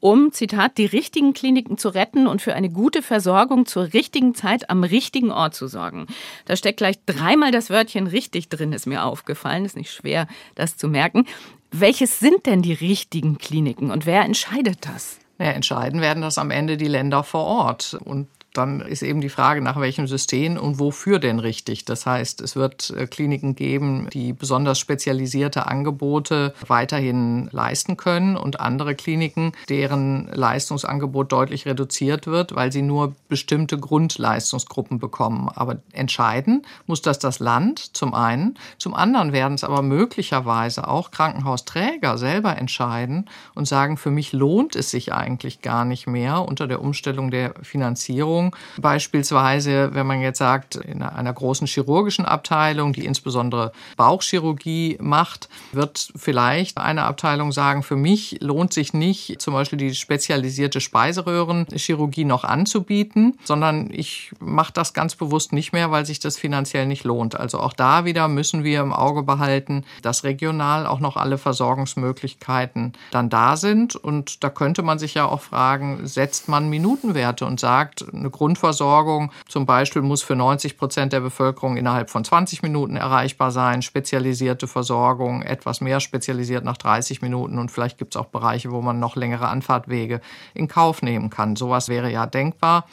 um, 0.00 0.32
Zitat, 0.32 0.76
die 0.76 0.86
richtigen 0.86 1.32
Kliniken 1.32 1.78
zu 1.78 1.88
retten 1.88 2.26
und 2.26 2.42
für 2.42 2.54
eine 2.54 2.68
gute 2.68 3.00
Versorgung 3.00 3.64
zur 3.64 3.94
richtigen 3.94 4.34
Zeit 4.34 4.68
am 4.68 4.84
richtigen 4.84 5.30
Ort 5.30 5.54
zu 5.54 5.68
sorgen. 5.68 6.06
Da 6.44 6.56
steckt 6.56 6.78
gleich 6.78 6.96
dreimal 7.06 7.52
das 7.52 7.70
Wörtchen 7.70 8.06
richtig 8.06 8.48
drin, 8.48 8.72
ist 8.72 8.86
mir 8.86 9.04
aufgefallen. 9.04 9.64
Ist 9.64 9.76
nicht 9.76 9.92
schwer, 9.92 10.26
das 10.56 10.76
zu 10.76 10.88
merken. 10.88 11.26
Welches 11.70 12.18
sind 12.18 12.46
denn 12.46 12.62
die 12.62 12.72
richtigen 12.72 13.38
Kliniken 13.38 13.90
und 13.90 14.04
wer 14.04 14.22
entscheidet 14.24 14.78
das? 14.86 15.18
Ja, 15.38 15.46
entscheiden 15.46 16.00
werden 16.00 16.20
das 16.20 16.38
am 16.38 16.50
Ende 16.50 16.76
die 16.76 16.88
Länder 16.88 17.22
vor 17.22 17.44
Ort. 17.44 17.94
Und 18.04 18.28
dann 18.54 18.80
ist 18.80 19.02
eben 19.02 19.20
die 19.20 19.28
Frage, 19.28 19.60
nach 19.60 19.78
welchem 19.78 20.06
System 20.06 20.56
und 20.56 20.78
wofür 20.78 21.18
denn 21.18 21.38
richtig. 21.38 21.84
Das 21.84 22.06
heißt, 22.06 22.40
es 22.40 22.56
wird 22.56 22.90
äh, 22.90 23.06
Kliniken 23.06 23.54
geben, 23.54 24.08
die 24.12 24.32
besonders 24.32 24.78
spezialisierte 24.78 25.66
Angebote 25.66 26.54
weiterhin 26.66 27.48
leisten 27.52 27.96
können 27.96 28.36
und 28.36 28.60
andere 28.60 28.94
Kliniken, 28.94 29.52
deren 29.68 30.28
Leistungsangebot 30.32 31.30
deutlich 31.30 31.66
reduziert 31.66 32.26
wird, 32.26 32.54
weil 32.54 32.72
sie 32.72 32.82
nur 32.82 33.14
bestimmte 33.28 33.78
Grundleistungsgruppen 33.78 34.98
bekommen. 34.98 35.50
Aber 35.54 35.76
entscheiden 35.92 36.62
muss 36.86 37.02
das 37.02 37.18
das 37.18 37.38
Land 37.38 37.96
zum 37.96 38.14
einen. 38.14 38.58
Zum 38.78 38.94
anderen 38.94 39.32
werden 39.32 39.54
es 39.54 39.64
aber 39.64 39.82
möglicherweise 39.82 40.88
auch 40.88 41.10
Krankenhausträger 41.10 42.16
selber 42.18 42.56
entscheiden 42.56 43.28
und 43.54 43.68
sagen, 43.68 43.96
für 43.96 44.10
mich 44.10 44.32
lohnt 44.32 44.74
es 44.74 44.90
sich 44.90 45.12
eigentlich 45.12 45.60
gar 45.60 45.84
nicht 45.84 46.06
mehr 46.06 46.42
unter 46.42 46.66
der 46.66 46.80
Umstellung 46.80 47.30
der 47.30 47.54
Finanzierung 47.62 48.37
Behandlung. 48.38 48.56
Beispielsweise, 48.78 49.94
wenn 49.94 50.06
man 50.06 50.20
jetzt 50.20 50.38
sagt, 50.38 50.76
in 50.76 51.02
einer 51.02 51.32
großen 51.32 51.66
chirurgischen 51.66 52.24
Abteilung, 52.24 52.92
die 52.92 53.04
insbesondere 53.04 53.72
Bauchchirurgie 53.96 54.98
macht, 55.00 55.48
wird 55.72 56.12
vielleicht 56.16 56.78
eine 56.78 57.04
Abteilung 57.04 57.52
sagen, 57.52 57.82
für 57.82 57.96
mich 57.96 58.38
lohnt 58.40 58.72
sich 58.72 58.94
nicht, 58.94 59.40
zum 59.40 59.54
Beispiel 59.54 59.78
die 59.78 59.94
spezialisierte 59.94 60.80
Speiseröhrenchirurgie 60.80 62.24
noch 62.24 62.44
anzubieten, 62.44 63.38
sondern 63.44 63.90
ich 63.92 64.32
mache 64.38 64.72
das 64.72 64.94
ganz 64.94 65.14
bewusst 65.16 65.52
nicht 65.52 65.72
mehr, 65.72 65.90
weil 65.90 66.06
sich 66.06 66.20
das 66.20 66.36
finanziell 66.36 66.86
nicht 66.86 67.04
lohnt. 67.04 67.38
Also 67.38 67.60
auch 67.60 67.72
da 67.72 68.04
wieder 68.04 68.28
müssen 68.28 68.64
wir 68.64 68.80
im 68.80 68.92
Auge 68.92 69.22
behalten, 69.22 69.84
dass 70.02 70.24
regional 70.24 70.86
auch 70.86 71.00
noch 71.00 71.16
alle 71.16 71.38
Versorgungsmöglichkeiten 71.38 72.92
dann 73.10 73.28
da 73.28 73.56
sind. 73.56 73.96
Und 73.96 74.44
da 74.44 74.50
könnte 74.50 74.82
man 74.82 74.98
sich 74.98 75.14
ja 75.14 75.26
auch 75.26 75.40
fragen, 75.40 76.06
setzt 76.06 76.48
man 76.48 76.68
Minutenwerte 76.68 77.44
und 77.44 77.60
sagt, 77.60 78.04
eine 78.12 78.27
Grundversorgung 78.30 79.32
zum 79.48 79.66
Beispiel 79.66 80.02
muss 80.02 80.22
für 80.22 80.36
90 80.36 80.76
Prozent 80.76 81.12
der 81.12 81.20
Bevölkerung 81.20 81.76
innerhalb 81.76 82.10
von 82.10 82.24
20 82.24 82.62
Minuten 82.62 82.96
erreichbar 82.96 83.50
sein. 83.50 83.82
Spezialisierte 83.82 84.66
Versorgung 84.66 85.42
etwas 85.42 85.80
mehr 85.80 86.00
spezialisiert 86.00 86.64
nach 86.64 86.76
30 86.76 87.22
Minuten. 87.22 87.58
Und 87.58 87.70
vielleicht 87.70 87.98
gibt 87.98 88.14
es 88.14 88.20
auch 88.20 88.26
Bereiche, 88.26 88.70
wo 88.70 88.82
man 88.82 88.98
noch 88.98 89.16
längere 89.16 89.48
Anfahrtwege 89.48 90.20
in 90.54 90.68
Kauf 90.68 91.02
nehmen 91.02 91.30
kann. 91.30 91.56
Sowas 91.56 91.88
wäre 91.88 92.10
ja 92.10 92.26
denkbar. 92.26 92.84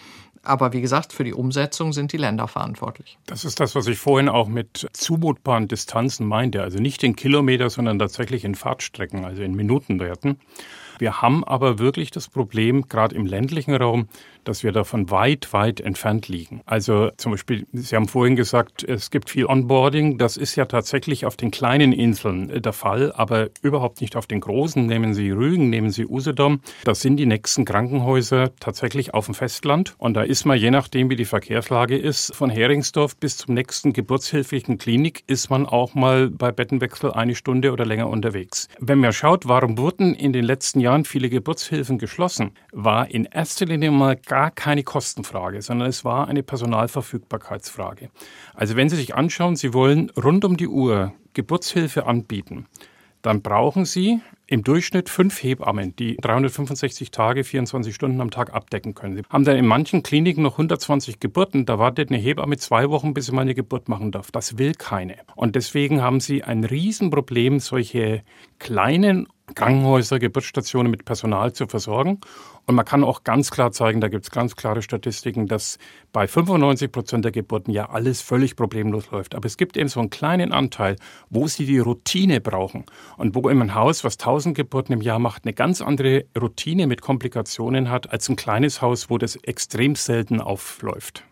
Aber 0.46 0.74
wie 0.74 0.82
gesagt, 0.82 1.12
für 1.12 1.24
die 1.24 1.34
Umsetzung 1.34 1.92
sind 1.92 2.14
die 2.14 2.18
Länder 2.18 2.48
verantwortlich. 2.48 3.18
Das 3.26 3.46
ist 3.46 3.60
das, 3.60 3.74
was 3.74 3.88
ich 3.88 3.98
vorhin 3.98 4.30
auch 4.30 4.48
mit 4.48 4.88
zumutbaren 4.94 5.68
Distanzen 5.68 6.28
meinte. 6.28 6.62
Also 6.62 6.78
nicht 6.78 7.04
in 7.04 7.16
Kilometer, 7.16 7.70
sondern 7.70 7.98
tatsächlich 7.98 8.46
in 8.46 8.54
Fahrtstrecken, 8.54 9.26
also 9.26 9.42
in 9.42 9.56
Minutenwerten. 9.56 10.40
Wir 11.00 11.22
haben 11.22 11.44
aber 11.44 11.80
wirklich 11.80 12.12
das 12.12 12.30
Problem, 12.30 12.88
gerade 12.88 13.16
im 13.16 13.26
ländlichen 13.26 13.76
Raum, 13.76 14.08
dass 14.46 14.64
wir 14.64 14.72
davon 14.72 15.10
weit, 15.12 15.52
weit 15.52 15.82
entfernt 15.82 16.28
liegen. 16.28 16.62
Also 16.66 17.10
zum 17.18 17.34
Beispiel, 17.34 17.68
Sie 17.74 17.96
haben 17.96 18.08
vorhin 18.08 18.36
gesagt, 18.36 18.84
es 18.84 19.10
gibt 19.12 19.30
viel 19.30 19.46
Onboarding. 19.46 20.18
Das 20.18 20.38
ist 20.38 20.56
ja 20.56 20.66
tatsächlich 20.66 21.26
auf 21.26 21.36
den 21.36 21.52
kleinen 21.52 21.92
Inseln 21.92 22.50
äh, 22.50 22.62
der 22.62 22.74
Fall, 22.74 23.12
aber 23.12 23.50
überhaupt 23.62 24.02
nicht 24.02 24.16
auf 24.16 24.28
den 24.28 24.40
großen. 24.40 24.86
Nehmen 24.86 25.14
Sie 25.14 25.32
Rügen, 25.32 25.70
nehmen 25.70 25.90
Sie 25.90 26.06
Usedom. 26.06 26.62
Das 26.84 27.02
sind 27.02 27.18
die 27.18 27.26
nächsten 27.26 27.66
Krankenhäuser 27.66 28.52
tatsächlich 28.60 29.14
auf 29.14 29.26
dem 29.26 29.34
Festland. 29.34 29.96
Und 29.98 30.14
da 30.14 30.22
ist 30.22 30.46
man, 30.46 30.58
je 30.58 30.72
nachdem, 30.72 31.10
wie 31.10 31.16
die 31.16 31.26
Verkehrslage 31.26 31.98
ist, 31.98 32.34
von 32.36 32.50
Heringsdorf 32.50 33.18
bis 33.18 33.38
zum 33.38 33.54
nächsten 33.56 33.94
geburtshilflichen 33.94 34.78
Klinik, 34.78 35.24
ist 35.28 35.50
man 35.50 35.66
auch 35.66 35.96
mal 35.96 36.30
bei 36.30 36.52
Bettenwechsel 36.52 37.12
eine 37.12 37.36
Stunde 37.36 37.72
oder 37.72 37.86
länger 37.86 38.10
unterwegs. 38.10 38.68
Wenn 38.80 39.00
man 39.00 39.14
schaut, 39.14 39.48
warum 39.48 39.78
wurden 39.78 40.14
in 40.14 40.34
den 40.34 40.46
letzten 40.46 40.80
Jahren 40.86 41.06
viele 41.06 41.30
Geburtshilfen 41.30 41.98
geschlossen, 41.98 42.52
war 42.72 43.10
in 43.10 43.26
erster 43.26 43.66
Linie 43.66 43.92
mal 43.92 44.16
gar 44.16 44.52
keine 44.52 44.84
Kostenfrage, 44.84 45.62
sondern 45.62 45.90
es 45.90 46.06
war 46.06 46.28
eine 46.28 46.44
Personalverfügbarkeitsfrage. 46.44 48.10
Also 48.54 48.76
wenn 48.76 48.90
Sie 48.90 48.96
sich 48.96 49.16
anschauen, 49.16 49.56
Sie 49.56 49.74
wollen 49.74 50.12
rund 50.12 50.46
um 50.46 50.58
die 50.58 50.68
Uhr 50.68 51.14
Geburtshilfe 51.34 52.06
anbieten, 52.06 52.68
dann 53.22 53.42
brauchen 53.42 53.86
Sie 53.86 54.22
im 54.48 54.64
Durchschnitt 54.64 55.10
fünf 55.10 55.42
Hebammen, 55.42 55.96
die 55.96 56.18
365 56.18 57.10
Tage, 57.10 57.44
24 57.44 57.96
Stunden 57.96 58.22
am 58.22 58.30
Tag 58.30 58.54
abdecken 58.54 58.94
können. 58.94 59.16
Sie 59.16 59.24
haben 59.30 59.44
dann 59.44 59.58
in 59.58 59.66
manchen 59.66 60.04
Kliniken 60.04 60.44
noch 60.44 60.54
120 60.54 61.20
Geburten. 61.20 61.66
Da 61.66 61.80
wartet 61.80 62.10
eine 62.10 62.20
Hebamme 62.20 62.58
zwei 62.58 62.90
Wochen, 62.92 63.16
bis 63.16 63.26
sie 63.26 63.32
mal 63.32 63.42
eine 63.42 63.56
Geburt 63.56 63.90
machen 63.90 64.12
darf. 64.12 64.32
Das 64.32 64.60
will 64.60 64.74
keine. 64.76 65.16
Und 65.36 65.56
deswegen 65.56 66.02
haben 66.02 66.20
sie 66.20 66.44
ein 66.44 66.64
Riesenproblem, 66.64 67.60
solche 67.60 68.24
kleinen 68.66 69.28
Krankenhäuser, 69.54 70.18
Geburtsstationen 70.18 70.90
mit 70.90 71.06
Personal 71.06 71.54
zu 71.54 71.68
versorgen. 71.68 72.20
Und 72.66 72.74
man 72.74 72.84
kann 72.84 73.04
auch 73.04 73.24
ganz 73.24 73.52
klar 73.52 73.72
zeigen, 73.72 74.02
da 74.02 74.08
gibt 74.08 74.24
es 74.24 74.32
ganz 74.32 74.56
klare 74.56 74.82
Statistiken, 74.82 75.46
dass 75.46 75.78
bei 76.12 76.28
95 76.28 76.92
Prozent 76.92 77.26
der 77.26 77.32
Geburten 77.32 77.70
ja 77.70 77.92
alles 77.92 78.24
völlig 78.24 78.56
problemlos 78.56 79.12
läuft. 79.12 79.36
Aber 79.36 79.46
es 79.46 79.58
gibt 79.58 79.78
eben 79.78 79.88
so 79.88 80.00
einen 80.00 80.10
kleinen 80.10 80.52
Anteil, 80.52 80.96
wo 81.30 81.48
sie 81.48 81.68
die 81.68 81.78
Routine 81.78 82.42
brauchen 82.42 82.86
und 83.18 83.36
wo 83.36 83.48
ein 83.48 83.76
Haus, 83.76 84.04
was 84.04 84.18
1000 84.18 84.58
Geburten 84.58 84.94
im 84.94 85.02
Jahr 85.02 85.20
macht, 85.20 85.46
eine 85.46 85.54
ganz 85.54 85.80
andere 85.80 86.26
Routine 86.36 86.88
mit 86.88 87.02
Komplikationen 87.02 87.92
hat 87.92 88.12
als 88.12 88.28
ein 88.30 88.36
kleines 88.36 88.82
Haus, 88.82 89.12
wo 89.12 89.20
das 89.20 89.36
extrem 89.36 89.94
selten 89.94 90.42
aufläuft. 90.42 91.24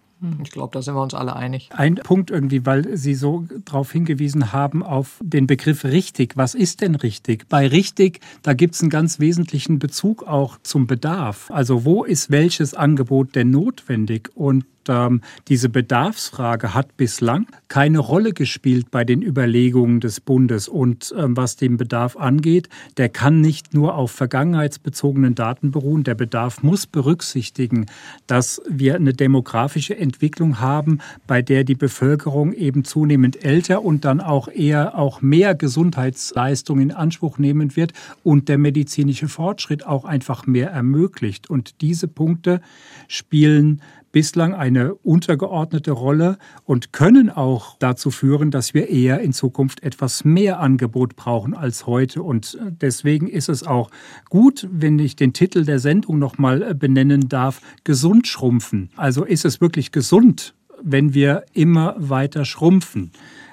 Ich 0.43 0.51
glaube, 0.51 0.71
da 0.73 0.81
sind 0.81 0.95
wir 0.95 1.01
uns 1.01 1.13
alle 1.13 1.36
einig. 1.36 1.69
Ein 1.73 1.95
Punkt 1.95 2.31
irgendwie, 2.31 2.65
weil 2.65 2.97
Sie 2.97 3.15
so 3.15 3.45
darauf 3.65 3.91
hingewiesen 3.91 4.53
haben, 4.53 4.83
auf 4.83 5.19
den 5.21 5.47
Begriff 5.47 5.83
richtig. 5.83 6.38
Was 6.38 6.55
ist 6.55 6.81
denn 6.81 6.95
richtig? 6.95 7.47
Bei 7.49 7.67
richtig, 7.67 8.19
da 8.41 8.53
gibt 8.53 8.75
es 8.75 8.81
einen 8.81 8.89
ganz 8.89 9.19
wesentlichen 9.19 9.79
Bezug 9.79 10.23
auch 10.23 10.57
zum 10.63 10.88
Bedarf. 10.88 11.51
Also 11.51 11.86
wo 11.86 12.03
ist 12.03 12.31
welches 12.31 12.73
Angebot 12.73 13.36
denn 13.36 13.49
notwendig? 13.49 14.29
Und 14.36 14.65
ähm, 14.89 15.22
diese 15.48 15.69
Bedarfsfrage 15.69 16.74
hat 16.74 16.98
bislang 16.98 17.48
keine 17.67 18.00
Rolle 18.00 18.34
gespielt 18.34 18.91
bei 18.91 19.04
den 19.04 19.22
Überlegungen 19.22 20.00
des 20.00 20.19
Bundes. 20.19 20.67
Und 20.67 21.13
ähm, 21.17 21.36
was 21.36 21.56
den 21.56 21.78
Bedarf 21.78 22.17
angeht, 22.17 22.69
der 22.98 23.10
kann 23.10 23.41
nicht 23.41 23.74
nur 23.74 23.96
auf 23.96 24.12
vergangenheitsbezogenen 24.12 25.36
Daten 25.36 25.72
beruhen. 25.72 26.04
Der 26.04 26.15
Bedarf 26.15 26.63
muss 26.63 26.86
berücksichtigen, 26.86 27.88
dass 28.28 28.62
wir 28.69 28.96
eine 28.96 29.13
demografische 29.13 29.98
Entwicklung 29.98 30.60
haben, 30.60 31.00
bei 31.28 31.41
der 31.41 31.63
die 31.63 31.76
Bevölkerung 31.76 32.54
eben 32.54 32.84
zunehmend 32.84 33.43
älter 33.43 33.84
und 33.84 34.06
dann 34.06 34.22
auch 34.22 34.48
eher 34.48 34.98
auch 34.98 35.22
mehr 35.22 35.56
Gesundheitsleistungen 35.56 36.89
in 36.89 36.96
Anspruch 36.96 37.38
nehmen 37.38 37.76
wird 37.76 37.93
und 38.24 38.50
der 38.50 38.58
medizinische 38.58 39.28
Fortschritt 39.28 39.86
auch 39.86 40.06
einfach 40.06 40.46
mehr 40.46 40.72
ermöglicht. 40.72 41.50
Und 41.50 41.82
diese 41.82 42.08
Punkte 42.08 42.62
spielen 43.08 43.82
bislang 44.13 44.54
eine 44.54 44.93
untergeordnete 44.93 45.91
Rolle 45.91 46.38
und 46.63 46.93
können 46.93 47.30
auch 47.30 47.76
dazu 47.80 48.12
führen, 48.12 48.52
dass 48.52 48.73
wir 48.73 48.88
eher 48.88 49.19
in 49.19 49.34
Zukunft 49.34 49.84
etwas 49.84 50.23
mehr 50.23 50.62
Angebot 50.62 51.17
brauchen 51.17 51.54
als 51.54 51.86
heute. 51.86 52.23
Und 52.23 52.58
deswegen 52.62 53.28
ist 53.28 53.49
es 53.49 53.63
auch 53.63 53.89
gut, 54.30 54.69
wenn 54.71 54.97
ich 54.99 55.17
den 55.17 55.34
Titel 55.34 55.65
der 55.65 55.80
Sendung 55.80 56.19
nochmal 56.19 56.73
benennen 56.76 57.28
darf, 57.28 57.60
gesund 57.84 58.28
schrumpfen. 58.28 58.89
Also 58.95 59.26
ist 59.26 59.43
es 59.43 59.60
wirklich 59.60 59.91
gesund, 59.91 60.54
wenn 60.82 61.13
wir 61.13 61.43
immer 61.52 61.95
weiter 61.97 62.45
schrumpfen. 62.45 63.12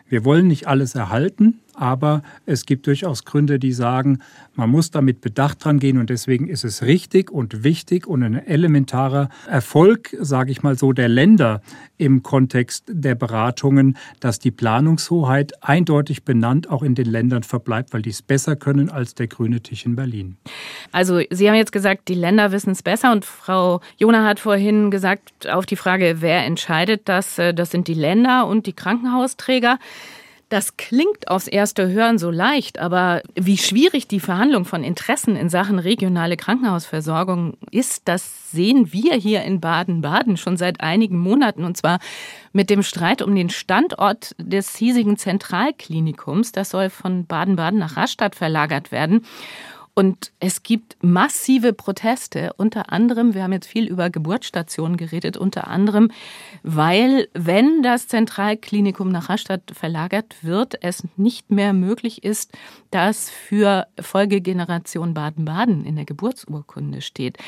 Wir 0.09 0.25
wollen 0.25 0.46
nicht 0.46 0.66
alles 0.68 0.94
erhalten, 0.94 1.61
aber 1.81 2.23
es 2.45 2.66
gibt 2.66 2.87
durchaus 2.87 3.25
Gründe, 3.25 3.59
die 3.59 3.73
sagen, 3.73 4.19
man 4.55 4.69
muss 4.69 4.90
damit 4.90 5.23
bedacht 5.23 5.64
dran 5.64 5.79
gehen 5.79 5.97
und 5.97 6.11
deswegen 6.11 6.47
ist 6.47 6.62
es 6.62 6.83
richtig 6.83 7.31
und 7.31 7.64
wichtig 7.64 8.07
und 8.07 8.23
ein 8.23 8.47
elementarer 8.47 9.31
Erfolg, 9.49 10.14
sage 10.21 10.53
ich 10.53 10.62
mal 10.62 10.77
so, 10.77 10.93
der 10.93 11.09
Länder 11.09 11.62
im 11.97 12.23
Kontext 12.23 12.85
der 12.88 13.14
Beratungen, 13.14 13.97
dass 14.21 14.38
die 14.38 14.51
Planungshoheit 14.51 15.53
eindeutig 15.62 16.25
benannt 16.25 16.69
auch 16.69 16.83
in 16.83 16.95
den 16.95 17.07
Ländern 17.07 17.45
verbleibt, 17.45 17.95
weil 17.95 18.03
die 18.03 18.11
es 18.11 18.21
besser 18.21 18.57
können 18.57 18.90
als 18.90 19.14
der 19.14 19.29
grüne 19.29 19.62
Tisch 19.62 19.87
in 19.87 19.97
Berlin. 19.97 20.37
Also 20.93 21.21
Sie 21.31 21.49
haben 21.49 21.57
jetzt 21.57 21.73
gesagt, 21.73 22.09
die 22.09 22.14
Länder 22.14 22.53
wissen 22.53 22.71
es 22.71 22.83
besser 22.83 23.12
und 23.12 23.25
Frau 23.25 23.81
Jona 23.97 24.27
hat 24.27 24.38
vorhin 24.38 24.90
gesagt 24.90 25.49
auf 25.49 25.64
die 25.64 25.77
Frage, 25.77 26.16
wer 26.19 26.45
entscheidet 26.45 27.09
das, 27.09 27.38
äh, 27.38 27.55
das 27.55 27.71
sind 27.71 27.88
die 27.88 27.95
Länder 27.95 28.47
und 28.47 28.66
die 28.66 28.75
Krankenhausträger. 28.75 29.79
Das 30.51 30.77
klingt 30.77 31.29
aufs 31.29 31.47
erste 31.47 31.89
Hören 31.91 32.19
so 32.19 32.29
leicht, 32.29 32.81
aber 32.81 33.23
wie 33.37 33.57
schwierig 33.57 34.09
die 34.09 34.19
Verhandlung 34.19 34.65
von 34.65 34.83
Interessen 34.83 35.37
in 35.37 35.49
Sachen 35.49 35.79
regionale 35.79 36.37
Krankenhausversorgung 36.37 37.57
ist, 37.71 38.09
das 38.09 38.51
sehen 38.51 38.93
wir 38.93 39.15
hier 39.15 39.45
in 39.45 39.61
Baden-Baden 39.61 40.37
schon 40.37 40.57
seit 40.57 40.81
einigen 40.81 41.19
Monaten 41.19 41.63
und 41.63 41.77
zwar 41.77 42.01
mit 42.53 42.69
dem 42.69 42.83
Streit 42.83 43.23
um 43.23 43.33
den 43.33 43.49
Standort 43.49 44.35
des 44.39 44.75
hiesigen 44.75 45.17
Zentralklinikums. 45.17 46.51
Das 46.51 46.71
soll 46.71 46.91
von 46.91 47.27
Baden-Baden 47.27 47.79
nach 47.79 47.97
Rastatt 47.97 48.35
verlagert 48.35 48.91
werden. 48.91 49.25
Und 49.94 50.33
es 50.38 50.62
gibt 50.62 50.96
massive 51.03 51.72
Proteste, 51.72 52.53
unter 52.57 52.92
anderem, 52.92 53.35
wir 53.35 53.42
haben 53.42 53.53
jetzt 53.53 53.66
viel 53.66 53.87
über 53.87 54.09
Geburtsstationen 54.09 54.96
geredet, 54.96 55.37
unter 55.37 55.66
anderem, 55.66 56.11
weil 56.62 57.29
wenn 57.35 57.83
das 57.83 58.07
Zentralklinikum 58.07 59.11
nach 59.11 59.29
Rastatt 59.29 59.62
verlagert 59.72 60.37
wird, 60.42 60.83
es 60.83 61.03
nicht 61.16 61.50
mehr 61.50 61.72
möglich 61.72 62.22
ist, 62.22 62.53
dass 62.90 63.31
für 63.31 63.87
Folgegeneration 64.00 65.12
Baden-Baden 65.12 65.85
in 65.85 65.96
der 65.96 66.05
Geburtsurkunde 66.05 67.00
steht. 67.03 67.38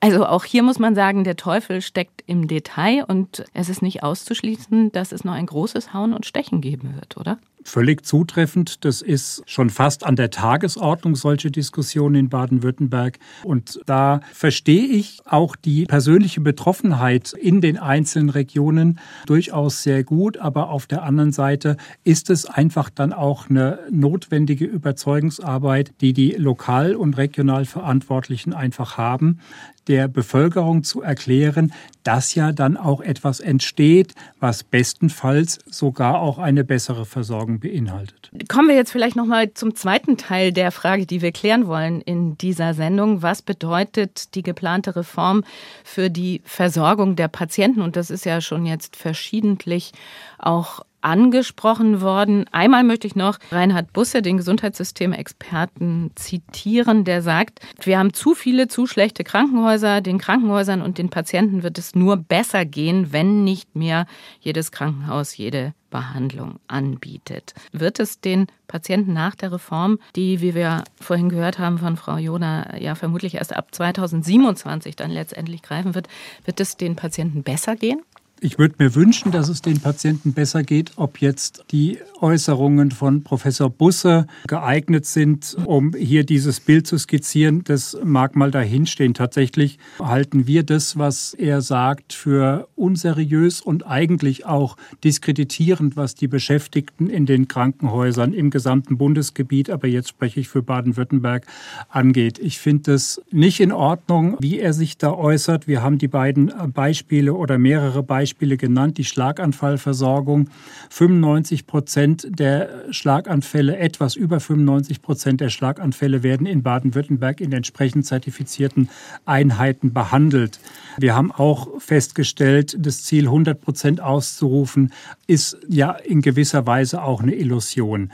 Also 0.00 0.24
auch 0.26 0.44
hier 0.44 0.62
muss 0.62 0.78
man 0.78 0.94
sagen, 0.94 1.24
der 1.24 1.36
Teufel 1.36 1.80
steckt 1.80 2.22
im 2.26 2.46
Detail 2.46 3.04
und 3.06 3.44
es 3.52 3.68
ist 3.68 3.82
nicht 3.82 4.02
auszuschließen, 4.02 4.92
dass 4.92 5.12
es 5.12 5.24
noch 5.24 5.32
ein 5.32 5.46
großes 5.46 5.92
Hauen 5.92 6.12
und 6.14 6.24
Stechen 6.24 6.60
geben 6.60 6.94
wird, 6.94 7.16
oder? 7.16 7.38
Völlig 7.64 8.06
zutreffend. 8.06 8.84
Das 8.84 9.02
ist 9.02 9.42
schon 9.46 9.68
fast 9.68 10.06
an 10.06 10.16
der 10.16 10.30
Tagesordnung, 10.30 11.16
solche 11.16 11.50
Diskussionen 11.50 12.14
in 12.14 12.28
Baden-Württemberg. 12.28 13.18
Und 13.42 13.80
da 13.84 14.20
verstehe 14.32 14.86
ich 14.86 15.20
auch 15.26 15.56
die 15.56 15.84
persönliche 15.84 16.40
Betroffenheit 16.40 17.32
in 17.32 17.60
den 17.60 17.76
einzelnen 17.76 18.30
Regionen 18.30 19.00
durchaus 19.26 19.82
sehr 19.82 20.04
gut. 20.04 20.38
Aber 20.38 20.70
auf 20.70 20.86
der 20.86 21.02
anderen 21.02 21.32
Seite 21.32 21.76
ist 22.04 22.30
es 22.30 22.46
einfach 22.46 22.88
dann 22.88 23.12
auch 23.12 23.50
eine 23.50 23.80
notwendige 23.90 24.64
Überzeugungsarbeit, 24.64 25.92
die 26.00 26.12
die 26.12 26.30
lokal 26.30 26.94
und 26.94 27.18
regional 27.18 27.64
Verantwortlichen 27.64 28.54
einfach 28.54 28.96
haben, 28.96 29.40
der 29.88 30.08
Bevölkerung 30.08 30.84
zu 30.84 31.02
erklären, 31.02 31.72
dass 32.04 32.34
ja 32.34 32.52
dann 32.52 32.76
auch 32.76 33.00
etwas 33.00 33.40
entsteht, 33.40 34.14
was 34.40 34.62
bestenfalls 34.62 35.58
sogar 35.66 36.20
auch 36.20 36.38
eine 36.38 36.64
bessere 36.64 37.04
Versorgung 37.04 37.60
beinhaltet. 37.60 38.30
Kommen 38.48 38.68
wir 38.68 38.76
jetzt 38.76 38.92
vielleicht 38.92 39.16
noch 39.16 39.26
mal 39.26 39.52
zum 39.54 39.74
zweiten 39.74 40.16
Teil 40.16 40.52
der 40.52 40.70
Frage, 40.70 41.06
die 41.06 41.22
wir 41.22 41.32
klären 41.32 41.66
wollen 41.66 42.00
in 42.00 42.38
dieser 42.38 42.74
Sendung. 42.74 43.22
Was 43.22 43.42
bedeutet 43.42 44.34
die 44.34 44.42
geplante 44.42 44.96
Reform 44.96 45.44
für 45.84 46.10
die 46.10 46.42
Versorgung 46.44 47.16
der 47.16 47.28
Patienten? 47.28 47.82
Und 47.82 47.96
das 47.96 48.10
ist 48.10 48.24
ja 48.24 48.40
schon 48.40 48.66
jetzt 48.66 48.96
verschiedentlich 48.96 49.92
auch 50.38 50.80
angesprochen 51.00 52.00
worden. 52.00 52.44
Einmal 52.52 52.84
möchte 52.84 53.06
ich 53.06 53.16
noch 53.16 53.38
Reinhard 53.50 53.92
Busse, 53.92 54.22
den 54.22 54.36
Gesundheitssystemexperten, 54.36 56.10
zitieren, 56.14 57.04
der 57.04 57.22
sagt, 57.22 57.60
wir 57.82 57.98
haben 57.98 58.12
zu 58.12 58.34
viele, 58.34 58.68
zu 58.68 58.86
schlechte 58.86 59.24
Krankenhäuser. 59.24 60.00
Den 60.00 60.18
Krankenhäusern 60.18 60.82
und 60.82 60.98
den 60.98 61.10
Patienten 61.10 61.62
wird 61.62 61.78
es 61.78 61.94
nur 61.94 62.16
besser 62.16 62.64
gehen, 62.64 63.12
wenn 63.12 63.44
nicht 63.44 63.76
mehr 63.76 64.06
jedes 64.40 64.72
Krankenhaus 64.72 65.36
jede 65.36 65.74
Behandlung 65.90 66.60
anbietet. 66.66 67.54
Wird 67.72 68.00
es 68.00 68.20
den 68.20 68.46
Patienten 68.66 69.12
nach 69.12 69.34
der 69.34 69.52
Reform, 69.52 69.98
die, 70.16 70.40
wie 70.40 70.54
wir 70.54 70.84
vorhin 71.00 71.28
gehört 71.28 71.58
haben 71.58 71.78
von 71.78 71.96
Frau 71.96 72.16
Jona, 72.16 72.78
ja 72.78 72.94
vermutlich 72.94 73.36
erst 73.36 73.56
ab 73.56 73.74
2027 73.74 74.96
dann 74.96 75.10
letztendlich 75.10 75.62
greifen 75.62 75.94
wird, 75.94 76.08
wird 76.44 76.60
es 76.60 76.76
den 76.76 76.96
Patienten 76.96 77.42
besser 77.42 77.76
gehen? 77.76 78.02
Ich 78.40 78.56
würde 78.56 78.76
mir 78.78 78.94
wünschen, 78.94 79.32
dass 79.32 79.48
es 79.48 79.62
den 79.62 79.80
Patienten 79.80 80.32
besser 80.32 80.62
geht. 80.62 80.92
Ob 80.94 81.20
jetzt 81.20 81.64
die 81.72 81.98
Äußerungen 82.20 82.92
von 82.92 83.24
Professor 83.24 83.68
Busse 83.68 84.28
geeignet 84.46 85.06
sind, 85.06 85.56
um 85.64 85.92
hier 85.92 86.24
dieses 86.24 86.60
Bild 86.60 86.86
zu 86.86 86.98
skizzieren, 86.98 87.64
das 87.64 87.96
mag 88.04 88.36
mal 88.36 88.52
dahinstehen. 88.52 89.12
Tatsächlich 89.12 89.78
halten 90.00 90.46
wir 90.46 90.62
das, 90.62 90.96
was 90.96 91.34
er 91.34 91.62
sagt, 91.62 92.12
für 92.12 92.68
unseriös 92.76 93.60
und 93.60 93.84
eigentlich 93.86 94.46
auch 94.46 94.76
diskreditierend, 95.02 95.96
was 95.96 96.14
die 96.14 96.28
Beschäftigten 96.28 97.10
in 97.10 97.26
den 97.26 97.48
Krankenhäusern 97.48 98.32
im 98.34 98.50
gesamten 98.50 98.98
Bundesgebiet, 98.98 99.68
aber 99.68 99.88
jetzt 99.88 100.10
spreche 100.10 100.38
ich 100.38 100.48
für 100.48 100.62
Baden-Württemberg, 100.62 101.44
angeht. 101.88 102.38
Ich 102.38 102.60
finde 102.60 102.92
es 102.92 103.20
nicht 103.32 103.58
in 103.58 103.72
Ordnung, 103.72 104.36
wie 104.38 104.60
er 104.60 104.72
sich 104.72 104.96
da 104.96 105.12
äußert. 105.12 105.66
Wir 105.66 105.82
haben 105.82 105.98
die 105.98 106.08
beiden 106.08 106.52
Beispiele 106.72 107.34
oder 107.34 107.58
mehrere 107.58 108.04
Beispiele 108.04 108.27
Beispiele 108.28 108.58
genannt. 108.58 108.98
Die 108.98 109.04
Schlaganfallversorgung. 109.04 110.50
95 110.90 111.66
Prozent 111.66 112.26
der 112.28 112.84
Schlaganfälle, 112.90 113.78
etwas 113.78 114.16
über 114.16 114.38
95 114.38 115.00
Prozent 115.00 115.40
der 115.40 115.48
Schlaganfälle 115.48 116.22
werden 116.22 116.46
in 116.46 116.62
Baden-Württemberg 116.62 117.40
in 117.40 117.52
entsprechend 117.52 118.04
zertifizierten 118.04 118.90
Einheiten 119.24 119.94
behandelt. 119.94 120.60
Wir 120.98 121.14
haben 121.14 121.32
auch 121.32 121.80
festgestellt, 121.80 122.76
das 122.78 123.02
Ziel 123.04 123.24
100 123.24 123.58
Prozent 123.58 124.02
auszurufen, 124.02 124.92
ist 125.26 125.56
ja 125.66 125.92
in 125.92 126.20
gewisser 126.20 126.66
Weise 126.66 127.02
auch 127.02 127.22
eine 127.22 127.34
Illusion. 127.34 128.10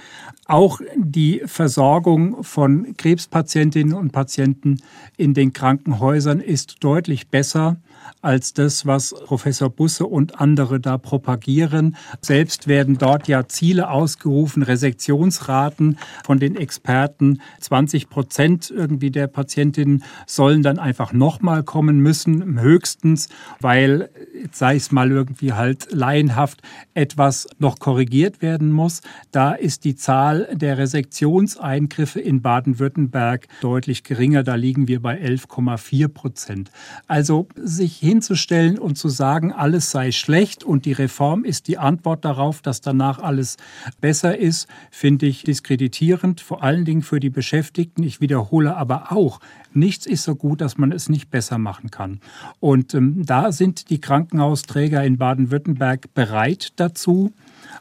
Auch 0.46 0.81
die 0.96 1.42
Versorgung 1.44 2.44
von 2.44 2.96
Krebspatientinnen 2.96 3.94
und 3.94 4.12
Patienten 4.12 4.77
in 5.16 5.35
den 5.35 5.53
Krankenhäusern 5.53 6.38
ist 6.40 6.77
deutlich 6.85 7.29
besser 7.31 7.79
als 8.22 8.52
das, 8.52 8.86
was 8.86 9.14
Professor 9.26 9.70
Busse 9.70 10.06
und 10.06 10.40
andere 10.40 10.80
da 10.80 10.98
propagieren. 10.98 11.96
Selbst 12.20 12.68
werden 12.68 12.98
dort 12.98 13.28
ja 13.28 13.46
Ziele 13.48 13.90
ausgerufen, 13.90 14.62
Resektionsraten 14.62 15.98
von 16.24 16.38
den 16.38 16.56
Experten. 16.56 17.40
20 17.60 18.08
Prozent 18.08 18.70
irgendwie 18.70 19.10
der 19.10 19.26
Patientinnen 19.26 20.04
sollen 20.26 20.62
dann 20.62 20.78
einfach 20.78 21.12
nochmal 21.12 21.62
kommen 21.62 21.98
müssen, 22.00 22.60
höchstens, 22.60 23.28
weil, 23.60 24.10
sei 24.52 24.76
es 24.76 24.90
mal 24.92 25.10
irgendwie 25.10 25.52
halt 25.52 25.92
laienhaft, 25.92 26.62
etwas 26.94 27.46
noch 27.58 27.78
korrigiert 27.78 28.42
werden 28.42 28.72
muss. 28.72 29.00
Da 29.30 29.52
ist 29.52 29.84
die 29.84 29.96
Zahl 29.96 30.48
der 30.52 30.78
Resektionseingriffe 30.78 32.20
in 32.20 32.42
Baden-Württemberg 32.42 33.48
deutlich 33.60 34.04
geringer. 34.04 34.42
Da 34.42 34.54
liegen 34.54 34.88
wir 34.88 35.00
bei 35.00 35.20
11,4 35.20 36.08
Prozent. 36.08 36.70
Also 37.06 37.48
sich 37.56 37.93
sich 37.94 38.09
hinzustellen 38.09 38.78
und 38.78 38.96
zu 38.96 39.09
sagen, 39.09 39.52
alles 39.52 39.90
sei 39.90 40.12
schlecht 40.12 40.64
und 40.64 40.85
die 40.85 40.92
Reform 40.92 41.44
ist 41.44 41.68
die 41.68 41.78
Antwort 41.78 42.24
darauf, 42.24 42.61
dass 42.61 42.80
danach 42.80 43.18
alles 43.18 43.57
besser 44.00 44.37
ist, 44.37 44.68
finde 44.90 45.26
ich 45.26 45.44
diskreditierend, 45.44 46.40
vor 46.40 46.62
allen 46.62 46.85
Dingen 46.85 47.02
für 47.02 47.20
die 47.20 47.30
Beschäftigten. 47.30 48.02
Ich 48.02 48.20
wiederhole 48.20 48.76
aber 48.76 49.12
auch, 49.12 49.40
nichts 49.72 50.07
ist 50.07 50.24
so 50.24 50.35
gut, 50.35 50.61
dass 50.61 50.78
man 50.78 50.92
es 50.92 51.09
nicht 51.09 51.30
besser 51.30 51.59
machen 51.59 51.90
kann. 51.90 52.20
Und 52.61 52.94
ähm, 52.94 53.24
da 53.24 53.52
sind 53.52 53.90
die 53.90 54.00
Krankenhausträger 54.00 55.04
in 55.04 55.18
Baden-Württemberg 55.18 56.12
bereit 56.14 56.72
dazu. 56.76 57.33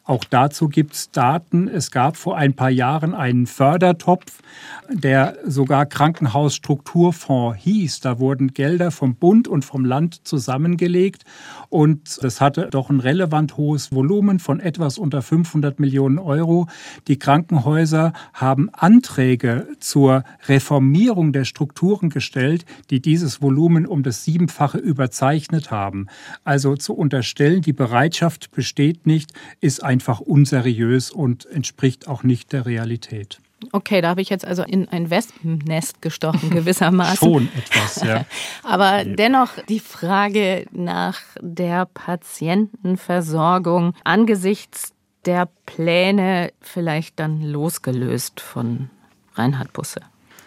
Auch 0.06 0.26
dazu 0.26 0.68
gibt 0.68 0.94
es 0.94 1.12
Daten. 1.12 1.70
Es 1.70 1.90
gab 1.90 2.18
vor 2.18 2.36
ein 2.36 2.56
paar 2.56 2.70
Jahren 2.70 3.14
einen 3.14 3.48
Fördertopf, 3.48 4.42
der 4.90 5.38
sogar 5.46 5.86
Krankenhausstrukturfonds 5.86 7.58
hieß. 7.60 8.02
Da 8.02 8.20
wurden 8.20 8.54
Gelder 8.54 8.92
vom 8.92 9.16
Bund 9.16 9.48
und 9.48 9.64
vom 9.64 9.86
Land 9.86 10.28
zusammengelegt 10.28 11.24
und 11.70 12.24
das 12.24 12.40
hatte 12.40 12.68
doch 12.70 12.92
ein 12.92 13.00
relevant 13.00 13.58
hohes 13.58 13.92
Volumen 13.92 14.38
von 14.38 14.60
etwas 14.60 15.00
unter 15.00 15.24
500 15.24 15.80
Millionen 15.80 16.20
Euro. 16.20 16.68
Die 17.08 17.18
Krankenhäuser 17.18 18.14
haben 18.32 18.70
Anträge 18.74 19.68
zur 19.80 20.24
Reformierung 20.48 21.34
der 21.34 21.46
Strukturen 21.46 22.10
gestellt, 22.10 22.66
die 22.92 23.02
dieses 23.02 23.42
Volumen 23.42 23.88
um 23.88 24.04
das 24.04 24.24
Siebenfache 24.24 24.78
überzeichnet 24.78 25.72
haben. 25.72 26.06
Also 26.44 26.76
zu 26.76 26.94
unterstellen, 26.94 27.62
die 27.64 27.74
Bereitschaft 27.74 28.52
besteht 28.52 29.08
nicht, 29.08 29.32
ist 29.60 29.84
ein 29.84 29.93
einfach 29.94 30.20
unseriös 30.20 31.12
und 31.12 31.46
entspricht 31.46 32.08
auch 32.08 32.24
nicht 32.24 32.52
der 32.52 32.66
Realität. 32.66 33.38
Okay, 33.72 34.02
da 34.02 34.10
habe 34.10 34.22
ich 34.22 34.30
jetzt 34.30 34.44
also 34.44 34.64
in 34.64 34.90
ein 34.90 35.12
Wespennest 35.12 36.02
gestochen, 36.02 36.50
gewissermaßen. 36.50 37.16
Schon 37.16 37.48
etwas, 37.56 38.02
ja. 38.04 38.26
Aber 38.64 39.06
dennoch 39.06 39.52
die 39.70 39.80
Frage 39.80 40.66
nach 40.72 41.20
der 41.40 41.86
Patientenversorgung 41.86 43.94
angesichts 44.04 44.94
der 45.26 45.48
Pläne 45.68 46.52
vielleicht 46.60 47.20
dann 47.20 47.44
losgelöst 47.44 48.42
von 48.42 48.90
Reinhard 49.36 49.74
Busse. 49.74 50.02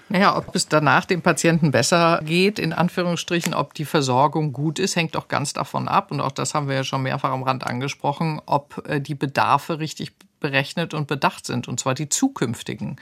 Naja, 0.09 0.37
ob 0.37 0.55
es 0.55 0.69
danach 0.69 1.05
dem 1.05 1.21
Patienten 1.21 1.73
besser 1.73 2.21
geht, 2.25 2.61
in 2.61 2.73
Anführungsstrichen, 2.73 3.55
ob 3.55 3.75
die 3.75 3.85
Versorgung 3.85 4.53
gut 4.53 4.79
ist, 4.79 4.95
hängt 4.95 5.17
doch 5.17 5.27
ganz 5.27 5.53
davon 5.53 5.89
ab. 5.89 6.13
Und 6.13 6.21
auch 6.21 6.31
das 6.31 6.55
haben 6.55 6.69
wir 6.69 6.77
ja 6.77 6.85
schon 6.85 7.03
mehrfach 7.03 7.33
am 7.33 7.43
Rand 7.43 7.67
angesprochen, 7.67 8.41
ob 8.47 8.87
äh, 8.89 9.01
die 9.01 9.17
Bedarfe 9.17 9.81
richtig 9.81 10.13
berechnet 10.41 10.95
und 10.95 11.07
bedacht 11.07 11.47
sind, 11.47 11.69
und 11.69 11.81
zwar 11.81 11.95
die 11.95 12.09
zukünftigen. 12.09 12.97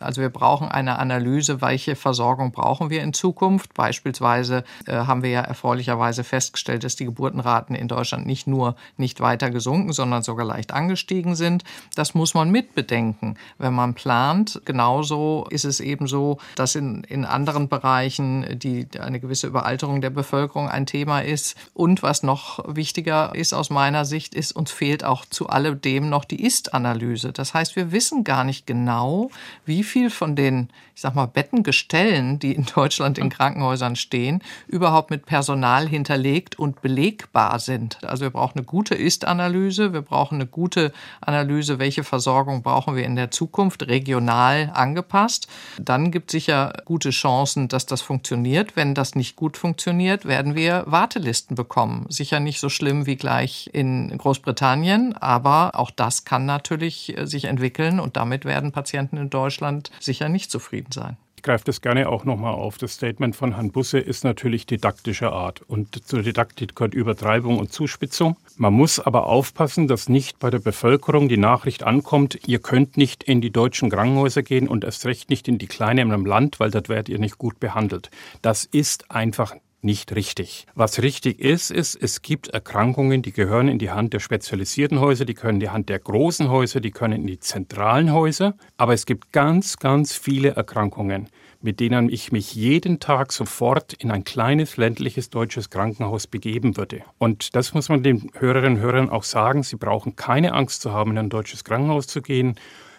Also 0.00 0.20
wir 0.20 0.30
brauchen 0.30 0.68
eine 0.68 0.98
Analyse, 0.98 1.60
welche 1.60 1.96
Versorgung 1.96 2.52
brauchen 2.52 2.90
wir 2.90 3.02
in 3.02 3.12
Zukunft. 3.12 3.74
Beispielsweise 3.74 4.64
äh, 4.86 4.92
haben 4.92 5.22
wir 5.22 5.30
ja 5.30 5.40
erfreulicherweise 5.40 6.24
festgestellt, 6.24 6.84
dass 6.84 6.96
die 6.96 7.04
Geburtenraten 7.04 7.74
in 7.74 7.88
Deutschland 7.88 8.26
nicht 8.26 8.46
nur 8.46 8.76
nicht 8.96 9.20
weiter 9.20 9.50
gesunken, 9.50 9.92
sondern 9.92 10.22
sogar 10.22 10.46
leicht 10.46 10.72
angestiegen 10.72 11.34
sind. 11.34 11.64
Das 11.94 12.14
muss 12.14 12.34
man 12.34 12.50
mitbedenken, 12.50 13.36
wenn 13.58 13.74
man 13.74 13.94
plant. 13.94 14.60
Genauso 14.64 15.46
ist 15.50 15.64
es 15.64 15.80
eben 15.80 16.06
so, 16.06 16.38
dass 16.56 16.74
in, 16.74 17.04
in 17.04 17.24
anderen 17.24 17.68
Bereichen 17.68 18.58
die, 18.58 18.86
eine 18.98 19.20
gewisse 19.20 19.46
Überalterung 19.46 20.00
der 20.00 20.10
Bevölkerung 20.10 20.68
ein 20.68 20.86
Thema 20.86 21.20
ist. 21.20 21.56
Und 21.74 22.02
was 22.02 22.22
noch 22.22 22.64
wichtiger 22.66 23.34
ist 23.34 23.52
aus 23.52 23.70
meiner 23.70 24.04
Sicht, 24.04 24.34
ist, 24.34 24.52
uns 24.52 24.70
fehlt 24.70 25.04
auch 25.04 25.24
zu 25.26 25.48
alledem 25.48 26.08
noch 26.08 26.24
die 26.24 26.42
Ist- 26.42 26.72
Ist-Analyse. 26.78 27.32
Das 27.32 27.54
heißt, 27.54 27.76
wir 27.76 27.92
wissen 27.92 28.24
gar 28.24 28.44
nicht 28.44 28.66
genau, 28.66 29.30
wie 29.66 29.82
viel 29.82 30.10
von 30.10 30.36
den, 30.36 30.68
ich 30.98 31.02
sag 31.02 31.14
mal, 31.14 31.26
Bettengestellen, 31.26 32.40
die 32.40 32.52
in 32.52 32.66
Deutschland 32.74 33.18
in 33.18 33.28
Krankenhäusern 33.28 33.94
stehen, 33.94 34.42
überhaupt 34.66 35.10
mit 35.10 35.26
Personal 35.26 35.86
hinterlegt 35.86 36.58
und 36.58 36.82
belegbar 36.82 37.60
sind. 37.60 38.02
Also 38.02 38.22
wir 38.22 38.30
brauchen 38.30 38.58
eine 38.58 38.66
gute 38.66 38.96
Ist-Analyse, 38.96 39.92
wir 39.92 40.02
brauchen 40.02 40.34
eine 40.34 40.46
gute 40.46 40.92
Analyse, 41.20 41.78
welche 41.78 42.02
Versorgung 42.02 42.64
brauchen 42.64 42.96
wir 42.96 43.04
in 43.04 43.14
der 43.14 43.30
Zukunft, 43.30 43.86
regional 43.86 44.72
angepasst. 44.74 45.46
Dann 45.80 46.10
gibt 46.10 46.30
es 46.30 46.32
sicher 46.32 46.72
gute 46.84 47.10
Chancen, 47.10 47.68
dass 47.68 47.86
das 47.86 48.00
funktioniert. 48.00 48.74
Wenn 48.74 48.96
das 48.96 49.14
nicht 49.14 49.36
gut 49.36 49.56
funktioniert, 49.56 50.24
werden 50.24 50.56
wir 50.56 50.82
Wartelisten 50.88 51.54
bekommen. 51.54 52.06
Sicher 52.08 52.40
nicht 52.40 52.58
so 52.58 52.68
schlimm 52.68 53.06
wie 53.06 53.14
gleich 53.14 53.70
in 53.72 54.18
Großbritannien, 54.18 55.16
aber 55.16 55.76
auch 55.76 55.92
das 55.92 56.24
kann 56.24 56.44
natürlich 56.44 57.16
äh, 57.16 57.24
sich 57.24 57.44
entwickeln 57.44 58.00
und 58.00 58.16
damit 58.16 58.44
werden 58.44 58.72
Patienten 58.72 59.16
in 59.16 59.30
Deutschland 59.30 59.92
sicher 60.00 60.28
nicht 60.28 60.50
zufrieden 60.50 60.87
sein. 60.92 61.16
Ich 61.38 61.42
greife 61.44 61.64
das 61.64 61.80
gerne 61.80 62.08
auch 62.08 62.24
nochmal 62.24 62.54
auf. 62.54 62.78
Das 62.78 62.94
Statement 62.94 63.36
von 63.36 63.54
Herrn 63.54 63.70
Busse 63.70 64.00
ist 64.00 64.24
natürlich 64.24 64.66
didaktischer 64.66 65.32
Art. 65.32 65.62
Und 65.62 66.04
zur 66.04 66.22
Didaktik 66.22 66.74
gehört 66.74 66.94
Übertreibung 66.94 67.60
und 67.60 67.72
Zuspitzung. 67.72 68.36
Man 68.56 68.74
muss 68.74 68.98
aber 68.98 69.26
aufpassen, 69.26 69.86
dass 69.86 70.08
nicht 70.08 70.40
bei 70.40 70.50
der 70.50 70.58
Bevölkerung 70.58 71.28
die 71.28 71.36
Nachricht 71.36 71.84
ankommt, 71.84 72.40
ihr 72.48 72.58
könnt 72.58 72.96
nicht 72.96 73.22
in 73.22 73.40
die 73.40 73.52
deutschen 73.52 73.88
Krankenhäuser 73.88 74.42
gehen 74.42 74.66
und 74.66 74.82
erst 74.82 75.06
recht 75.06 75.30
nicht 75.30 75.46
in 75.46 75.58
die 75.58 75.68
kleinen 75.68 76.10
im 76.10 76.26
Land, 76.26 76.58
weil 76.58 76.72
dort 76.72 76.88
werdet 76.88 77.08
ihr 77.08 77.20
nicht 77.20 77.38
gut 77.38 77.60
behandelt. 77.60 78.10
Das 78.42 78.64
ist 78.64 79.12
einfach 79.12 79.54
nicht 79.88 80.14
richtig. 80.14 80.66
Was 80.74 81.00
richtig 81.00 81.40
ist, 81.40 81.70
ist, 81.70 81.94
es 81.94 82.20
gibt 82.20 82.48
Erkrankungen, 82.48 83.22
die 83.22 83.32
gehören 83.32 83.68
in 83.68 83.78
die 83.78 83.90
Hand 83.90 84.12
der 84.12 84.20
spezialisierten 84.20 85.00
Häuser, 85.00 85.24
die 85.24 85.32
können 85.32 85.54
in 85.54 85.60
die 85.60 85.70
Hand 85.70 85.88
der 85.88 85.98
großen 85.98 86.50
Häuser, 86.50 86.80
die 86.80 86.90
können 86.90 87.22
in 87.22 87.26
die 87.26 87.40
zentralen 87.40 88.12
Häuser. 88.12 88.54
Aber 88.76 88.92
es 88.92 89.06
gibt 89.06 89.32
ganz, 89.32 89.78
ganz 89.78 90.12
viele 90.12 90.50
Erkrankungen, 90.50 91.30
mit 91.62 91.80
denen 91.80 92.10
ich 92.10 92.32
mich 92.32 92.54
jeden 92.54 93.00
Tag 93.00 93.32
sofort 93.32 93.94
in 93.94 94.10
ein 94.10 94.24
kleines 94.24 94.76
ländliches 94.76 95.30
deutsches 95.30 95.70
Krankenhaus 95.70 96.26
begeben 96.26 96.76
würde. 96.76 97.00
Und 97.16 97.56
das 97.56 97.72
muss 97.72 97.88
man 97.88 98.02
den 98.02 98.30
Hörerinnen 98.34 98.76
und 98.76 98.84
Hörern 98.84 99.08
auch 99.08 99.24
sagen. 99.24 99.62
Sie 99.62 99.76
brauchen 99.76 100.16
keine 100.16 100.52
Angst 100.52 100.82
zu 100.82 100.92
haben, 100.92 101.12
in 101.12 101.18
ein 101.18 101.30
deutsches 101.30 101.64
Krankenhaus 101.64 102.08
zu 102.08 102.20
gehen. 102.20 102.56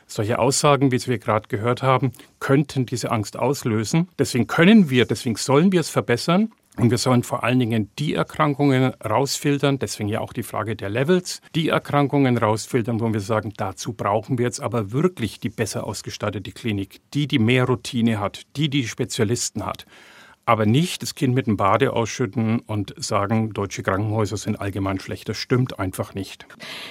Solche 0.08 0.40
Aussagen, 0.40 0.92
wie 0.92 1.06
wir 1.06 1.20
gerade 1.20 1.50
gehört 1.50 1.84
haben, 1.84 2.14
könnten 2.40 2.88
diese 2.88 3.12
Angst 3.12 3.38
auslösen. 3.38 4.08
Deswegen 4.18 4.48
können 4.48 4.90
wir, 4.90 5.06
deswegen 5.06 5.36
sollen 5.36 5.72
wir 5.72 5.82
es 5.82 5.92
verbessern. 5.92 6.52
Und 6.80 6.92
wir 6.92 6.98
sollen 6.98 7.24
vor 7.24 7.44
allen 7.44 7.60
Dingen 7.60 7.90
die 8.00 8.14
Erkrankungen 8.14 8.94
rausfiltern, 9.04 9.80
deswegen 9.80 10.08
ja 10.08 10.22
auch 10.22 10.32
die 10.32 10.44
Frage 10.44 10.78
der 10.78 10.90
Levels, 10.90 11.42
die 11.54 11.68
Erkrankungen 11.68 12.38
rausfiltern, 12.38 13.02
wo 13.02 13.12
wir 13.12 13.20
sagen, 13.20 13.52
dazu 13.58 13.92
brauchen 13.92 14.38
wir 14.38 14.46
jetzt 14.46 14.62
aber 14.62 14.94
wirklich 14.94 15.42
die 15.42 15.50
besser 15.50 15.86
ausgestattete 15.86 16.52
Klinik, 16.52 17.02
die, 17.14 17.28
die 17.28 17.40
mehr 17.40 17.66
Routine 17.66 18.22
hat, 18.22 18.44
die, 18.56 18.70
die 18.70 18.88
Spezialisten 18.88 19.66
hat 19.66 19.86
aber 20.50 20.66
nicht 20.66 21.04
das 21.04 21.14
Kind 21.14 21.36
mit 21.36 21.46
dem 21.46 21.58
Bade 21.58 21.94
ausschütten 21.94 22.62
und 22.62 22.96
sagen, 22.98 23.54
deutsche 23.54 23.84
Krankenhäuser 23.84 24.36
sind 24.36 24.60
allgemein 24.60 25.00
schlecht. 25.00 25.30
Das 25.30 25.38
stimmt 25.38 25.78
einfach 25.78 26.16
nicht. 26.16 26.48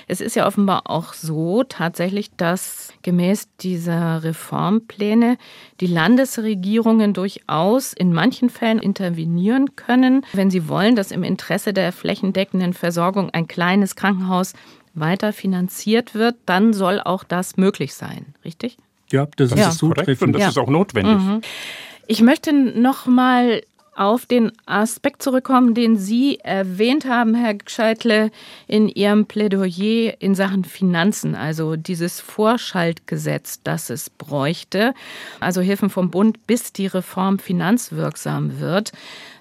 Es 0.07 0.21
ist 0.21 0.37
ja 0.37 0.47
offenbar 0.47 0.83
auch 0.85 1.13
so 1.13 1.65
tatsächlich, 1.65 2.31
dass 2.37 2.93
gemäß 3.03 3.49
dieser 3.59 4.23
Reformpläne 4.23 5.39
die 5.81 5.89
Landesregierungen 5.89 7.15
durchaus 7.15 7.95
in 7.95 8.13
manchen 8.13 8.49
Fällen 8.49 8.79
intervenieren 8.79 9.75
können, 9.75 10.25
wenn 10.33 10.53
sie 10.53 10.69
wollen, 10.69 10.95
dass 10.95 11.11
im 11.11 11.25
Interesse 11.25 11.73
der 11.73 11.91
flächendeckenden 11.91 12.75
Versorgung 12.75 13.31
ein 13.31 13.49
kleines 13.49 13.97
Krankenhaus 13.97 14.53
weiter 14.95 15.33
finanziert 15.33 16.15
wird, 16.15 16.37
dann 16.47 16.73
soll 16.73 17.01
auch 17.01 17.25
das 17.25 17.57
möglich 17.57 17.95
sein, 17.95 18.37
richtig? 18.45 18.77
Ja, 19.11 19.27
das, 19.37 19.51
das 19.51 19.71
ist 19.71 19.79
zutreffend 19.79 20.23
und 20.23 20.33
das 20.35 20.43
ja. 20.43 20.49
ist 20.51 20.59
auch 20.59 20.69
notwendig. 20.69 21.17
Mhm. 21.17 21.41
Ich 22.11 22.23
möchte 22.23 22.55
noch 22.55 23.05
mal 23.05 23.61
auf 23.95 24.25
den 24.25 24.51
Aspekt 24.65 25.23
zurückkommen, 25.23 25.75
den 25.75 25.99
Sie 25.99 26.39
erwähnt 26.41 27.05
haben, 27.05 27.35
Herr 27.35 27.53
Gscheitle, 27.53 28.31
in 28.67 28.89
Ihrem 28.89 29.27
Plädoyer 29.27 30.15
in 30.19 30.35
Sachen 30.35 30.65
Finanzen, 30.65 31.35
also 31.35 31.77
dieses 31.77 32.19
Vorschaltgesetz, 32.21 33.61
das 33.63 33.91
es 33.91 34.09
bräuchte, 34.09 34.95
also 35.39 35.61
Hilfen 35.61 35.91
vom 35.91 36.11
Bund, 36.11 36.47
bis 36.47 36.73
die 36.73 36.87
Reform 36.87 37.39
finanzwirksam 37.39 38.59
wird. 38.59 38.93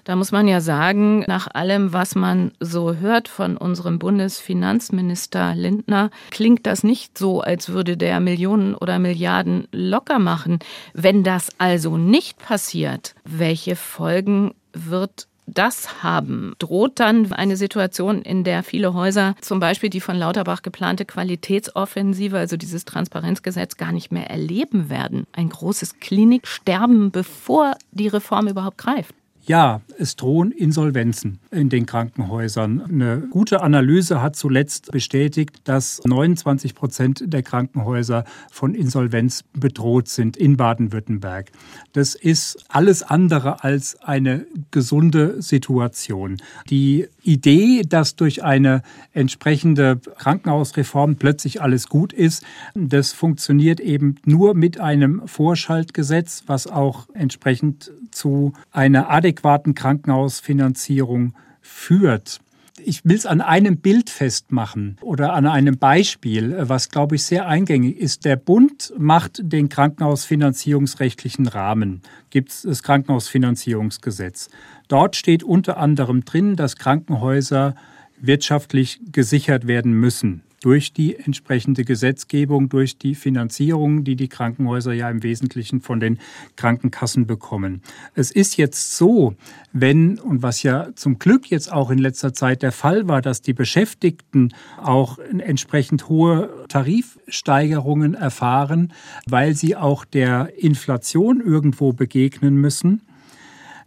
Da 0.08 0.16
muss 0.16 0.32
man 0.32 0.48
ja 0.48 0.62
sagen, 0.62 1.22
nach 1.26 1.48
allem, 1.52 1.92
was 1.92 2.14
man 2.14 2.52
so 2.60 2.94
hört 2.94 3.28
von 3.28 3.58
unserem 3.58 3.98
Bundesfinanzminister 3.98 5.54
Lindner, 5.54 6.08
klingt 6.30 6.64
das 6.64 6.82
nicht 6.82 7.18
so, 7.18 7.42
als 7.42 7.68
würde 7.68 7.98
der 7.98 8.18
Millionen 8.18 8.74
oder 8.74 8.98
Milliarden 8.98 9.68
locker 9.70 10.18
machen. 10.18 10.60
Wenn 10.94 11.24
das 11.24 11.50
also 11.58 11.98
nicht 11.98 12.38
passiert, 12.38 13.16
welche 13.26 13.76
Folgen 13.76 14.54
wird 14.72 15.28
das 15.46 16.02
haben, 16.02 16.54
droht 16.58 17.00
dann 17.00 17.30
eine 17.34 17.58
Situation, 17.58 18.22
in 18.22 18.44
der 18.44 18.62
viele 18.62 18.94
Häuser 18.94 19.34
zum 19.42 19.60
Beispiel 19.60 19.90
die 19.90 20.00
von 20.00 20.16
Lauterbach 20.16 20.62
geplante 20.62 21.04
Qualitätsoffensive, 21.04 22.38
also 22.38 22.56
dieses 22.56 22.86
Transparenzgesetz, 22.86 23.76
gar 23.76 23.92
nicht 23.92 24.10
mehr 24.10 24.30
erleben 24.30 24.88
werden. 24.88 25.26
Ein 25.32 25.50
großes 25.50 26.00
Kliniksterben, 26.00 27.10
bevor 27.10 27.74
die 27.90 28.08
Reform 28.08 28.48
überhaupt 28.48 28.78
greift. 28.78 29.14
Ja, 29.48 29.80
es 29.98 30.14
drohen 30.14 30.52
Insolvenzen 30.52 31.38
in 31.50 31.70
den 31.70 31.86
Krankenhäusern. 31.86 32.82
Eine 32.82 33.28
gute 33.30 33.62
Analyse 33.62 34.20
hat 34.20 34.36
zuletzt 34.36 34.92
bestätigt, 34.92 35.62
dass 35.64 36.02
29 36.04 36.74
Prozent 36.74 37.22
der 37.24 37.42
Krankenhäuser 37.42 38.24
von 38.50 38.74
Insolvenz 38.74 39.44
bedroht 39.54 40.08
sind 40.08 40.36
in 40.36 40.58
Baden-Württemberg. 40.58 41.50
Das 41.94 42.14
ist 42.14 42.62
alles 42.68 43.02
andere 43.02 43.64
als 43.64 43.98
eine 44.02 44.44
gesunde 44.70 45.40
Situation. 45.40 46.36
Die 46.68 47.08
Idee, 47.28 47.82
dass 47.86 48.16
durch 48.16 48.42
eine 48.42 48.82
entsprechende 49.12 50.00
Krankenhausreform 50.18 51.16
plötzlich 51.16 51.60
alles 51.60 51.88
gut 51.88 52.12
ist, 52.12 52.42
das 52.74 53.12
funktioniert 53.12 53.80
eben 53.80 54.16
nur 54.24 54.54
mit 54.54 54.80
einem 54.80 55.22
Vorschaltgesetz, 55.26 56.44
was 56.46 56.66
auch 56.66 57.06
entsprechend 57.12 57.92
zu 58.10 58.54
einer 58.72 59.10
adäquaten 59.10 59.74
Krankenhausfinanzierung 59.74 61.34
führt. 61.60 62.40
Ich 62.84 63.04
will 63.04 63.16
es 63.16 63.26
an 63.26 63.40
einem 63.40 63.78
Bild 63.78 64.08
festmachen 64.08 64.98
oder 65.00 65.32
an 65.34 65.46
einem 65.46 65.78
Beispiel, 65.78 66.56
was, 66.60 66.88
glaube 66.88 67.16
ich, 67.16 67.24
sehr 67.24 67.46
eingängig 67.46 67.98
ist. 67.98 68.24
Der 68.24 68.36
Bund 68.36 68.92
macht 68.96 69.40
den 69.42 69.68
Krankenhausfinanzierungsrechtlichen 69.68 71.48
Rahmen, 71.48 72.02
gibt 72.30 72.50
es 72.50 72.62
das 72.62 72.82
Krankenhausfinanzierungsgesetz. 72.82 74.48
Dort 74.88 75.16
steht 75.16 75.42
unter 75.42 75.76
anderem 75.76 76.24
drin, 76.24 76.56
dass 76.56 76.76
Krankenhäuser 76.76 77.74
wirtschaftlich 78.20 79.00
gesichert 79.12 79.66
werden 79.66 79.92
müssen 79.92 80.42
durch 80.60 80.92
die 80.92 81.16
entsprechende 81.16 81.84
Gesetzgebung, 81.84 82.68
durch 82.68 82.98
die 82.98 83.14
Finanzierung, 83.14 84.04
die 84.04 84.16
die 84.16 84.28
Krankenhäuser 84.28 84.92
ja 84.92 85.08
im 85.08 85.22
Wesentlichen 85.22 85.80
von 85.80 86.00
den 86.00 86.18
Krankenkassen 86.56 87.26
bekommen. 87.26 87.82
Es 88.14 88.30
ist 88.30 88.56
jetzt 88.56 88.96
so, 88.96 89.34
wenn, 89.72 90.18
und 90.18 90.42
was 90.42 90.62
ja 90.62 90.88
zum 90.96 91.18
Glück 91.18 91.48
jetzt 91.50 91.70
auch 91.72 91.90
in 91.90 91.98
letzter 91.98 92.32
Zeit 92.32 92.62
der 92.62 92.72
Fall 92.72 93.06
war, 93.06 93.22
dass 93.22 93.40
die 93.40 93.52
Beschäftigten 93.52 94.52
auch 94.82 95.18
entsprechend 95.18 96.08
hohe 96.08 96.50
Tarifsteigerungen 96.68 98.14
erfahren, 98.14 98.92
weil 99.26 99.54
sie 99.54 99.76
auch 99.76 100.04
der 100.04 100.52
Inflation 100.58 101.40
irgendwo 101.40 101.92
begegnen 101.92 102.56
müssen, 102.56 103.02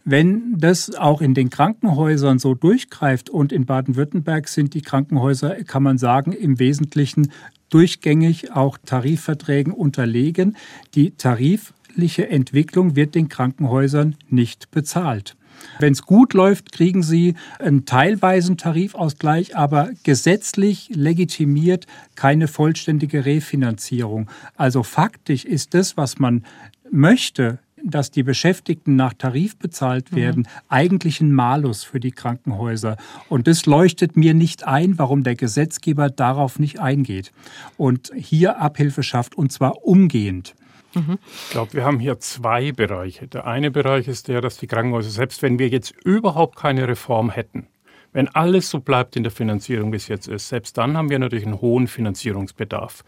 wenn 0.03 0.57
das 0.57 0.95
auch 0.95 1.21
in 1.21 1.33
den 1.33 1.49
Krankenhäusern 1.49 2.39
so 2.39 2.55
durchgreift 2.55 3.29
und 3.29 3.51
in 3.51 3.65
Baden-Württemberg 3.65 4.47
sind 4.47 4.73
die 4.73 4.81
Krankenhäuser, 4.81 5.63
kann 5.63 5.83
man 5.83 5.97
sagen, 5.97 6.31
im 6.31 6.59
Wesentlichen 6.59 7.31
durchgängig 7.69 8.51
auch 8.51 8.77
Tarifverträgen 8.85 9.73
unterlegen. 9.73 10.57
Die 10.95 11.11
tarifliche 11.11 12.27
Entwicklung 12.29 12.95
wird 12.95 13.15
den 13.15 13.29
Krankenhäusern 13.29 14.15
nicht 14.29 14.71
bezahlt. 14.71 15.35
Wenn 15.79 15.93
es 15.93 16.01
gut 16.01 16.33
läuft, 16.33 16.71
kriegen 16.71 17.03
sie 17.03 17.35
einen 17.59 17.85
teilweisen 17.85 18.57
Tarifausgleich, 18.57 19.55
aber 19.55 19.91
gesetzlich 20.03 20.89
legitimiert 20.93 21.85
keine 22.15 22.47
vollständige 22.47 23.25
Refinanzierung. 23.25 24.29
Also 24.55 24.83
faktisch 24.83 25.45
ist 25.45 25.73
das, 25.73 25.97
was 25.97 26.19
man 26.19 26.45
möchte, 26.89 27.59
dass 27.83 28.11
die 28.11 28.23
Beschäftigten 28.23 28.95
nach 28.95 29.13
Tarif 29.13 29.57
bezahlt 29.57 30.11
mhm. 30.11 30.15
werden, 30.15 30.39
mhm. 30.41 30.61
eigentlich 30.69 31.21
ein 31.21 31.31
Malus 31.33 31.83
für 31.83 31.99
die 31.99 32.11
Krankenhäuser. 32.11 32.97
Und 33.29 33.47
das 33.47 33.65
leuchtet 33.65 34.15
mir 34.15 34.33
nicht 34.33 34.67
ein, 34.67 34.97
warum 34.97 35.23
der 35.23 35.35
Gesetzgeber 35.35 36.09
darauf 36.09 36.59
nicht 36.59 36.79
eingeht 36.79 37.31
und 37.77 38.11
hier 38.15 38.59
Abhilfe 38.59 39.03
schafft, 39.03 39.35
und 39.35 39.51
zwar 39.51 39.83
umgehend. 39.83 40.55
Mhm. 40.93 41.19
Ich 41.45 41.51
glaube, 41.51 41.73
wir 41.73 41.85
haben 41.85 41.99
hier 41.99 42.19
zwei 42.19 42.71
Bereiche. 42.71 43.27
Der 43.27 43.47
eine 43.47 43.71
Bereich 43.71 44.07
ist 44.07 44.27
der, 44.27 44.41
dass 44.41 44.57
die 44.57 44.67
Krankenhäuser, 44.67 45.09
selbst 45.09 45.41
wenn 45.41 45.59
wir 45.59 45.69
jetzt 45.69 45.93
überhaupt 46.03 46.57
keine 46.57 46.87
Reform 46.87 47.29
hätten, 47.29 47.67
wenn 48.13 48.27
alles 48.27 48.69
so 48.69 48.79
bleibt 48.79 49.15
in 49.15 49.23
der 49.23 49.31
Finanzierung, 49.31 49.93
wie 49.93 49.97
es 49.97 50.09
jetzt 50.09 50.27
ist, 50.27 50.49
selbst 50.49 50.77
dann 50.77 50.97
haben 50.97 51.09
wir 51.09 51.19
natürlich 51.19 51.45
einen 51.45 51.61
hohen 51.61 51.87
Finanzierungsbedarf 51.87 53.03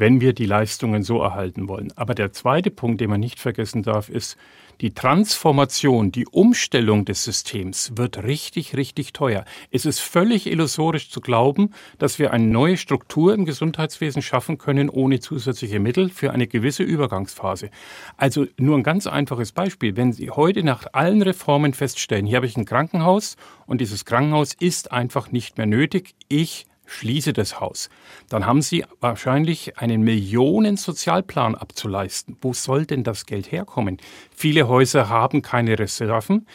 wenn 0.00 0.22
wir 0.22 0.32
die 0.32 0.46
Leistungen 0.46 1.02
so 1.02 1.20
erhalten 1.20 1.68
wollen. 1.68 1.92
Aber 1.94 2.14
der 2.14 2.32
zweite 2.32 2.70
Punkt, 2.70 3.02
den 3.02 3.10
man 3.10 3.20
nicht 3.20 3.38
vergessen 3.38 3.82
darf, 3.82 4.08
ist, 4.08 4.38
die 4.80 4.94
Transformation, 4.94 6.10
die 6.10 6.26
Umstellung 6.26 7.04
des 7.04 7.22
Systems 7.22 7.92
wird 7.96 8.24
richtig, 8.24 8.74
richtig 8.78 9.12
teuer. 9.12 9.44
Es 9.70 9.84
ist 9.84 10.00
völlig 10.00 10.46
illusorisch 10.46 11.10
zu 11.10 11.20
glauben, 11.20 11.74
dass 11.98 12.18
wir 12.18 12.32
eine 12.32 12.46
neue 12.46 12.78
Struktur 12.78 13.34
im 13.34 13.44
Gesundheitswesen 13.44 14.22
schaffen 14.22 14.56
können 14.56 14.88
ohne 14.88 15.20
zusätzliche 15.20 15.80
Mittel 15.80 16.08
für 16.08 16.30
eine 16.30 16.46
gewisse 16.46 16.82
Übergangsphase. 16.82 17.68
Also 18.16 18.46
nur 18.56 18.78
ein 18.78 18.82
ganz 18.82 19.06
einfaches 19.06 19.52
Beispiel. 19.52 19.98
Wenn 19.98 20.14
Sie 20.14 20.30
heute 20.30 20.62
nach 20.62 20.86
allen 20.94 21.20
Reformen 21.20 21.74
feststellen, 21.74 22.24
hier 22.24 22.36
habe 22.36 22.46
ich 22.46 22.56
ein 22.56 22.64
Krankenhaus 22.64 23.36
und 23.66 23.82
dieses 23.82 24.06
Krankenhaus 24.06 24.54
ist 24.54 24.92
einfach 24.92 25.30
nicht 25.30 25.58
mehr 25.58 25.66
nötig, 25.66 26.14
ich 26.28 26.69
schließe 26.90 27.32
das 27.32 27.60
Haus, 27.60 27.88
dann 28.28 28.46
haben 28.46 28.62
Sie 28.62 28.84
wahrscheinlich 29.00 29.78
einen 29.78 30.02
Millionen 30.02 30.76
Sozialplan 30.76 31.54
abzuleisten. 31.54 32.36
Wo 32.40 32.52
soll 32.52 32.86
denn 32.86 33.04
das 33.04 33.26
Geld 33.26 33.52
herkommen? 33.52 33.98
Viele 34.34 34.68
Häuser 34.68 35.08
haben 35.08 35.42
keine 35.42 35.78
Reserven 35.78 36.46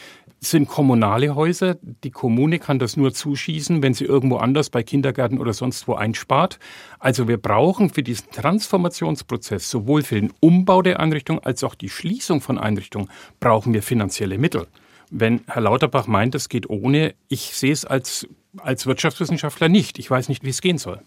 sind 0.42 0.68
kommunale 0.68 1.36
Häuser. 1.36 1.78
Die 2.04 2.12
Kommune 2.12 2.60
kann 2.60 2.80
das 2.80 2.98
nur 2.98 3.14
zuschießen, 3.14 3.82
wenn 3.82 3.94
sie 3.94 4.06
irgendwo 4.06 4.38
anders 4.38 4.70
bei 4.70 4.84
Kindergärten 4.84 5.40
oder 5.40 5.54
sonst 5.54 5.88
wo 5.88 5.96
einspart. 5.96 6.60
Also 7.00 7.28
wir 7.28 7.38
brauchen 7.38 7.90
für 7.90 8.04
diesen 8.04 8.30
Transformationsprozess 8.32 9.70
sowohl 9.70 10.04
für 10.04 10.16
den 10.16 10.34
Umbau 10.40 10.82
der 10.82 11.00
Einrichtung 11.00 11.40
als 11.40 11.64
auch 11.64 11.76
die 11.76 11.90
Schließung 11.90 12.42
von 12.42 12.58
Einrichtungen 12.58 13.10
brauchen 13.40 13.74
wir 13.74 13.84
finanzielle 13.84 14.38
Mittel. 14.38 14.68
Wenn 15.10 15.42
Herr 15.48 15.62
Lauterbach 15.62 16.08
meint, 16.08 16.36
es 16.36 16.50
geht 16.50 16.70
ohne, 16.70 17.14
ich 17.28 17.56
sehe 17.56 17.72
es 17.72 17.86
als 17.86 18.28
als 18.62 18.86
Wirtschaftswissenschaftler 18.86 19.70
nicht. 19.70 20.00
Ich 20.00 20.10
weiß 20.10 20.30
nicht, 20.30 20.44
wie 20.44 20.50
es 20.50 20.62
gehen 20.62 20.78
soll. 20.78 21.00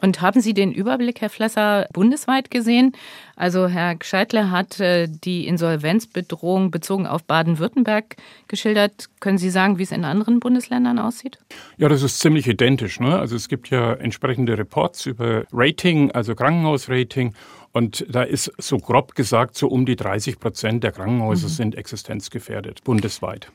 Und 0.00 0.20
haben 0.20 0.40
Sie 0.40 0.52
den 0.52 0.72
Überblick, 0.72 1.20
Herr 1.20 1.30
Flesser, 1.30 1.86
bundesweit 1.92 2.50
gesehen? 2.50 2.92
Also 3.36 3.68
Herr 3.68 3.94
Gscheidle 3.94 4.50
hat 4.50 4.80
äh, 4.80 5.06
die 5.08 5.46
Insolvenzbedrohung 5.46 6.72
bezogen 6.72 7.06
auf 7.06 7.22
Baden-Württemberg 7.22 8.16
geschildert. 8.48 9.10
Können 9.20 9.38
Sie 9.38 9.48
sagen, 9.48 9.78
wie 9.78 9.84
es 9.84 9.92
in 9.92 10.04
anderen 10.04 10.40
Bundesländern 10.40 10.98
aussieht? 10.98 11.38
Ja, 11.76 11.88
das 11.88 12.02
ist 12.02 12.18
ziemlich 12.18 12.48
identisch. 12.48 12.98
Ne? 12.98 13.16
Also 13.16 13.36
es 13.36 13.48
gibt 13.48 13.70
ja 13.70 13.92
entsprechende 13.92 14.58
Reports 14.58 15.06
über 15.06 15.44
Rating, 15.52 16.10
also 16.10 16.34
Krankenhausrating. 16.34 17.34
Und 17.72 18.06
da 18.08 18.22
ist 18.22 18.52
so 18.58 18.78
grob 18.78 19.14
gesagt, 19.14 19.56
so 19.56 19.68
um 19.68 19.86
die 19.86 19.96
30 19.96 20.38
Prozent 20.38 20.84
der 20.84 20.92
Krankenhäuser 20.92 21.48
mhm. 21.48 21.52
sind 21.52 21.74
existenzgefährdet, 21.74 22.84
bundesweit. 22.84 23.50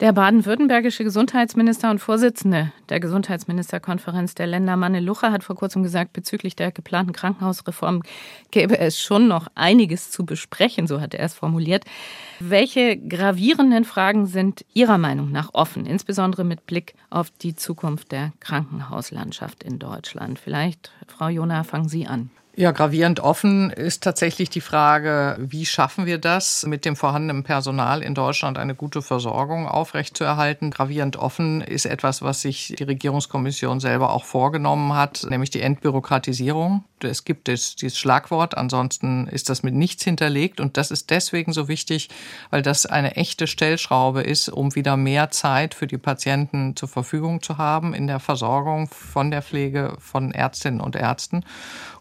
Der 0.00 0.12
baden-württembergische 0.12 1.04
Gesundheitsminister 1.04 1.90
und 1.90 2.00
Vorsitzende 2.00 2.72
der 2.88 2.98
Gesundheitsministerkonferenz 2.98 4.34
der 4.34 4.48
Länder 4.48 4.76
Manne 4.76 4.98
Lucha 4.98 5.30
hat 5.30 5.44
vor 5.44 5.54
kurzem 5.54 5.84
gesagt, 5.84 6.12
bezüglich 6.12 6.56
der 6.56 6.72
geplanten 6.72 7.12
Krankenhausreform 7.12 8.02
gäbe 8.50 8.78
es 8.78 8.98
schon 8.98 9.28
noch 9.28 9.46
einiges 9.54 10.10
zu 10.10 10.24
besprechen, 10.24 10.88
so 10.88 11.00
hat 11.00 11.14
er 11.14 11.24
es 11.24 11.34
formuliert. 11.34 11.84
Welche 12.40 12.96
gravierenden 12.96 13.84
Fragen 13.84 14.26
sind 14.26 14.64
Ihrer 14.74 14.98
Meinung 14.98 15.30
nach 15.30 15.50
offen, 15.52 15.86
insbesondere 15.86 16.42
mit 16.42 16.66
Blick 16.66 16.94
auf 17.10 17.30
die 17.30 17.54
Zukunft 17.54 18.10
der 18.10 18.32
Krankenhauslandschaft 18.40 19.62
in 19.62 19.78
Deutschland? 19.78 20.40
Vielleicht, 20.40 20.90
Frau 21.06 21.28
Jona, 21.28 21.62
fangen 21.62 21.88
Sie 21.88 22.08
an. 22.08 22.30
Ja, 22.54 22.70
gravierend 22.70 23.20
offen 23.20 23.70
ist 23.70 24.02
tatsächlich 24.02 24.50
die 24.50 24.60
Frage, 24.60 25.38
wie 25.40 25.64
schaffen 25.64 26.04
wir 26.04 26.18
das, 26.18 26.66
mit 26.66 26.84
dem 26.84 26.96
vorhandenen 26.96 27.44
Personal 27.44 28.02
in 28.02 28.14
Deutschland 28.14 28.58
eine 28.58 28.74
gute 28.74 29.00
Versorgung 29.00 29.66
aufrechtzuerhalten. 29.66 30.70
Gravierend 30.70 31.16
offen 31.16 31.62
ist 31.62 31.86
etwas, 31.86 32.20
was 32.20 32.42
sich 32.42 32.74
die 32.78 32.84
Regierungskommission 32.84 33.80
selber 33.80 34.12
auch 34.12 34.26
vorgenommen 34.26 34.92
hat, 34.92 35.26
nämlich 35.30 35.48
die 35.48 35.62
Entbürokratisierung. 35.62 36.84
Es 37.02 37.24
gibt 37.24 37.48
dieses 37.48 37.98
Schlagwort, 37.98 38.56
ansonsten 38.56 39.28
ist 39.28 39.48
das 39.48 39.62
mit 39.62 39.74
nichts 39.74 40.04
hinterlegt 40.04 40.60
und 40.60 40.76
das 40.76 40.90
ist 40.90 41.10
deswegen 41.10 41.54
so 41.54 41.68
wichtig, 41.68 42.10
weil 42.50 42.60
das 42.60 42.84
eine 42.84 43.16
echte 43.16 43.46
Stellschraube 43.46 44.20
ist, 44.20 44.50
um 44.50 44.74
wieder 44.74 44.98
mehr 44.98 45.30
Zeit 45.30 45.74
für 45.74 45.86
die 45.86 45.98
Patienten 45.98 46.76
zur 46.76 46.88
Verfügung 46.88 47.42
zu 47.42 47.56
haben 47.56 47.94
in 47.94 48.06
der 48.06 48.20
Versorgung 48.20 48.88
von 48.88 49.30
der 49.30 49.42
Pflege 49.42 49.96
von 49.98 50.32
Ärztinnen 50.32 50.80
und 50.80 50.96
Ärzten. 50.96 51.44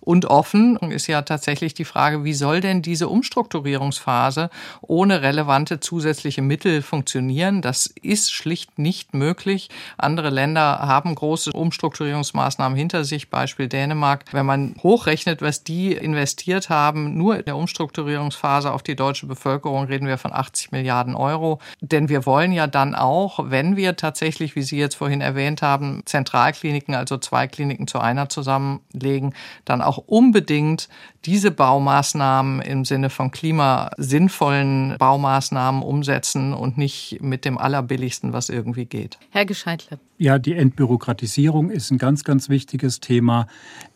Und 0.02 0.30
offen 0.42 0.76
ist 0.90 1.06
ja 1.06 1.22
tatsächlich 1.22 1.76
die 1.76 1.86
Frage, 1.86 2.24
wie 2.24 2.34
soll 2.34 2.62
denn 2.62 2.82
diese 2.82 3.10
Umstrukturierungsphase 3.10 4.50
ohne 4.82 5.22
relevante 5.22 5.80
zusätzliche 5.80 6.42
Mittel 6.42 6.82
funktionieren? 6.82 7.62
Das 7.62 7.86
ist 7.86 8.34
schlicht 8.34 8.80
nicht 8.80 9.14
möglich. 9.14 9.70
Andere 10.00 10.32
Länder 10.32 10.80
haben 10.80 11.14
große 11.14 11.52
Umstrukturierungsmaßnahmen 11.52 12.76
hinter 12.76 13.04
sich, 13.04 13.30
Beispiel 13.30 13.68
Dänemark. 13.68 14.26
Wenn 14.32 14.48
man 14.48 14.74
hochrechnet, 14.82 15.44
was 15.44 15.64
die 15.64 15.94
investiert 15.94 16.72
haben, 16.72 17.16
nur 17.16 17.38
in 17.38 17.46
der 17.46 17.56
Umstrukturierungsphase 17.56 18.72
auf 18.72 18.82
die 18.82 18.96
deutsche 18.96 19.28
Bevölkerung, 19.28 19.86
reden 19.86 20.08
wir 20.08 20.18
von 20.18 20.34
80 20.34 20.72
Milliarden 20.72 21.14
Euro. 21.14 21.60
Denn 21.82 22.10
wir 22.10 22.26
wollen 22.26 22.52
ja 22.52 22.66
dann 22.66 22.96
auch, 22.96 23.52
wenn 23.52 23.76
wir 23.76 23.96
tatsächlich, 23.96 24.56
wie 24.56 24.64
Sie 24.64 24.80
jetzt 24.80 24.96
vorhin 24.96 25.22
erwähnt 25.22 25.62
haben, 25.62 26.02
Zentralkliniken, 26.06 26.96
also 26.96 27.20
zwei 27.20 27.46
Kliniken 27.46 27.86
zu 27.86 28.00
einer 28.00 28.28
zusammenlegen, 28.28 29.36
dann 29.66 29.84
auch 29.84 29.92
auch 29.92 30.04
unbedingt 30.32 30.88
diese 31.26 31.52
Baumaßnahmen 31.52 32.62
im 32.62 32.86
Sinne 32.86 33.10
von 33.10 33.32
klimasinnvollen 33.32 34.96
Baumaßnahmen 34.98 35.84
umsetzen 35.84 36.54
und 36.54 36.78
nicht 36.78 37.20
mit 37.22 37.46
dem 37.46 37.58
allerbilligsten, 37.58 38.34
was 38.34 38.50
irgendwie 38.50 38.86
geht. 38.86 39.20
Herr 39.30 39.46
Gescheitle. 39.46 40.00
Ja, 40.18 40.38
die 40.38 40.54
Entbürokratisierung 40.54 41.72
ist 41.72 41.90
ein 41.90 41.98
ganz, 41.98 42.24
ganz 42.24 42.48
wichtiges 42.48 43.00
Thema. 43.00 43.48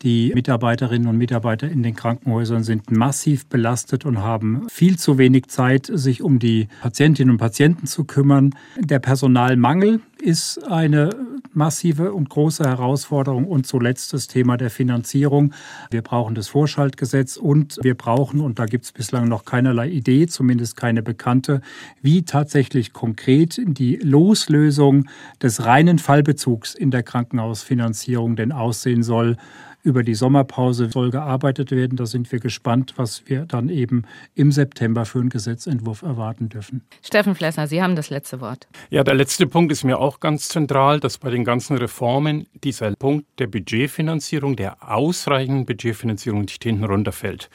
Die 0.02 0.32
Mitarbeiterinnen 0.34 1.08
und 1.08 1.18
Mitarbeiter 1.18 1.70
in 1.70 1.84
den 1.84 1.96
Krankenhäusern 1.96 2.64
sind 2.64 2.90
massiv 2.90 3.46
belastet 3.46 4.06
und 4.06 4.20
haben 4.20 4.68
viel 4.70 4.98
zu 4.98 5.20
wenig 5.20 5.48
Zeit, 5.48 5.88
sich 5.92 6.24
um 6.24 6.40
die 6.40 6.68
Patientinnen 6.82 7.32
und 7.32 7.38
Patienten 7.38 7.86
zu 7.86 8.06
kümmern. 8.06 8.56
Der 8.80 8.98
Personalmangel 8.98 10.02
ist 10.20 10.64
eine 10.68 11.12
massive 11.54 12.14
und 12.14 12.30
große 12.30 12.64
Herausforderung. 12.64 13.46
Und 13.46 13.66
zuletzt 13.68 14.14
das 14.14 14.28
Thema 14.28 14.58
der 14.58 14.70
Finanzierung. 14.70 15.54
Wir 15.90 16.02
brauchen 16.02 16.36
das 16.36 16.48
Vorschaltgesetz 16.48 17.14
und 17.38 17.80
wir 17.82 17.95
brauchen, 17.95 18.41
und 18.41 18.59
da 18.59 18.66
gibt 18.66 18.86
es 18.86 18.91
bislang 18.91 19.28
noch 19.28 19.45
keinerlei 19.45 19.89
Idee, 19.89 20.28
zumindest 20.28 20.76
keine 20.76 21.01
bekannte, 21.01 21.61
wie 22.01 22.24
tatsächlich 22.24 22.93
konkret 22.93 23.61
die 23.66 23.95
Loslösung 23.97 25.07
des 25.41 25.66
reinen 25.66 25.99
Fallbezugs 25.99 26.76
in 26.76 26.91
der 26.91 27.03
Krankenhausfinanzierung 27.03 28.36
denn 28.36 28.51
aussehen 28.51 29.03
soll. 29.03 29.38
Über 29.86 30.02
die 30.02 30.16
Sommerpause 30.16 30.90
soll 30.90 31.12
gearbeitet 31.12 31.70
werden. 31.70 31.96
Da 31.96 32.08
sind 32.08 32.32
wir 32.32 32.40
gespannt, 32.40 32.94
was 32.96 33.22
wir 33.28 33.46
dann 33.46 33.70
eben 33.70 34.02
im 34.34 34.52
September 34.52 35.06
für 35.06 35.20
einen 35.20 35.30
Gesetzentwurf 35.30 36.02
erwarten 36.02 36.50
dürfen. 36.50 36.82
Steffen 37.04 37.36
Flessner, 37.36 37.68
Sie 37.68 37.84
haben 37.84 37.96
das 37.96 38.10
letzte 38.10 38.42
Wort. 38.42 38.68
Ja, 38.90 39.04
der 39.04 39.14
letzte 39.14 39.46
Punkt 39.46 39.72
ist 39.72 39.84
mir 39.84 40.00
auch 40.00 40.20
ganz 40.20 40.48
zentral, 40.48 41.00
dass 41.00 41.20
bei 41.20 41.30
den 41.30 41.44
ganzen 41.44 41.78
Reformen 41.78 42.48
dieser 42.64 42.96
Punkt 42.96 43.28
der 43.38 43.46
Budgetfinanzierung, 43.46 44.56
der 44.56 44.78
ausreichenden 44.92 45.68
Budgetfinanzierung 45.68 46.42
nicht 46.42 46.64
hinten 46.64 46.86
runterfällt. 46.86 47.52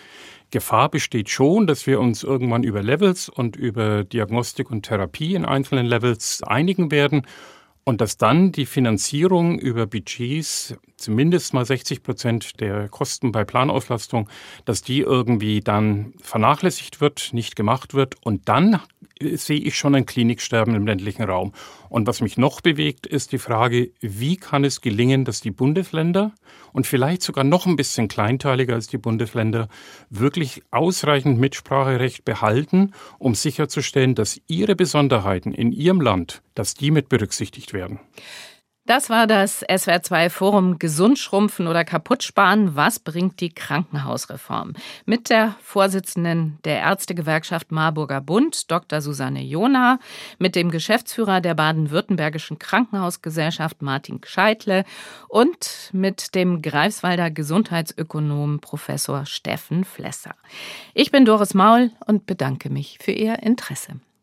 Gefahr 0.52 0.88
besteht 0.88 1.30
schon, 1.30 1.66
dass 1.66 1.88
wir 1.88 1.98
uns 1.98 2.22
irgendwann 2.22 2.62
über 2.62 2.80
Levels 2.80 3.28
und 3.28 3.56
über 3.56 4.04
Diagnostik 4.04 4.70
und 4.70 4.82
Therapie 4.82 5.34
in 5.34 5.44
einzelnen 5.44 5.86
Levels 5.86 6.44
einigen 6.44 6.92
werden 6.92 7.22
und 7.84 8.00
dass 8.00 8.16
dann 8.16 8.52
die 8.52 8.66
Finanzierung 8.66 9.58
über 9.58 9.86
Budgets, 9.86 10.76
zumindest 10.96 11.54
mal 11.54 11.64
60 11.64 12.02
Prozent 12.02 12.60
der 12.60 12.88
Kosten 12.88 13.32
bei 13.32 13.44
Planauslastung, 13.44 14.28
dass 14.64 14.82
die 14.82 15.00
irgendwie 15.00 15.60
dann 15.60 16.12
vernachlässigt 16.20 17.00
wird, 17.00 17.30
nicht 17.32 17.56
gemacht 17.56 17.94
wird. 17.94 18.16
Und 18.22 18.48
dann 18.48 18.80
sehe 19.20 19.60
ich 19.60 19.76
schon 19.76 19.94
ein 19.94 20.06
Kliniksterben 20.06 20.74
im 20.74 20.86
ländlichen 20.86 21.22
Raum. 21.22 21.52
Und 21.88 22.06
was 22.06 22.20
mich 22.20 22.36
noch 22.36 22.60
bewegt, 22.60 23.06
ist 23.06 23.32
die 23.32 23.38
Frage, 23.38 23.90
wie 24.00 24.36
kann 24.36 24.64
es 24.64 24.80
gelingen, 24.80 25.24
dass 25.24 25.40
die 25.40 25.50
Bundesländer 25.50 26.32
und 26.72 26.86
vielleicht 26.86 27.22
sogar 27.22 27.44
noch 27.44 27.66
ein 27.66 27.76
bisschen 27.76 28.08
kleinteiliger 28.08 28.74
als 28.74 28.86
die 28.86 28.98
Bundesländer 28.98 29.68
wirklich 30.08 30.62
ausreichend 30.70 31.38
Mitspracherecht 31.38 32.24
behalten, 32.24 32.92
um 33.18 33.34
sicherzustellen, 33.34 34.14
dass 34.14 34.40
ihre 34.46 34.76
Besonderheiten 34.76 35.52
in 35.52 35.72
ihrem 35.72 36.00
Land, 36.00 36.42
dass 36.54 36.74
die 36.74 36.90
mit 36.90 37.08
berücksichtigt 37.08 37.72
werden. 37.72 38.00
Das 38.90 39.08
war 39.08 39.28
das 39.28 39.64
SWR2 39.68 40.30
Forum 40.30 40.80
Gesund 40.80 41.16
schrumpfen 41.16 41.68
oder 41.68 41.84
kaputt 41.84 42.24
sparen. 42.24 42.74
Was 42.74 42.98
bringt 42.98 43.40
die 43.40 43.50
Krankenhausreform? 43.54 44.72
Mit 45.06 45.30
der 45.30 45.54
Vorsitzenden 45.62 46.58
der 46.64 46.80
Ärztegewerkschaft 46.80 47.70
Marburger 47.70 48.20
Bund, 48.20 48.68
Dr. 48.68 49.00
Susanne 49.00 49.44
Jona, 49.44 50.00
mit 50.40 50.56
dem 50.56 50.72
Geschäftsführer 50.72 51.40
der 51.40 51.54
baden-württembergischen 51.54 52.58
Krankenhausgesellschaft 52.58 53.80
Martin 53.80 54.22
Scheitle 54.24 54.84
und 55.28 55.90
mit 55.92 56.34
dem 56.34 56.60
Greifswalder 56.60 57.30
Gesundheitsökonom 57.30 58.58
Professor 58.58 59.24
Steffen 59.24 59.84
Flesser. 59.84 60.34
Ich 60.94 61.12
bin 61.12 61.24
Doris 61.24 61.54
Maul 61.54 61.92
und 62.06 62.26
bedanke 62.26 62.70
mich 62.70 62.98
für 63.00 63.12
Ihr 63.12 63.40
Interesse. 63.40 64.00